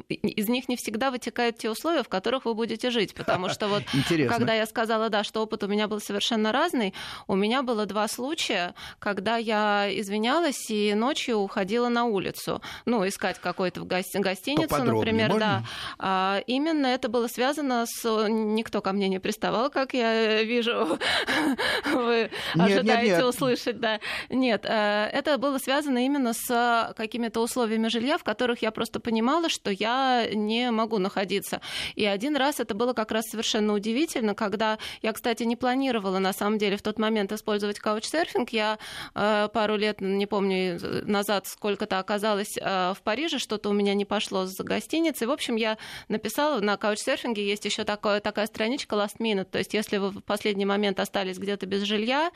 из 0.09 0.49
них 0.49 0.68
не 0.68 0.76
всегда 0.76 1.12
вытекают 1.12 1.59
те 1.59 1.70
условия, 1.70 2.03
в 2.03 2.09
которых 2.09 2.45
вы 2.45 2.55
будете 2.55 2.91
жить. 2.91 3.14
Потому 3.14 3.49
что 3.49 3.68
вот 3.68 3.83
Интересно. 3.95 4.37
когда 4.37 4.55
я 4.55 4.66
сказала, 4.66 5.11
да, 5.11 5.22
что 5.22 5.43
опыт 5.43 5.62
у 5.62 5.68
меня 5.68 5.87
был 5.87 6.01
совершенно 6.01 6.51
разный, 6.51 6.93
у 7.28 7.37
меня 7.37 7.62
было 7.62 7.87
два 7.87 8.09
случая, 8.09 8.74
когда 8.99 9.37
я 9.37 9.89
извинялась 9.89 10.68
и 10.68 10.95
ночью 10.95 11.37
уходила 11.39 11.89
на 11.89 12.05
улицу. 12.07 12.62
Ну, 12.85 13.07
искать 13.07 13.39
какой-то 13.39 13.83
в 13.83 13.87
гости... 13.87 14.18
гостиницу, 14.18 14.83
например, 14.83 15.28
можно? 15.30 15.41
да. 15.41 15.64
А, 15.99 16.43
именно 16.47 16.87
это 16.87 17.09
было 17.09 17.28
связано 17.28 17.85
с. 17.87 18.28
Никто 18.28 18.80
ко 18.80 18.93
мне 18.93 19.09
не 19.09 19.20
приставал, 19.20 19.70
как 19.70 19.95
я 19.95 20.43
вижу. 20.43 20.99
Вы 21.93 22.30
ожидаете 22.75 23.07
нет, 23.07 23.18
нет. 23.18 23.27
услышать, 23.27 23.81
да. 23.81 24.01
Нет, 24.31 24.64
э, 24.64 25.09
это 25.12 25.39
было 25.39 25.59
связано 25.59 26.05
именно 26.05 26.33
с 26.33 26.95
какими-то 26.97 27.41
условиями 27.41 27.89
жилья, 27.89 28.18
в 28.18 28.25
которых 28.25 28.62
я 28.62 28.70
просто 28.70 29.01
понимала, 29.01 29.49
что 29.49 29.70
я 29.70 30.27
не 30.33 30.70
могу 30.70 30.99
находиться. 30.99 31.61
И 31.95 32.05
один 32.05 32.37
раз 32.37 32.61
это 32.61 32.75
было 32.75 32.93
как 32.93 33.12
раз 33.12 33.25
совершенно 33.31 33.75
удивительно, 33.75 34.35
когда 34.35 34.79
я, 35.03 35.12
кстати, 35.12 35.43
не 35.45 35.57
планировала 35.57 36.18
на 36.18 36.33
самом 36.33 36.59
деле 36.59 36.77
в 36.77 36.83
тот 36.83 36.99
момент 36.99 37.33
использовать 37.33 37.79
каучсерфинг. 37.79 38.51
Я 38.51 38.79
э, 39.14 39.49
пару 39.53 39.77
лет, 39.77 40.01
не 40.01 40.27
помню, 40.27 40.79
назад 41.07 41.47
сколько-то 41.47 41.99
оказалась 41.99 42.57
э, 42.57 42.95
в 42.95 43.03
Париже, 43.03 43.39
что-то 43.39 43.70
у 43.70 43.73
меня 43.73 43.95
не 43.95 44.05
пошло 44.05 44.47
с 44.47 44.57
гостиницей. 44.57 45.27
В 45.27 45.31
общем, 45.31 45.57
я 45.57 45.79
написала, 46.09 46.61
на 46.61 46.77
каучсерфинге 46.77 47.47
есть 47.47 47.64
еще 47.64 47.85
такое, 47.85 48.20
такая 48.20 48.47
страничка 48.47 48.97
last 48.97 49.18
minute, 49.18 49.45
то 49.45 49.59
есть 49.59 49.75
если 49.75 49.99
вы 49.99 50.11
в 50.11 50.20
последний 50.20 50.64
момент 50.64 51.01
остались 51.01 51.39
где-то 51.39 51.66
без 51.66 51.83
жилья, 51.83 52.31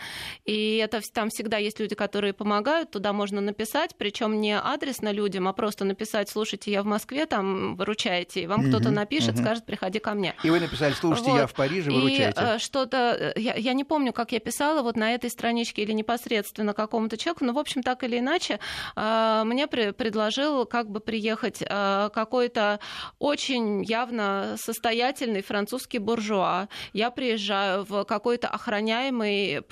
и 0.44 0.76
это 0.76 1.00
там 1.12 1.30
всегда 1.30 1.58
есть 1.58 1.80
люди, 1.80 1.94
которые 1.94 2.32
помогают, 2.32 2.90
туда 2.90 3.12
можно 3.12 3.40
написать, 3.40 3.96
причем 3.96 4.40
не 4.40 4.58
адресно 4.58 5.12
людям, 5.12 5.48
а 5.48 5.52
просто 5.52 5.84
написать, 5.84 6.28
слушайте, 6.28 6.70
я 6.70 6.82
в 6.82 6.86
Москве, 6.86 7.26
там 7.26 7.76
выручаете, 7.76 8.42
и 8.42 8.46
вам 8.46 8.60
угу, 8.60 8.68
кто-то 8.68 8.90
напишет, 8.90 9.34
угу. 9.34 9.42
скажет, 9.42 9.66
приходи 9.66 9.98
ко 9.98 10.14
мне. 10.14 10.34
И 10.42 10.50
вы 10.50 10.60
написали, 10.60 10.92
слушайте, 10.92 11.30
вот. 11.30 11.38
я 11.38 11.46
в 11.46 11.54
Париже, 11.54 11.90
выручайте. 11.90 12.40
И 12.40 12.44
э, 12.44 12.58
что-то, 12.58 13.32
э, 13.36 13.40
я, 13.40 13.54
я 13.54 13.72
не 13.72 13.84
помню, 13.84 14.12
как 14.12 14.32
я 14.32 14.40
писала 14.40 14.82
вот 14.82 14.96
на 14.96 15.14
этой 15.14 15.30
страничке 15.30 15.82
или 15.82 15.92
непосредственно 15.92 16.74
какому-то 16.74 17.16
человеку, 17.16 17.44
но, 17.44 17.52
в 17.52 17.58
общем, 17.58 17.82
так 17.82 18.04
или 18.04 18.18
иначе, 18.18 18.58
э, 18.94 19.42
мне 19.44 19.66
предложил 19.66 20.66
как 20.66 20.90
бы 20.90 21.00
приехать 21.00 21.58
какой-то 21.58 22.80
очень 23.18 23.82
явно 23.84 24.56
состоятельный 24.58 25.42
французский 25.42 25.98
буржуа. 25.98 26.68
Я 26.92 27.10
приезжаю 27.10 27.84
в 27.84 28.04
какой-то 28.04 28.48
охраняемый 28.48 29.62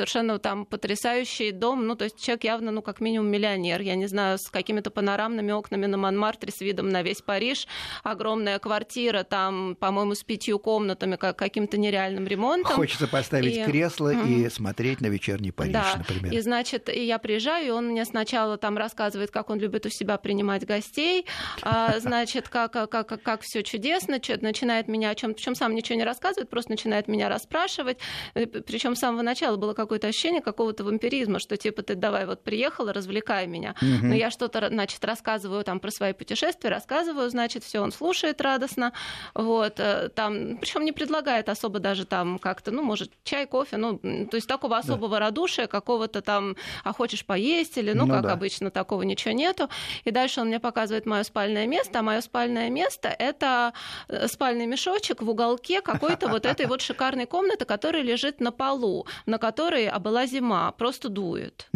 совершенно 0.00 0.38
там 0.38 0.64
потрясающий 0.64 1.52
дом, 1.52 1.86
ну, 1.86 1.94
то 1.94 2.04
есть 2.04 2.18
человек 2.18 2.44
явно, 2.44 2.70
ну, 2.70 2.80
как 2.80 3.00
минимум 3.00 3.28
миллионер, 3.28 3.82
я 3.82 3.96
не 3.96 4.06
знаю, 4.06 4.38
с 4.38 4.48
какими-то 4.48 4.90
панорамными 4.90 5.52
окнами 5.52 5.84
на 5.84 5.98
Монмартре, 5.98 6.50
с 6.50 6.62
видом 6.62 6.88
на 6.88 7.02
весь 7.02 7.20
Париж, 7.20 7.66
огромная 8.02 8.58
квартира, 8.58 9.24
там, 9.24 9.76
по-моему, 9.78 10.14
с 10.14 10.22
пятью 10.22 10.58
комнатами, 10.58 11.16
как 11.16 11.36
каким-то 11.36 11.76
нереальным 11.76 12.26
ремонтом. 12.26 12.76
Хочется 12.76 13.08
поставить 13.08 13.56
и... 13.56 13.64
кресло 13.64 14.14
mm-hmm. 14.14 14.46
и 14.46 14.48
смотреть 14.48 15.02
на 15.02 15.08
вечерний 15.08 15.52
Париж, 15.52 15.74
да. 15.74 15.96
например. 15.98 16.32
И, 16.32 16.40
значит, 16.40 16.88
я 16.88 17.18
приезжаю, 17.18 17.66
и 17.66 17.70
он 17.70 17.88
мне 17.88 18.06
сначала 18.06 18.56
там 18.56 18.78
рассказывает, 18.78 19.30
как 19.30 19.50
он 19.50 19.58
любит 19.58 19.84
у 19.84 19.90
себя 19.90 20.16
принимать 20.16 20.66
гостей, 20.66 21.26
а, 21.60 21.98
значит, 22.00 22.48
как, 22.48 22.72
как, 22.72 22.90
как, 22.90 23.22
как 23.22 23.42
все 23.42 23.62
чудесно, 23.62 24.18
начинает 24.40 24.88
меня 24.88 25.10
о 25.10 25.14
чем 25.14 25.34
причем 25.34 25.54
сам 25.54 25.74
ничего 25.74 25.98
не 25.98 26.04
рассказывает, 26.04 26.48
просто 26.48 26.70
начинает 26.70 27.06
меня 27.06 27.28
расспрашивать. 27.28 27.98
Э, 28.32 28.46
причем 28.46 28.96
с 28.96 29.00
самого 29.00 29.20
начала 29.20 29.56
было 29.56 29.74
как 29.74 29.89
какое-то 29.90 30.06
ощущение 30.06 30.40
какого-то 30.40 30.84
вампиризма, 30.84 31.40
что 31.40 31.56
типа 31.56 31.82
ты 31.82 31.96
давай 31.96 32.24
вот 32.24 32.44
приехала, 32.44 32.92
развлекай 32.92 33.48
меня. 33.48 33.74
Угу. 33.82 34.06
Но 34.06 34.14
я 34.14 34.30
что-то, 34.30 34.68
значит, 34.68 35.04
рассказываю 35.04 35.64
там 35.64 35.80
про 35.80 35.90
свои 35.90 36.12
путешествия, 36.12 36.70
рассказываю, 36.70 37.28
значит, 37.28 37.64
все 37.64 37.80
он 37.80 37.90
слушает 37.90 38.40
радостно. 38.40 38.92
Вот, 39.34 39.80
э, 39.80 40.10
там, 40.14 40.58
причем 40.58 40.84
не 40.84 40.92
предлагает 40.92 41.48
особо 41.48 41.80
даже 41.80 42.04
там 42.04 42.38
как-то, 42.38 42.70
ну, 42.70 42.84
может, 42.84 43.10
чай, 43.24 43.46
кофе, 43.46 43.78
ну, 43.78 43.98
то 43.98 44.36
есть 44.36 44.46
такого 44.46 44.76
особого 44.76 45.16
да. 45.16 45.26
радушия, 45.26 45.66
какого-то 45.66 46.20
там, 46.20 46.54
а 46.84 46.92
хочешь 46.92 47.26
поесть 47.26 47.76
или, 47.76 47.92
ну, 47.92 48.06
ну 48.06 48.14
как 48.14 48.22
да. 48.22 48.32
обычно, 48.34 48.70
такого 48.70 49.02
ничего 49.02 49.34
нету. 49.34 49.68
И 50.04 50.12
дальше 50.12 50.40
он 50.40 50.46
мне 50.46 50.60
показывает 50.60 51.04
мое 51.04 51.24
спальное 51.24 51.66
место, 51.66 51.98
а 51.98 52.02
мое 52.02 52.20
спальное 52.20 52.70
место 52.70 53.08
это 53.08 53.72
э, 54.06 54.28
спальный 54.28 54.66
мешочек 54.66 55.20
в 55.20 55.28
уголке 55.28 55.80
какой-то 55.80 56.28
вот 56.28 56.46
этой 56.46 56.66
вот 56.66 56.80
шикарной 56.80 57.26
комнаты, 57.26 57.64
которая 57.64 58.02
лежит 58.02 58.38
на 58.40 58.52
полу, 58.52 59.06
на 59.26 59.38
которой 59.38 59.69
которой, 59.70 59.88
а 59.88 59.98
была 59.98 60.26
зима, 60.26 60.72
просто 60.72 61.08
дует. 61.08 61.68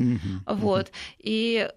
Вот. 0.47 0.91
И 1.19 1.71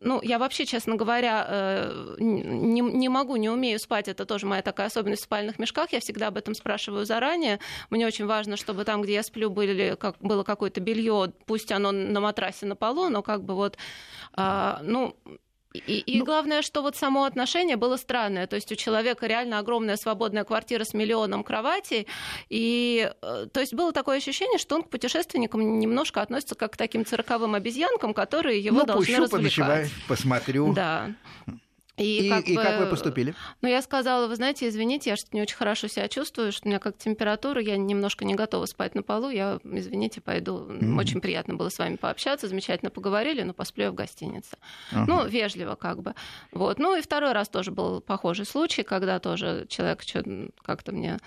ну, 0.00 0.20
я 0.22 0.38
вообще, 0.38 0.66
честно 0.66 0.96
говоря, 0.96 1.46
э, 1.48 2.16
не, 2.18 2.80
не 2.82 3.08
могу, 3.08 3.36
не 3.36 3.48
умею 3.48 3.78
спать. 3.78 4.08
Это 4.08 4.26
тоже 4.26 4.46
моя 4.46 4.60
такая 4.60 4.88
особенность 4.88 5.22
в 5.22 5.24
спальных 5.24 5.58
мешках. 5.58 5.92
Я 5.92 6.00
всегда 6.00 6.28
об 6.28 6.36
этом 6.36 6.54
спрашиваю 6.54 7.06
заранее. 7.06 7.58
Мне 7.88 8.06
очень 8.06 8.26
важно, 8.26 8.58
чтобы 8.58 8.84
там, 8.84 9.00
где 9.00 9.14
я 9.14 9.22
сплю, 9.22 9.48
были, 9.48 9.96
как, 9.98 10.16
было 10.20 10.42
какое-то 10.42 10.80
белье, 10.80 11.32
пусть 11.46 11.72
оно 11.72 11.92
на 11.92 12.20
матрасе 12.20 12.66
на 12.66 12.76
полу, 12.76 13.08
но 13.08 13.22
как 13.22 13.44
бы 13.44 13.54
вот, 13.54 13.78
а, 14.34 14.80
ну, 14.82 15.16
И, 15.74 15.98
и 15.98 16.18
ну, 16.18 16.24
главное, 16.24 16.62
что 16.62 16.82
вот 16.82 16.96
само 16.96 17.24
отношение 17.24 17.76
было 17.76 17.96
странное. 17.96 18.46
То 18.46 18.56
есть 18.56 18.72
у 18.72 18.74
человека 18.74 19.26
реально 19.26 19.58
огромная 19.58 19.96
свободная 19.96 20.44
квартира 20.44 20.84
с 20.84 20.94
миллионом 20.94 21.44
кроватей. 21.44 22.06
И 22.48 23.12
э, 23.20 23.46
то 23.52 23.60
есть 23.60 23.74
было 23.74 23.92
такое 23.92 24.16
ощущение, 24.16 24.58
что 24.58 24.76
он 24.76 24.82
к 24.82 24.88
путешественникам 24.88 25.78
немножко 25.78 26.22
относится 26.22 26.54
как 26.54 26.72
к 26.72 26.76
таким 26.76 27.04
цирковым 27.04 27.54
обезьянкам, 27.54 28.14
которые 28.14 28.60
его 28.60 28.80
ну, 28.80 28.86
должны 28.86 29.06
пущу, 29.06 29.22
развлекать. 29.22 29.56
поночевай, 29.56 29.90
посмотрю. 30.08 30.72
Да. 30.72 31.10
И, 31.98 32.26
и, 32.26 32.28
как, 32.28 32.48
и 32.48 32.56
бы, 32.56 32.62
как 32.62 32.80
вы 32.80 32.86
поступили? 32.86 33.34
Ну, 33.62 33.68
я 33.68 33.82
сказала, 33.82 34.26
вы 34.28 34.36
знаете, 34.36 34.68
извините, 34.68 35.10
я 35.10 35.16
что-то 35.16 35.36
не 35.36 35.42
очень 35.42 35.56
хорошо 35.56 35.88
себя 35.88 36.08
чувствую, 36.08 36.52
что 36.52 36.66
у 36.66 36.68
меня 36.68 36.78
как 36.78 36.96
температура, 36.96 37.60
я 37.60 37.76
немножко 37.76 38.24
не 38.24 38.34
готова 38.34 38.66
спать 38.66 38.94
на 38.94 39.02
полу, 39.02 39.30
я, 39.30 39.58
извините, 39.64 40.20
пойду. 40.20 40.58
Mm-hmm. 40.58 40.98
Очень 40.98 41.20
приятно 41.20 41.54
было 41.54 41.68
с 41.68 41.78
вами 41.78 41.96
пообщаться, 41.96 42.48
замечательно 42.48 42.90
поговорили, 42.90 43.42
но 43.42 43.52
посплю 43.52 43.84
я 43.84 43.90
в 43.90 43.94
гостинице. 43.94 44.56
Uh-huh. 44.92 45.04
Ну, 45.06 45.26
вежливо 45.26 45.74
как 45.74 46.02
бы. 46.02 46.14
Вот. 46.52 46.78
Ну, 46.78 46.96
и 46.96 47.02
второй 47.02 47.32
раз 47.32 47.48
тоже 47.48 47.70
был 47.70 48.00
похожий 48.00 48.46
случай, 48.46 48.82
когда 48.82 49.18
тоже 49.18 49.66
человек 49.68 50.02
как-то 50.62 50.92
мне 50.92 51.18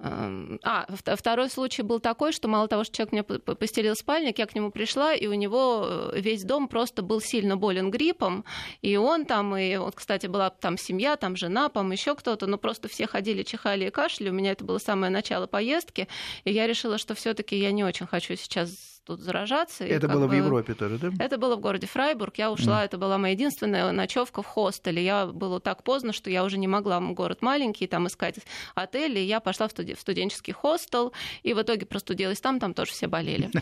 а, 0.00 0.86
второй 1.16 1.50
случай 1.50 1.82
был 1.82 1.98
такой, 1.98 2.32
что 2.32 2.46
мало 2.46 2.68
того, 2.68 2.84
что 2.84 2.94
человек 2.96 3.12
мне 3.12 3.22
постелил 3.24 3.96
спальник, 3.96 4.38
я 4.38 4.46
к 4.46 4.54
нему 4.54 4.70
пришла, 4.70 5.12
и 5.12 5.26
у 5.26 5.34
него 5.34 5.86
э, 6.12 6.20
весь 6.20 6.44
дом 6.44 6.68
просто 6.68 7.02
был 7.02 7.20
сильно 7.20 7.56
болен 7.56 7.90
гриппом, 7.90 8.44
и 8.80 8.96
он 8.96 9.26
там, 9.26 9.56
и 9.56 9.76
вот, 9.76 9.96
кстати, 9.96 10.26
была 10.26 10.50
там 10.50 10.78
семья, 10.78 11.16
там 11.16 11.36
жена, 11.36 11.68
по 11.68 11.80
еще 11.90 12.14
кто-то, 12.14 12.46
но 12.46 12.58
просто 12.58 12.86
все 12.88 13.08
ходили, 13.08 13.42
чихали 13.42 13.86
и 13.86 13.90
кашляли, 13.90 14.30
у 14.30 14.34
меня 14.34 14.52
это 14.52 14.64
было 14.64 14.78
самое 14.78 15.10
начало 15.10 15.48
поездки, 15.48 16.06
и 16.44 16.52
я 16.52 16.68
решила, 16.68 16.96
что 16.98 17.14
все 17.14 17.34
таки 17.34 17.56
я 17.56 17.72
не 17.72 17.82
очень 17.82 18.06
хочу 18.06 18.36
сейчас 18.36 18.97
тут 19.08 19.20
заражаться. 19.20 19.84
Это 19.84 20.06
было 20.06 20.26
бы... 20.26 20.28
в 20.28 20.36
Европе 20.36 20.74
тоже, 20.74 20.98
да? 20.98 21.24
Это 21.24 21.38
было 21.38 21.56
в 21.56 21.60
городе 21.60 21.86
Фрайбург. 21.86 22.36
Я 22.36 22.52
ушла, 22.52 22.82
mm. 22.82 22.84
это 22.84 22.98
была 22.98 23.16
моя 23.16 23.32
единственная 23.32 23.90
ночевка 23.90 24.42
в 24.42 24.46
хостеле. 24.46 25.02
Я 25.02 25.26
была 25.26 25.60
так 25.60 25.82
поздно, 25.82 26.12
что 26.12 26.28
я 26.30 26.44
уже 26.44 26.58
не 26.58 26.68
могла, 26.68 27.00
город 27.00 27.40
маленький, 27.40 27.86
там 27.86 28.06
искать 28.06 28.36
отели. 28.74 29.18
Я 29.18 29.40
пошла 29.40 29.66
в, 29.66 29.70
студ... 29.70 29.86
в 29.86 30.00
студенческий 30.00 30.52
хостел, 30.52 31.12
и 31.42 31.54
в 31.54 31.62
итоге 31.62 31.86
простудилась 31.86 32.40
там, 32.40 32.60
там 32.60 32.74
тоже 32.74 32.92
все 32.92 33.06
болели. 33.06 33.50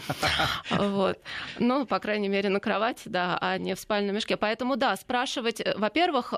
Вот. 0.71 1.19
Ну, 1.59 1.87
по 1.87 1.99
крайней 1.99 2.29
мере, 2.29 2.49
на 2.49 2.61
кровати, 2.61 3.03
да, 3.07 3.39
а 3.41 3.59
не 3.59 3.75
в 3.75 3.81
спальном 3.81 4.15
мешке. 4.17 4.37
Поэтому, 4.37 4.77
да, 4.77 4.97
спрашивать, 4.97 5.61
э, 5.61 5.75
во-первых, 5.77 6.35
э, 6.35 6.37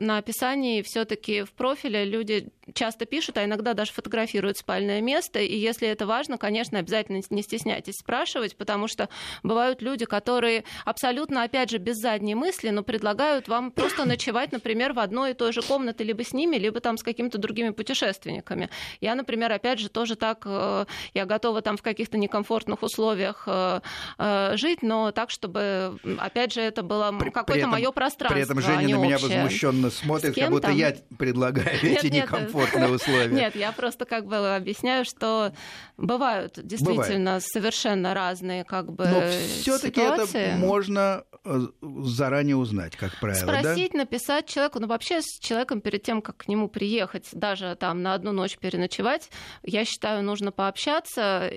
на 0.00 0.18
описании 0.18 0.82
все 0.82 1.04
таки 1.04 1.42
в 1.42 1.52
профиле 1.52 2.04
люди 2.04 2.48
часто 2.74 3.06
пишут, 3.06 3.38
а 3.38 3.44
иногда 3.44 3.74
даже 3.74 3.92
фотографируют 3.92 4.58
спальное 4.58 5.00
место, 5.00 5.38
и 5.40 5.56
если 5.56 5.88
это 5.88 6.06
важно, 6.06 6.38
конечно, 6.38 6.78
обязательно 6.78 7.20
не 7.30 7.42
стесняйтесь 7.42 7.98
спрашивать, 7.98 8.31
спрашивать, 8.32 8.56
потому 8.56 8.88
что 8.88 9.08
бывают 9.42 9.82
люди, 9.82 10.04
которые 10.04 10.64
абсолютно, 10.84 11.42
опять 11.42 11.70
же, 11.70 11.78
без 11.78 11.96
задней 11.96 12.34
мысли, 12.34 12.70
но 12.70 12.82
предлагают 12.82 13.48
вам 13.48 13.70
просто 13.70 14.04
ночевать, 14.04 14.52
например, 14.52 14.92
в 14.92 14.98
одной 14.98 15.32
и 15.32 15.34
той 15.34 15.52
же 15.52 15.62
комнате 15.62 16.04
либо 16.04 16.24
с 16.24 16.32
ними, 16.32 16.56
либо 16.56 16.80
там 16.80 16.96
с 16.96 17.02
какими-то 17.02 17.38
другими 17.38 17.70
путешественниками. 17.70 18.70
Я, 19.00 19.14
например, 19.14 19.52
опять 19.52 19.78
же, 19.78 19.88
тоже 19.88 20.16
так, 20.16 20.42
э, 20.46 20.86
я 21.14 21.26
готова 21.26 21.62
там 21.62 21.76
в 21.76 21.82
каких-то 21.82 22.16
некомфортных 22.16 22.82
условиях 22.82 23.44
э, 23.46 23.80
э, 24.18 24.56
жить, 24.56 24.82
но 24.82 25.12
так, 25.12 25.30
чтобы, 25.30 25.98
опять 26.18 26.52
же, 26.52 26.60
это 26.60 26.82
было 26.82 27.14
какое-то 27.32 27.66
мое 27.66 27.90
пространство. 27.92 28.34
При 28.34 28.42
этом 28.42 28.60
Женя 28.60 28.94
а 28.94 28.98
на 28.98 29.04
меня 29.04 29.16
общее. 29.16 29.42
возмущенно 29.42 29.90
смотрит, 29.90 30.34
как 30.34 30.50
будто 30.50 30.70
я 30.70 30.94
предлагаю 31.18 31.76
эти 31.82 32.06
нет, 32.06 32.24
некомфортные 32.24 32.88
условия. 32.94 33.28
Нет, 33.28 33.56
я 33.56 33.72
просто 33.72 34.04
как 34.04 34.26
бы 34.26 34.54
объясняю, 34.54 35.04
что 35.04 35.52
бывают 35.96 36.58
действительно 36.62 37.32
Бывает. 37.32 37.42
совершенно 37.42 38.14
разные 38.28 38.64
как 38.64 38.92
бы 38.92 39.06
Но 39.06 39.20
все-таки 39.60 40.00
это 40.00 40.26
можно 40.56 41.24
э, 41.44 41.60
заранее 42.04 42.56
узнать, 42.56 42.96
как 42.96 43.18
правило. 43.20 43.40
Спросить, 43.40 43.92
да? 43.92 43.98
написать 43.98 44.46
человеку, 44.46 44.80
ну 44.80 44.86
вообще 44.86 45.20
с 45.22 45.38
человеком 45.40 45.80
перед 45.80 46.02
тем, 46.02 46.22
как 46.22 46.36
к 46.36 46.48
нему 46.48 46.68
приехать, 46.68 47.28
даже 47.32 47.76
там 47.76 48.02
на 48.02 48.14
одну 48.14 48.32
ночь 48.32 48.56
переночевать, 48.58 49.30
я 49.62 49.84
считаю, 49.84 50.22
нужно 50.22 50.52
пообщаться. 50.52 51.50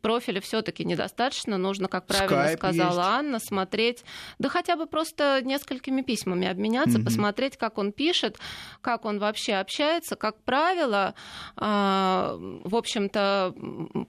Профиля 0.00 0.40
все-таки 0.40 0.84
недостаточно, 0.84 1.58
нужно, 1.58 1.88
как 1.88 2.06
правильно 2.06 2.52
Skype 2.52 2.56
сказала 2.56 2.98
есть. 2.98 3.08
Анна, 3.08 3.38
смотреть, 3.38 4.04
да 4.38 4.48
хотя 4.48 4.76
бы 4.76 4.86
просто 4.86 5.40
несколькими 5.42 6.02
письмами 6.02 6.46
обменяться, 6.46 6.98
угу. 6.98 7.06
посмотреть, 7.06 7.56
как 7.56 7.78
он 7.78 7.92
пишет, 7.92 8.38
как 8.80 9.04
он 9.04 9.18
вообще 9.18 9.54
общается. 9.54 10.16
Как 10.16 10.42
правило, 10.42 11.14
а, 11.56 12.36
в 12.38 12.76
общем-то, 12.76 13.54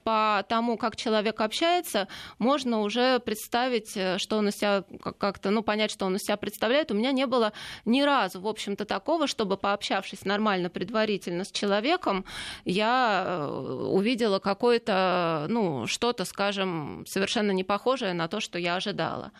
по 0.04 0.46
тому, 0.48 0.78
как 0.78 0.96
человек 0.96 1.42
общается, 1.42 2.03
можно 2.40 2.82
уже 2.82 3.20
представить, 3.20 3.96
э, 3.96 4.18
что 4.18 4.38
он 4.38 4.50
из 4.50 4.56
себя 4.56 4.84
как-то, 5.18 5.50
ну, 5.50 5.64
понять, 5.64 5.92
что 5.92 6.06
он 6.06 6.16
из 6.16 6.22
себя 6.22 6.38
представляет. 6.38 6.92
У 6.92 6.96
меня 6.96 7.12
не 7.12 7.28
было 7.28 7.54
ни 7.86 8.02
разу, 8.02 8.42
в 8.42 8.48
общем-то, 8.48 8.86
такого, 8.86 9.28
чтобы, 9.28 9.58
пообщавшись 9.58 10.26
нормально 10.26 10.70
предварительно 10.70 11.44
с 11.44 11.52
человеком, 11.52 12.26
я 12.66 13.24
э, 13.26 13.46
увидела 13.92 14.40
какое-то, 14.40 15.46
ну, 15.50 15.88
что-то, 15.88 16.26
скажем, 16.26 17.06
совершенно 17.08 17.52
не 17.52 17.64
похожее 17.64 18.14
на 18.14 18.28
то, 18.28 18.40
что 18.40 18.60
я 18.60 18.76
ожидала. 18.76 19.32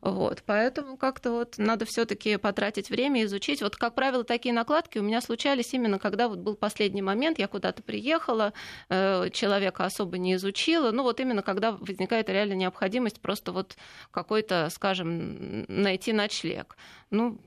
Вот, 0.00 0.42
поэтому 0.46 0.96
как-то 0.96 1.32
вот 1.32 1.58
надо 1.58 1.84
все-таки 1.84 2.36
потратить 2.36 2.90
время, 2.90 3.24
изучить. 3.24 3.62
Вот, 3.62 3.76
как 3.76 3.94
правило, 3.94 4.24
такие 4.24 4.54
накладки 4.54 4.98
у 4.98 5.02
меня 5.02 5.20
случались 5.20 5.72
именно 5.74 5.98
когда 5.98 6.28
вот 6.28 6.38
был 6.38 6.56
последний 6.56 7.02
момент, 7.02 7.38
я 7.38 7.48
куда-то 7.48 7.82
приехала, 7.82 8.52
э, 8.88 9.30
человека 9.30 9.84
особо 9.84 10.18
не 10.18 10.34
изучила, 10.34 10.90
ну 10.90 11.02
вот 11.02 11.20
именно 11.20 11.42
когда 11.42 11.72
возникает 11.72 12.28
реально 12.28 12.54
необходимость 12.54 13.20
просто 13.20 13.52
вот 13.52 13.76
какой-то, 14.10 14.68
скажем, 14.70 15.64
найти 15.68 16.12
ночлег. 16.12 16.76
Ну, 17.10 17.38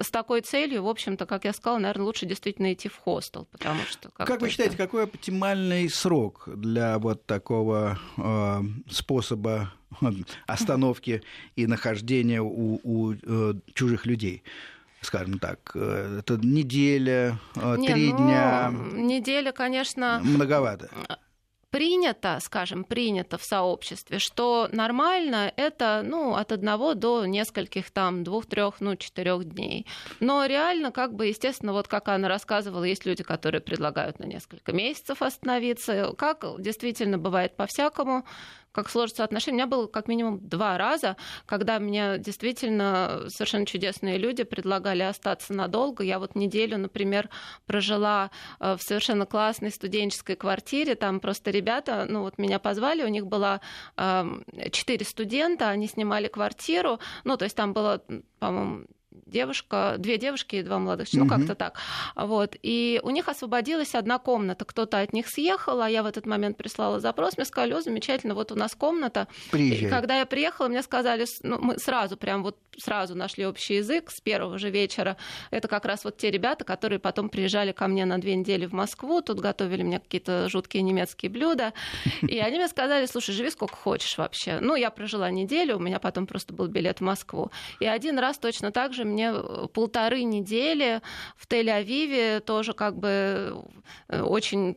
с 0.00 0.10
такой 0.10 0.40
целью, 0.40 0.82
в 0.82 0.88
общем-то, 0.88 1.26
как 1.26 1.44
я 1.44 1.52
сказала, 1.52 1.78
наверное, 1.78 2.04
лучше 2.04 2.26
действительно 2.26 2.72
идти 2.72 2.88
в 2.88 2.96
хостел, 2.96 3.46
потому 3.50 3.80
что... 3.82 4.10
Как, 4.10 4.26
как 4.26 4.40
вы 4.40 4.50
считаете, 4.50 4.76
какой 4.76 5.04
оптимальный 5.04 5.88
срок 5.88 6.48
для 6.54 6.98
вот 6.98 7.26
такого 7.26 7.98
э, 8.16 8.60
способа 8.90 9.72
остановки 10.46 11.22
и 11.56 11.66
нахождения 11.66 12.40
у, 12.40 12.80
у 12.82 13.12
э, 13.12 13.54
чужих 13.74 14.06
людей? 14.06 14.42
скажем 15.02 15.38
так, 15.38 15.72
э, 15.74 16.18
это 16.20 16.36
неделя, 16.36 17.38
э, 17.56 17.76
Не, 17.78 17.88
три 17.88 18.12
ну, 18.12 18.18
дня. 18.18 18.70
Неделя, 18.92 19.50
конечно. 19.50 20.20
Многовато 20.22 20.90
принято, 21.70 22.38
скажем, 22.40 22.84
принято 22.84 23.38
в 23.38 23.44
сообществе, 23.44 24.18
что 24.18 24.68
нормально 24.72 25.52
это 25.56 26.02
ну, 26.04 26.34
от 26.34 26.52
одного 26.52 26.94
до 26.94 27.24
нескольких 27.26 27.90
там, 27.90 28.24
двух-трех, 28.24 28.80
ну, 28.80 28.96
четырех 28.96 29.44
дней. 29.44 29.86
Но 30.18 30.44
реально, 30.46 30.90
как 30.90 31.14
бы, 31.14 31.26
естественно, 31.26 31.72
вот 31.72 31.88
как 31.88 32.08
Анна 32.08 32.28
рассказывала, 32.28 32.84
есть 32.84 33.06
люди, 33.06 33.22
которые 33.22 33.60
предлагают 33.60 34.18
на 34.18 34.24
несколько 34.24 34.72
месяцев 34.72 35.22
остановиться. 35.22 36.12
Как 36.18 36.44
действительно 36.58 37.18
бывает 37.18 37.56
по-всякому 37.56 38.24
как 38.72 38.88
сложатся 38.88 39.24
отношения. 39.24 39.54
У 39.54 39.58
меня 39.58 39.66
было 39.66 39.86
как 39.86 40.08
минимум 40.08 40.38
два 40.40 40.78
раза, 40.78 41.16
когда 41.46 41.78
мне 41.78 42.18
действительно 42.18 43.24
совершенно 43.28 43.66
чудесные 43.66 44.18
люди 44.18 44.44
предлагали 44.44 45.02
остаться 45.02 45.52
надолго. 45.52 46.04
Я 46.04 46.18
вот 46.18 46.34
неделю, 46.34 46.78
например, 46.78 47.28
прожила 47.66 48.30
э, 48.60 48.76
в 48.76 48.82
совершенно 48.82 49.26
классной 49.26 49.70
студенческой 49.70 50.36
квартире. 50.36 50.94
Там 50.94 51.20
просто 51.20 51.50
ребята, 51.50 52.06
ну 52.08 52.22
вот 52.22 52.38
меня 52.38 52.58
позвали, 52.58 53.02
у 53.02 53.08
них 53.08 53.26
было 53.26 53.60
эм, 53.96 54.44
четыре 54.70 55.04
студента, 55.04 55.68
они 55.68 55.86
снимали 55.86 56.28
квартиру. 56.28 57.00
Ну, 57.24 57.36
то 57.36 57.44
есть 57.44 57.56
там 57.56 57.72
было, 57.72 58.02
по-моему, 58.38 58.86
девушка, 59.10 59.96
две 59.98 60.18
девушки 60.18 60.56
и 60.56 60.62
два 60.62 60.78
молодых, 60.78 61.08
ну 61.12 61.26
как-то 61.26 61.54
так. 61.54 61.78
Вот. 62.14 62.56
И 62.62 63.00
у 63.02 63.10
них 63.10 63.28
освободилась 63.28 63.94
одна 63.94 64.18
комната. 64.18 64.64
Кто-то 64.64 65.00
от 65.00 65.12
них 65.12 65.28
съехал, 65.28 65.80
а 65.80 65.90
я 65.90 66.02
в 66.02 66.06
этот 66.06 66.26
момент 66.26 66.56
прислала 66.56 67.00
запрос, 67.00 67.36
мне 67.36 67.44
сказали, 67.44 67.72
о, 67.72 67.80
замечательно, 67.80 68.34
вот 68.34 68.52
у 68.52 68.54
нас 68.54 68.74
комната. 68.74 69.28
Приезжай. 69.50 69.88
И 69.88 69.90
когда 69.90 70.18
я 70.18 70.26
приехала, 70.26 70.68
мне 70.68 70.82
сказали, 70.82 71.26
ну, 71.42 71.58
мы 71.60 71.78
сразу, 71.78 72.16
прям 72.16 72.42
вот 72.42 72.56
сразу 72.78 73.14
нашли 73.14 73.46
общий 73.46 73.74
язык 73.74 74.10
с 74.10 74.20
первого 74.20 74.58
же 74.58 74.70
вечера. 74.70 75.16
Это 75.50 75.68
как 75.68 75.84
раз 75.84 76.04
вот 76.04 76.16
те 76.16 76.30
ребята, 76.30 76.64
которые 76.64 76.98
потом 76.98 77.28
приезжали 77.28 77.72
ко 77.72 77.86
мне 77.88 78.04
на 78.04 78.18
две 78.18 78.34
недели 78.34 78.66
в 78.66 78.72
Москву, 78.72 79.20
тут 79.22 79.40
готовили 79.40 79.82
мне 79.82 80.00
какие-то 80.00 80.48
жуткие 80.48 80.82
немецкие 80.82 81.30
блюда. 81.30 81.72
И 82.22 82.38
они 82.38 82.56
мне 82.56 82.68
сказали, 82.68 83.06
слушай, 83.06 83.34
живи 83.34 83.50
сколько 83.50 83.76
хочешь 83.76 84.16
вообще. 84.18 84.60
Ну, 84.60 84.76
я 84.76 84.90
прожила 84.90 85.30
неделю, 85.30 85.76
у 85.76 85.80
меня 85.80 85.98
потом 85.98 86.26
просто 86.26 86.54
был 86.54 86.68
билет 86.68 86.98
в 86.98 87.02
Москву. 87.02 87.50
И 87.80 87.86
один 87.86 88.18
раз 88.18 88.38
точно 88.38 88.70
так 88.70 88.94
же 88.94 88.99
мне 89.04 89.32
э, 89.32 89.66
полторы 89.72 90.22
недели 90.22 91.00
в 91.36 91.46
Тель-Авиве 91.46 92.40
тоже 92.40 92.72
как 92.72 92.96
бы 92.96 93.64
э, 94.08 94.22
очень 94.22 94.76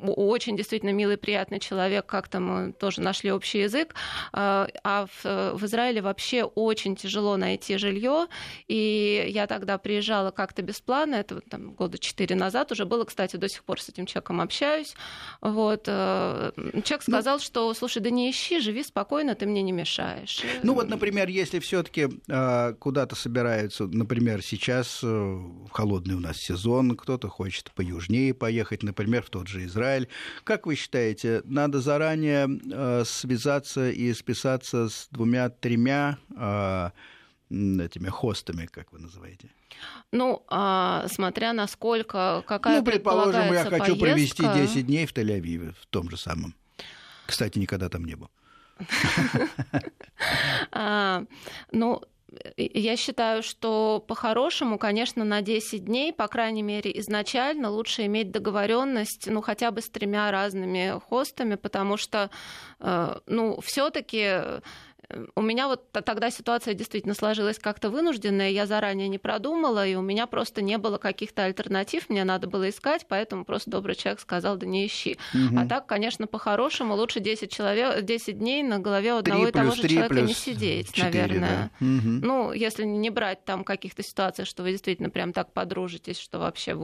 очень 0.00 0.56
действительно 0.56 0.90
милый, 0.90 1.16
приятный 1.16 1.60
человек, 1.60 2.06
как-то 2.06 2.40
мы 2.40 2.72
тоже 2.72 3.00
нашли 3.00 3.32
общий 3.32 3.60
язык. 3.60 3.94
А, 4.32 4.68
а 4.82 5.06
в, 5.06 5.54
в 5.58 5.64
Израиле 5.64 6.02
вообще 6.02 6.44
очень 6.44 6.96
тяжело 6.96 7.36
найти 7.36 7.76
жилье, 7.76 8.26
и 8.68 9.26
я 9.28 9.46
тогда 9.46 9.78
приезжала 9.78 10.30
как-то 10.30 10.62
бесплатно, 10.62 11.16
это 11.16 11.40
там, 11.40 11.72
года 11.72 11.98
четыре 11.98 12.34
назад 12.36 12.72
уже 12.72 12.84
было, 12.84 13.04
кстати, 13.04 13.36
до 13.36 13.48
сих 13.48 13.64
пор 13.64 13.80
с 13.80 13.88
этим 13.88 14.06
человеком 14.06 14.40
общаюсь. 14.40 14.94
Вот. 15.40 15.84
Э, 15.86 16.52
человек 16.56 17.02
ну 17.06 17.12
сказал, 17.12 17.36
ну, 17.36 17.42
что, 17.42 17.74
слушай, 17.74 18.00
да 18.02 18.10
не 18.10 18.30
ищи, 18.30 18.60
живи 18.60 18.82
спокойно, 18.82 19.34
ты 19.34 19.46
мне 19.46 19.62
не 19.62 19.72
мешаешь. 19.72 20.42
Ну 20.62 20.74
вот, 20.74 20.88
например, 20.88 21.28
если 21.28 21.58
все-таки 21.58 22.08
э, 22.28 22.74
куда-то 22.78 23.16
собираются, 23.16 23.86
например, 23.86 24.42
сейчас 24.42 25.00
э, 25.02 25.40
холодный 25.70 26.14
у 26.14 26.20
нас 26.20 26.38
сезон, 26.38 26.96
кто-то 26.96 27.28
хочет 27.28 27.70
поюжнее 27.72 28.34
поехать, 28.34 28.82
например, 28.82 29.22
в 29.22 29.30
тот 29.30 29.48
же 29.48 29.64
Израиль. 29.64 29.83
Как 30.44 30.66
вы 30.66 30.74
считаете, 30.74 31.42
надо 31.44 31.80
заранее 31.80 32.48
э, 32.48 33.04
связаться 33.04 33.90
и 33.90 34.12
списаться 34.14 34.88
с 34.88 35.08
двумя-тремя 35.10 36.18
э, 36.36 36.90
этими 37.50 38.08
хостами, 38.08 38.66
как 38.66 38.92
вы 38.92 38.98
называете? 38.98 39.50
Ну, 40.12 40.44
а, 40.48 41.06
смотря 41.08 41.52
насколько, 41.52 42.42
какая 42.46 42.78
Ну, 42.78 42.84
предположим, 42.84 43.52
я 43.52 43.64
хочу 43.64 43.96
поездка... 43.96 44.42
провести 44.42 44.42
10 44.42 44.86
дней 44.86 45.06
в 45.06 45.12
Тель-Авиве, 45.12 45.74
в 45.80 45.86
том 45.86 46.10
же 46.10 46.16
самом. 46.16 46.54
Кстати, 47.26 47.58
никогда 47.58 47.88
там 47.88 48.04
не 48.04 48.16
был. 48.16 48.30
А, 50.70 51.24
ну, 51.70 52.02
я 52.56 52.96
считаю, 52.96 53.42
что 53.42 54.04
по-хорошему, 54.06 54.78
конечно, 54.78 55.24
на 55.24 55.42
10 55.42 55.84
дней, 55.84 56.12
по 56.12 56.28
крайней 56.28 56.62
мере, 56.62 56.96
изначально 56.98 57.70
лучше 57.70 58.06
иметь 58.06 58.30
договоренность, 58.30 59.26
ну, 59.26 59.40
хотя 59.40 59.70
бы 59.70 59.80
с 59.80 59.90
тремя 59.90 60.30
разными 60.30 61.00
хостами, 61.08 61.56
потому 61.56 61.96
что, 61.96 62.30
э, 62.80 63.16
ну, 63.26 63.60
все-таки 63.60 64.60
у 65.34 65.42
меня 65.42 65.68
вот 65.68 65.90
тогда 65.92 66.30
ситуация 66.30 66.74
действительно 66.74 67.14
сложилась 67.14 67.58
как-то 67.58 67.90
вынужденная, 67.90 68.50
я 68.50 68.66
заранее 68.66 69.08
не 69.08 69.18
продумала, 69.18 69.86
и 69.86 69.94
у 69.94 70.02
меня 70.02 70.26
просто 70.26 70.62
не 70.62 70.78
было 70.78 70.98
каких-то 70.98 71.44
альтернатив, 71.44 72.08
мне 72.08 72.24
надо 72.24 72.46
было 72.46 72.68
искать, 72.68 73.06
поэтому 73.08 73.44
просто 73.44 73.70
добрый 73.70 73.94
человек 73.94 74.20
сказал, 74.20 74.56
да 74.56 74.66
не 74.66 74.86
ищи. 74.86 75.18
Угу. 75.34 75.58
А 75.60 75.66
так, 75.66 75.86
конечно, 75.86 76.26
по-хорошему 76.26 76.94
лучше 76.94 77.20
10, 77.20 77.50
человек, 77.50 78.02
10 78.02 78.38
дней 78.38 78.62
на 78.62 78.78
голове 78.78 79.12
одного 79.12 79.48
и 79.48 79.52
того 79.52 79.72
же 79.72 79.88
человека 79.88 80.20
не 80.22 80.34
сидеть, 80.34 80.92
4, 80.92 81.04
наверное. 81.04 81.70
Да. 81.80 81.86
Угу. 81.86 82.08
Ну, 82.22 82.52
если 82.52 82.84
не 82.84 83.10
брать 83.10 83.44
там 83.44 83.64
каких-то 83.64 84.02
ситуаций, 84.02 84.44
что 84.44 84.62
вы 84.62 84.72
действительно 84.72 85.10
прям 85.10 85.32
так 85.32 85.52
подружитесь, 85.52 86.18
что 86.18 86.38
вообще 86.38 86.76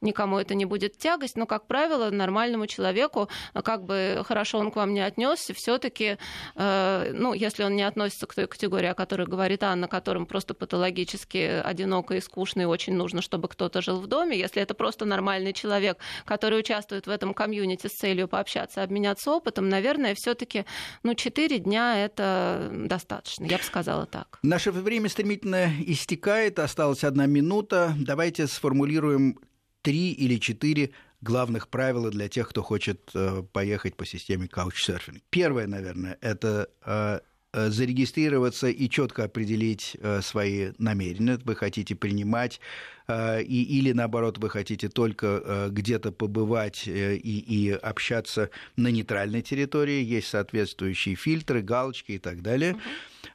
никому 0.00 0.38
это 0.38 0.54
не 0.54 0.64
будет 0.64 0.98
тягость, 0.98 1.36
но, 1.36 1.46
как 1.46 1.66
правило, 1.66 2.10
нормальному 2.10 2.66
человеку, 2.66 3.28
как 3.64 3.84
бы 3.84 4.22
хорошо 4.26 4.58
он 4.58 4.70
к 4.70 4.76
вам 4.76 4.94
не 4.94 5.00
отнесся, 5.00 5.54
все-таки, 5.54 6.18
э, 6.54 7.12
ну, 7.12 7.34
если 7.34 7.51
он 7.60 7.76
не 7.76 7.82
относится 7.82 8.26
к 8.26 8.34
той 8.34 8.46
категории, 8.46 8.88
о 8.88 8.94
которой 8.94 9.26
говорит 9.26 9.62
Анна, 9.62 9.88
которым 9.88 10.26
просто 10.26 10.54
патологически 10.54 11.62
одиноко 11.64 12.14
и 12.14 12.20
скучно, 12.20 12.62
и 12.62 12.64
очень 12.64 12.94
нужно, 12.94 13.22
чтобы 13.22 13.48
кто-то 13.48 13.80
жил 13.82 14.00
в 14.00 14.06
доме, 14.06 14.38
если 14.38 14.62
это 14.62 14.74
просто 14.74 15.04
нормальный 15.04 15.52
человек, 15.52 15.98
который 16.24 16.60
участвует 16.60 17.06
в 17.06 17.10
этом 17.10 17.34
комьюнити 17.34 17.86
с 17.86 17.92
целью 17.92 18.28
пообщаться, 18.28 18.82
обменяться 18.82 19.30
опытом, 19.30 19.68
наверное, 19.68 20.14
все-таки 20.14 20.64
ну, 21.02 21.14
4 21.14 21.58
дня 21.58 22.04
это 22.04 22.70
достаточно, 22.72 23.44
я 23.44 23.58
бы 23.58 23.64
сказала 23.64 24.06
так. 24.06 24.38
Наше 24.42 24.70
время 24.70 25.08
стремительно 25.08 25.70
истекает, 25.86 26.58
осталась 26.58 27.04
одна 27.04 27.26
минута. 27.26 27.94
Давайте 27.98 28.46
сформулируем 28.46 29.38
три 29.82 30.12
или 30.12 30.38
четыре 30.38 30.90
главных 31.20 31.68
правила 31.68 32.10
для 32.10 32.28
тех, 32.28 32.48
кто 32.48 32.62
хочет 32.62 33.10
э, 33.14 33.42
поехать 33.52 33.96
по 33.96 34.04
системе 34.04 34.46
Couchsurfing. 34.46 35.22
Первое, 35.30 35.66
наверное, 35.66 36.18
это 36.20 36.68
Э, 36.84 37.20
зарегистрироваться 37.52 38.68
и 38.68 38.88
четко 38.88 39.24
определить 39.24 39.96
э, 40.00 40.22
свои 40.22 40.72
намерения. 40.78 41.38
Вы 41.44 41.54
хотите 41.54 41.94
принимать 41.94 42.60
э, 43.08 43.42
и, 43.42 43.78
или, 43.78 43.92
наоборот, 43.92 44.38
вы 44.38 44.48
хотите 44.48 44.88
только 44.88 45.68
где-то 45.70 46.12
побывать 46.12 46.86
и, 46.86 47.16
и 47.16 47.70
общаться 47.70 48.50
на 48.76 48.88
нейтральной 48.88 49.42
территории. 49.42 50.02
Есть 50.02 50.28
соответствующие 50.28 51.14
фильтры, 51.14 51.62
галочки 51.62 52.12
и 52.12 52.18
так 52.18 52.42
далее. 52.42 52.72
Угу. 52.72 52.80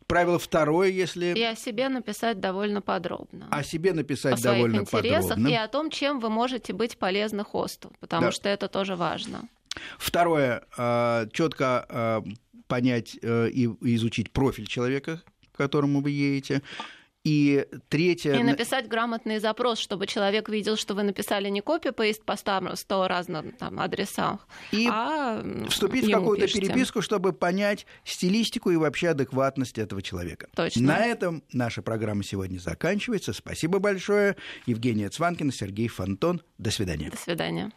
Правило 0.07 0.39
второе, 0.39 0.89
если... 0.89 1.33
И 1.35 1.43
о 1.43 1.55
себе 1.55 1.89
написать 1.89 2.39
довольно 2.39 2.81
подробно. 2.81 3.47
О 3.51 3.63
себе 3.63 3.93
написать 3.93 4.39
о 4.39 4.43
довольно 4.43 4.85
своих 4.85 5.05
интересах 5.05 5.29
подробно. 5.29 5.47
И 5.47 5.53
о 5.53 5.67
том, 5.67 5.89
чем 5.89 6.19
вы 6.19 6.29
можете 6.29 6.73
быть 6.73 6.97
полезны 6.97 7.43
хосту, 7.43 7.91
потому 7.99 8.27
да. 8.27 8.31
что 8.31 8.49
это 8.49 8.67
тоже 8.67 8.95
важно. 8.95 9.47
Второе, 9.99 10.63
четко 11.31 12.23
понять 12.67 13.17
э, 13.21 13.49
и 13.49 13.65
изучить 13.95 14.31
профиль 14.31 14.67
человека, 14.67 15.21
к 15.51 15.57
которому 15.57 16.01
вы 16.01 16.11
едете. 16.11 16.61
И 17.27 17.67
третье... 17.89 18.39
И 18.39 18.43
написать 18.43 18.87
грамотный 18.87 19.39
запрос, 19.39 19.79
чтобы 19.79 20.07
человек 20.07 20.47
видел, 20.47 20.77
что 20.77 20.95
вы 20.95 21.03
написали 21.03 21.49
не 21.49 21.59
копи-пейст 21.59 22.23
по 22.23 22.37
100 22.37 23.07
разным 23.09 23.51
там, 23.51 23.81
адресах, 23.81 24.47
и 24.71 24.87
а 24.89 25.43
вступить 25.67 26.05
в 26.05 26.11
какую-то 26.11 26.45
пишите. 26.45 26.67
переписку, 26.67 27.01
чтобы 27.01 27.33
понять 27.33 27.85
стилистику 28.05 28.71
и 28.71 28.77
вообще 28.77 29.09
адекватность 29.09 29.77
этого 29.77 30.01
человека. 30.01 30.47
Точно. 30.55 30.81
На 30.81 31.05
этом 31.05 31.43
наша 31.51 31.81
программа 31.81 32.23
сегодня 32.23 32.59
заканчивается. 32.59 33.33
Спасибо 33.33 33.79
большое. 33.79 34.37
Евгения 34.65 35.09
Цванкина, 35.09 35.51
Сергей 35.51 35.89
Фонтон. 35.89 36.41
До 36.57 36.71
свидания. 36.71 37.09
До 37.09 37.17
свидания. 37.17 37.73